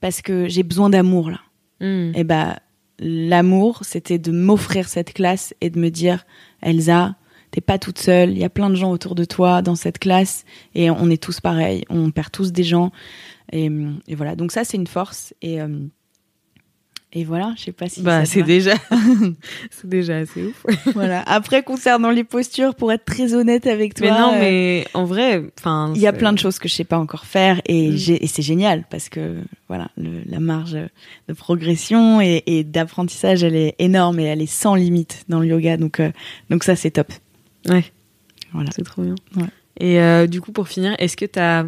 Parce 0.00 0.22
que 0.22 0.48
j'ai 0.48 0.62
besoin 0.62 0.90
d'amour 0.90 1.30
là. 1.30 1.40
Hmm. 1.80 2.12
Et 2.14 2.24
bah 2.24 2.58
l'amour, 3.00 3.80
c'était 3.82 4.18
de 4.18 4.30
m'offrir 4.30 4.88
cette 4.88 5.14
classe 5.14 5.54
et 5.60 5.70
de 5.70 5.78
me 5.78 5.88
dire, 5.88 6.24
Elsa, 6.60 7.16
t'es 7.50 7.60
pas 7.60 7.78
toute 7.78 7.98
seule, 7.98 8.30
il 8.30 8.38
y 8.38 8.44
a 8.44 8.50
plein 8.50 8.70
de 8.70 8.74
gens 8.74 8.90
autour 8.90 9.14
de 9.14 9.24
toi 9.24 9.62
dans 9.62 9.74
cette 9.74 9.98
classe 9.98 10.44
et 10.74 10.90
on 10.90 11.10
est 11.10 11.22
tous 11.22 11.40
pareils, 11.40 11.84
on 11.90 12.10
perd 12.10 12.30
tous 12.30 12.52
des 12.52 12.64
gens. 12.64 12.92
Et, 13.52 13.68
voilà, 14.14 14.36
donc 14.36 14.52
ça 14.52 14.64
c'est 14.64 14.76
une 14.76 14.86
force 14.86 15.34
et, 15.42 15.60
euh, 15.60 15.68
et 17.12 17.24
voilà, 17.24 17.54
je 17.56 17.64
sais 17.64 17.72
pas 17.72 17.88
si. 17.88 18.02
Bah, 18.02 18.24
c'est 18.24 18.44
déjà, 18.44 18.74
c'est 19.70 19.88
déjà 19.88 20.18
assez 20.18 20.44
ouf. 20.44 20.64
voilà. 20.94 21.22
Après, 21.26 21.64
concernant 21.64 22.10
les 22.10 22.22
postures, 22.22 22.76
pour 22.76 22.92
être 22.92 23.04
très 23.04 23.34
honnête 23.34 23.66
avec 23.66 23.94
toi. 23.94 24.06
Mais 24.08 24.20
non, 24.20 24.32
euh, 24.34 24.38
mais 24.38 24.86
en 24.94 25.04
vrai, 25.04 25.42
enfin. 25.58 25.92
Il 25.96 26.00
y 26.00 26.06
a 26.06 26.12
plein 26.12 26.32
de 26.32 26.38
choses 26.38 26.60
que 26.60 26.68
je 26.68 26.74
sais 26.74 26.84
pas 26.84 26.98
encore 26.98 27.24
faire 27.24 27.60
et, 27.66 27.90
mm. 27.90 28.16
et 28.20 28.26
c'est 28.28 28.42
génial 28.42 28.84
parce 28.90 29.08
que 29.08 29.38
voilà, 29.66 29.90
la 29.96 30.38
marge 30.38 30.78
de 31.28 31.32
progression 31.34 32.20
et, 32.20 32.44
et 32.46 32.62
d'apprentissage, 32.62 33.42
elle 33.42 33.56
est 33.56 33.74
énorme 33.80 34.20
et 34.20 34.24
elle 34.24 34.40
est 34.40 34.46
sans 34.46 34.76
limite 34.76 35.24
dans 35.28 35.40
le 35.40 35.48
yoga. 35.48 35.76
Donc, 35.76 35.98
euh, 35.98 36.12
donc 36.48 36.62
ça, 36.62 36.76
c'est 36.76 36.92
top. 36.92 37.12
Ouais. 37.68 37.84
Voilà. 38.52 38.70
C'est 38.74 38.84
trop 38.84 39.02
bien. 39.02 39.14
Ouais. 39.36 39.48
Et 39.78 40.00
euh, 40.00 40.26
du 40.26 40.40
coup, 40.40 40.52
pour 40.52 40.68
finir, 40.68 40.94
est-ce 40.98 41.16
que 41.16 41.24
tu 41.24 41.38
as 41.38 41.66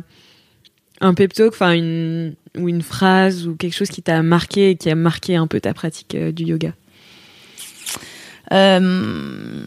un 1.00 1.14
pep 1.14 1.32
talk, 1.32 1.52
enfin 1.52 1.72
une 1.72 2.34
ou 2.56 2.68
une 2.68 2.82
phrase 2.82 3.46
ou 3.46 3.56
quelque 3.56 3.74
chose 3.74 3.88
qui 3.88 4.02
t'a 4.02 4.22
marqué 4.22 4.70
et 4.70 4.76
qui 4.76 4.90
a 4.90 4.94
marqué 4.94 5.36
un 5.36 5.46
peu 5.46 5.60
ta 5.60 5.74
pratique 5.74 6.14
euh, 6.14 6.32
du 6.32 6.44
yoga? 6.44 6.74
Euh, 8.52 9.62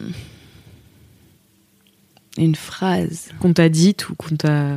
Une 2.38 2.54
phrase 2.54 3.30
qu'on 3.40 3.52
t'a 3.52 3.68
dite 3.68 4.08
ou 4.08 4.14
qu'on 4.14 4.36
t'a 4.36 4.76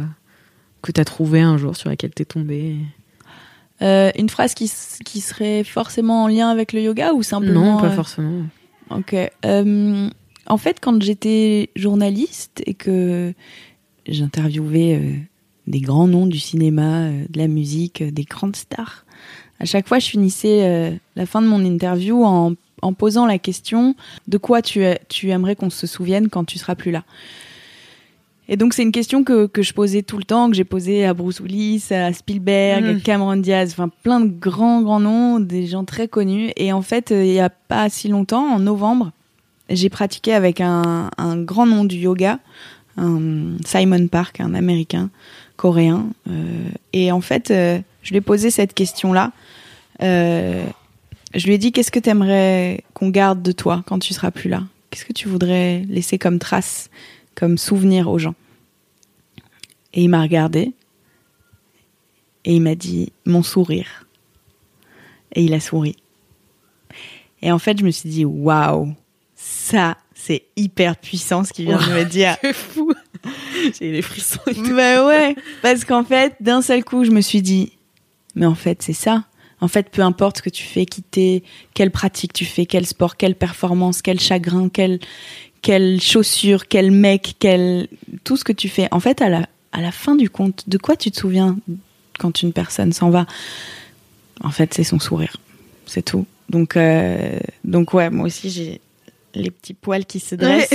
que 0.82 0.91
t'as 0.91 1.04
trouvé 1.04 1.41
un 1.41 1.58
jour 1.58 1.76
sur 1.76 1.89
laquelle 1.89 2.12
t'es 2.12 2.26
tombé 2.26 2.78
euh, 3.82 4.12
Une 4.18 4.30
phrase 4.30 4.54
qui, 4.54 4.72
qui 5.06 5.22
serait 5.22 5.64
forcément 5.64 6.24
en 6.24 6.28
lien 6.28 6.50
avec 6.50 6.74
le 6.74 6.82
yoga 6.82 7.14
ou 7.14 7.22
simplement 7.22 7.76
Non, 7.76 7.82
pas 7.82 7.91
forcément. 7.91 8.45
Ok. 8.89 9.16
En 10.50 10.58
fait, 10.58 10.80
quand 10.82 11.02
j'étais 11.02 11.70
journaliste 11.76 12.62
et 12.66 12.74
que 12.74 13.34
j'interviewais 14.08 15.28
des 15.70 15.80
grands 15.80 16.08
noms 16.08 16.26
du 16.26 16.39
cinéma, 16.39 17.04
euh, 17.04 17.26
de 17.30 17.38
la 17.38 17.47
musique, 17.47 18.02
euh, 18.02 18.12
des 18.12 18.24
grandes 18.24 18.56
stars. 18.56 19.06
À 19.60 19.66
chaque 19.66 19.88
fois, 19.88 20.00
je 20.00 20.08
finissais 20.08 20.64
euh, 20.64 20.91
la 21.16 21.26
fin 21.26 21.41
de 21.41 21.47
mon 21.47 21.64
interview 21.64 22.24
en, 22.26 22.56
posant 22.97 23.26
la 23.26 23.38
question 23.38 23.95
de 24.28 24.38
quoi 24.38 24.62
tu, 24.62 24.84
tu 25.10 25.30
aimerais 25.30 25.56
qu'on 25.56 25.70
se 25.70 25.86
souvienne 25.86 26.30
quand 26.30 26.45
tu 26.45 26.58
seras 26.58 26.76
plus 26.76 26.91
là? 26.91 27.04
Et 28.52 28.58
donc 28.58 28.74
c'est 28.74 28.82
une 28.82 28.93
question 28.93 29.24
que, 29.24 29.45
que, 29.45 29.62
je 29.62 29.74
posais 29.74 30.02
tout 30.02 30.18
le 30.18 30.24
temps, 30.24 30.50
que 30.50 30.56
j'ai 30.56 30.64
posée 30.64 31.06
à 31.06 31.14
Bruce 31.14 31.39
Willis, 31.39 31.88
à 31.91 32.12
Spielberg, 32.14 32.84
à 32.84 32.93
mm. 32.93 33.02
Cameron 33.02 33.36
Diaz, 33.36 33.72
enfin 33.74 33.91
plein 34.02 34.22
de 34.22 34.30
grands 34.30 34.82
grands 34.82 35.02
noms, 35.02 35.39
des 35.39 35.68
gens 35.68 35.84
très 35.84 36.08
connus. 36.08 36.52
Et 36.56 36.74
en 36.74 36.82
fait, 36.82 37.12
il 37.12 37.34
y 37.34 37.39
a 37.39 37.50
pas 37.50 37.89
si 37.89 38.08
longtemps, 38.08 38.47
en 38.54 38.60
novembre, 38.60 39.12
j'ai 39.70 39.89
pratiqué 39.89 40.34
avec 40.34 40.61
un, 40.61 41.09
un, 41.17 41.38
grand 41.38 41.65
nom 41.65 41.84
du 41.84 41.97
yoga, 41.97 42.39
Simon 42.97 44.07
Park, 44.07 44.41
un 44.41 44.53
Américain, 44.53 45.09
coréen. 45.59 46.07
Euh, 46.30 46.70
et 46.93 47.11
en 47.11 47.20
fait, 47.20 47.51
euh, 47.51 47.80
je 48.01 48.11
lui 48.11 48.17
ai 48.17 48.22
posé 48.22 48.49
cette 48.49 48.74
question-là. 48.74 49.34
Euh, 50.01 50.65
je 51.36 51.45
lui 51.45 51.53
ai 51.53 51.57
dit 51.57 51.74
qu'est-ce 51.74 51.91
que 51.91 51.99
tu 51.99 52.09
aimerais 52.09 52.84
qu'on 52.93 53.09
garde 53.09 53.41
de 53.41 53.51
toi 53.51 53.84
quand 53.86 53.99
tu 53.99 54.13
seras 54.13 54.32
plus 54.32 54.49
là? 54.49 54.63
Qu'est-ce 54.89 55.05
que 55.05 55.13
tu 55.13 55.28
voudrais 55.28 55.84
laisser 55.89 56.17
comme 56.17 56.39
trace, 56.39 56.89
comme 57.36 57.57
souvenir 57.57 58.09
aux 58.09 58.17
gens? 58.17 58.36
Et 59.93 60.03
il 60.03 60.07
m'a 60.07 60.22
regardé 60.22 60.72
et 62.45 62.55
il 62.55 62.61
m'a 62.61 62.76
dit 62.76 63.11
mon 63.26 63.43
sourire. 63.43 64.07
Et 65.36 65.43
il 65.43 65.53
a 65.53 65.59
souri. 65.59 65.97
Et 67.41 67.51
en 67.51 67.59
fait, 67.59 67.78
je 67.78 67.86
me 67.86 67.91
suis 67.91 68.09
dit 68.09 68.26
waouh, 68.26 68.93
ça 69.42 69.98
c'est 70.20 70.44
hyper 70.58 70.98
puissant 70.98 71.44
ce 71.44 71.54
qu'il 71.54 71.66
vient 71.66 71.78
de 71.80 71.94
me 71.94 72.04
dire. 72.04 72.36
C'est 72.42 72.54
fou. 72.54 72.94
J'ai 73.80 73.92
les 73.92 74.02
frissons. 74.02 74.40
Et 74.48 74.54
Bah 74.54 75.06
ouais, 75.08 75.36
parce 75.62 75.86
qu'en 75.86 76.04
fait, 76.04 76.36
d'un 76.42 76.62
seul 76.62 76.84
coup, 76.84 77.06
je 77.06 77.12
me 77.12 77.22
suis 77.22 77.42
dit, 77.42 77.72
mais 78.36 78.46
en 78.46 78.56
fait, 78.56 78.82
c'est 78.82 78.94
ça. 78.94 79.24
En 79.62 79.68
fait, 79.68 79.90
peu 79.90 80.02
importe 80.02 80.38
ce 80.38 80.42
que 80.42 80.50
tu 80.50 80.64
fais, 80.64 80.86
quitter, 80.86 81.44
quelle 81.74 81.92
pratique 81.92 82.34
tu 82.34 82.46
fais, 82.46 82.66
quel 82.66 82.86
sport, 82.86 83.18
quelle 83.18 83.36
performance, 83.36 84.02
quel 84.02 84.20
chagrin, 84.20 84.70
quelle, 84.70 85.00
quelle 85.62 86.02
chaussure, 86.02 86.68
quel 86.68 86.92
mec, 86.92 87.36
quel, 87.40 87.88
tout 88.24 88.38
ce 88.38 88.44
que 88.44 88.54
tu 88.54 88.70
fais. 88.70 88.88
En 88.92 89.00
fait, 89.00 89.22
à 89.22 89.30
la, 89.30 89.48
à 89.72 89.82
la 89.82 89.92
fin 89.92 90.16
du 90.16 90.30
compte, 90.30 90.68
de 90.68 90.78
quoi 90.78 90.96
tu 90.96 91.12
te 91.12 91.20
souviens 91.20 91.58
quand 92.20 92.42
une 92.42 92.54
personne 92.54 92.94
s'en 92.94 93.10
va? 93.10 93.26
En 94.42 94.52
fait, 94.52 94.74
c'est 94.74 94.84
son 94.84 95.00
sourire. 95.00 95.38
C'est 95.86 96.04
tout. 96.04 96.26
Donc, 96.50 96.78
euh, 96.78 97.40
donc 97.64 97.94
ouais, 97.94 98.10
moi 98.10 98.28
aussi, 98.28 98.50
j'ai, 98.50 98.82
les 99.36 99.51
petits 99.51 99.73
poils 99.73 100.05
qui 100.05 100.19
se 100.19 100.36
dressent. 100.36 100.73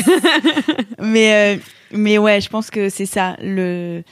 mais, 1.01 1.57
euh, 1.57 1.61
mais 1.93 2.19
ouais, 2.19 2.41
je 2.41 2.49
pense 2.49 2.71
que 2.71 2.89
c'est 2.89 3.07
ça, 3.07 3.37
le, 3.43 4.03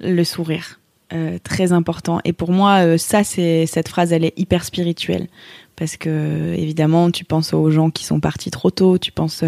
le 0.00 0.24
sourire. 0.24 0.78
Euh, 1.12 1.38
très 1.42 1.72
important. 1.72 2.20
Et 2.24 2.32
pour 2.32 2.52
moi, 2.52 2.84
euh, 2.84 2.96
ça, 2.96 3.22
c'est 3.22 3.66
cette 3.66 3.88
phrase, 3.88 4.12
elle 4.12 4.24
est 4.24 4.32
hyper 4.38 4.64
spirituelle 4.64 5.28
parce 5.76 5.96
que 5.96 6.54
évidemment, 6.54 7.10
tu 7.10 7.24
penses 7.24 7.52
aux 7.52 7.70
gens 7.70 7.90
qui 7.90 8.04
sont 8.04 8.20
partis 8.20 8.50
trop 8.50 8.70
tôt, 8.70 8.98
tu 8.98 9.12
penses 9.12 9.44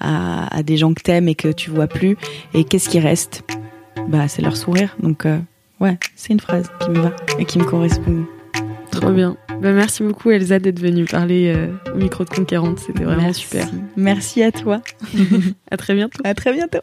à, 0.00 0.54
à 0.56 0.62
des 0.62 0.76
gens 0.76 0.94
que 0.94 1.02
t'aimes 1.02 1.28
et 1.28 1.34
que 1.34 1.48
tu 1.48 1.70
vois 1.70 1.86
plus. 1.86 2.16
Et 2.54 2.64
qu'est-ce 2.64 2.88
qui 2.88 2.98
reste? 2.98 3.42
Bah, 4.08 4.26
c'est 4.28 4.42
leur 4.42 4.56
sourire. 4.56 4.96
Donc, 5.00 5.26
ouais, 5.80 5.98
c'est 6.16 6.32
une 6.32 6.40
phrase 6.40 6.70
qui 6.80 6.90
me 6.90 7.00
va 7.00 7.14
et 7.38 7.44
qui 7.44 7.58
me 7.58 7.64
correspond. 7.64 8.26
Trop 8.92 9.10
bien. 9.10 9.36
Bah, 9.60 9.72
merci 9.72 10.02
beaucoup 10.02 10.30
Elsa 10.30 10.58
d'être 10.58 10.80
venue 10.80 11.04
parler 11.04 11.52
euh, 11.54 11.68
au 11.94 11.96
micro 11.96 12.24
de 12.24 12.30
Conquérante. 12.30 12.78
C'était 12.78 13.04
vraiment 13.04 13.32
super. 13.32 13.68
Merci 13.96 14.42
à 14.42 14.52
toi. 14.52 14.82
à 15.70 15.76
très 15.76 15.94
bientôt. 15.94 16.20
À 16.24 16.34
très 16.34 16.52
bientôt. 16.52 16.80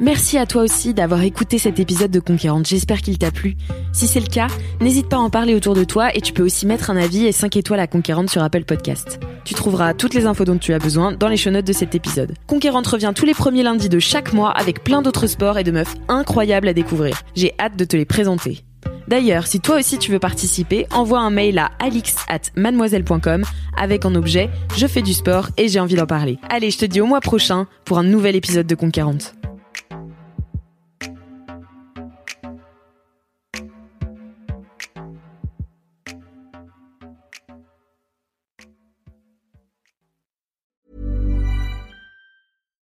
Merci 0.00 0.38
à 0.38 0.46
toi 0.46 0.62
aussi 0.62 0.94
d'avoir 0.94 1.22
écouté 1.22 1.58
cet 1.58 1.78
épisode 1.78 2.10
de 2.10 2.20
Conquérante. 2.20 2.66
J'espère 2.66 3.02
qu'il 3.02 3.18
t'a 3.18 3.30
plu. 3.30 3.56
Si 3.92 4.06
c'est 4.06 4.20
le 4.20 4.26
cas, 4.26 4.46
n'hésite 4.80 5.10
pas 5.10 5.16
à 5.16 5.20
en 5.20 5.28
parler 5.28 5.54
autour 5.54 5.74
de 5.74 5.84
toi 5.84 6.14
et 6.16 6.22
tu 6.22 6.32
peux 6.32 6.42
aussi 6.42 6.64
mettre 6.64 6.88
un 6.88 6.96
avis 6.96 7.26
et 7.26 7.32
5 7.32 7.54
étoiles 7.56 7.80
à 7.80 7.86
Conquérante 7.86 8.30
sur 8.30 8.42
Apple 8.42 8.64
Podcast. 8.64 9.20
Tu 9.44 9.52
trouveras 9.52 9.92
toutes 9.92 10.14
les 10.14 10.24
infos 10.24 10.46
dont 10.46 10.56
tu 10.56 10.72
as 10.72 10.78
besoin 10.78 11.12
dans 11.12 11.28
les 11.28 11.36
show 11.36 11.50
notes 11.50 11.66
de 11.66 11.74
cet 11.74 11.94
épisode. 11.94 12.32
Conquérante 12.46 12.86
revient 12.86 13.12
tous 13.14 13.26
les 13.26 13.34
premiers 13.34 13.62
lundis 13.62 13.90
de 13.90 13.98
chaque 13.98 14.32
mois 14.32 14.52
avec 14.52 14.82
plein 14.82 15.02
d'autres 15.02 15.26
sports 15.26 15.58
et 15.58 15.64
de 15.64 15.70
meufs 15.70 15.94
incroyables 16.08 16.68
à 16.68 16.72
découvrir. 16.72 17.20
J'ai 17.34 17.52
hâte 17.58 17.76
de 17.76 17.84
te 17.84 17.96
les 17.96 18.06
présenter. 18.06 18.64
D'ailleurs, 19.10 19.48
si 19.48 19.58
toi 19.58 19.76
aussi 19.76 19.98
tu 19.98 20.12
veux 20.12 20.20
participer, 20.20 20.86
envoie 20.92 21.18
un 21.18 21.30
mail 21.30 21.58
à 21.58 21.72
alix 21.80 22.14
at 22.28 22.42
mademoiselle.com 22.54 23.42
avec 23.76 24.04
en 24.04 24.14
objet 24.14 24.48
Je 24.76 24.86
fais 24.86 25.02
du 25.02 25.14
sport 25.14 25.48
et 25.56 25.66
j'ai 25.66 25.80
envie 25.80 25.96
d'en 25.96 26.06
parler. 26.06 26.38
Allez, 26.48 26.70
je 26.70 26.78
te 26.78 26.84
dis 26.84 27.00
au 27.00 27.06
mois 27.06 27.20
prochain 27.20 27.66
pour 27.84 27.98
un 27.98 28.04
nouvel 28.04 28.36
épisode 28.36 28.68
de 28.68 28.74
Conquérante. 28.76 29.34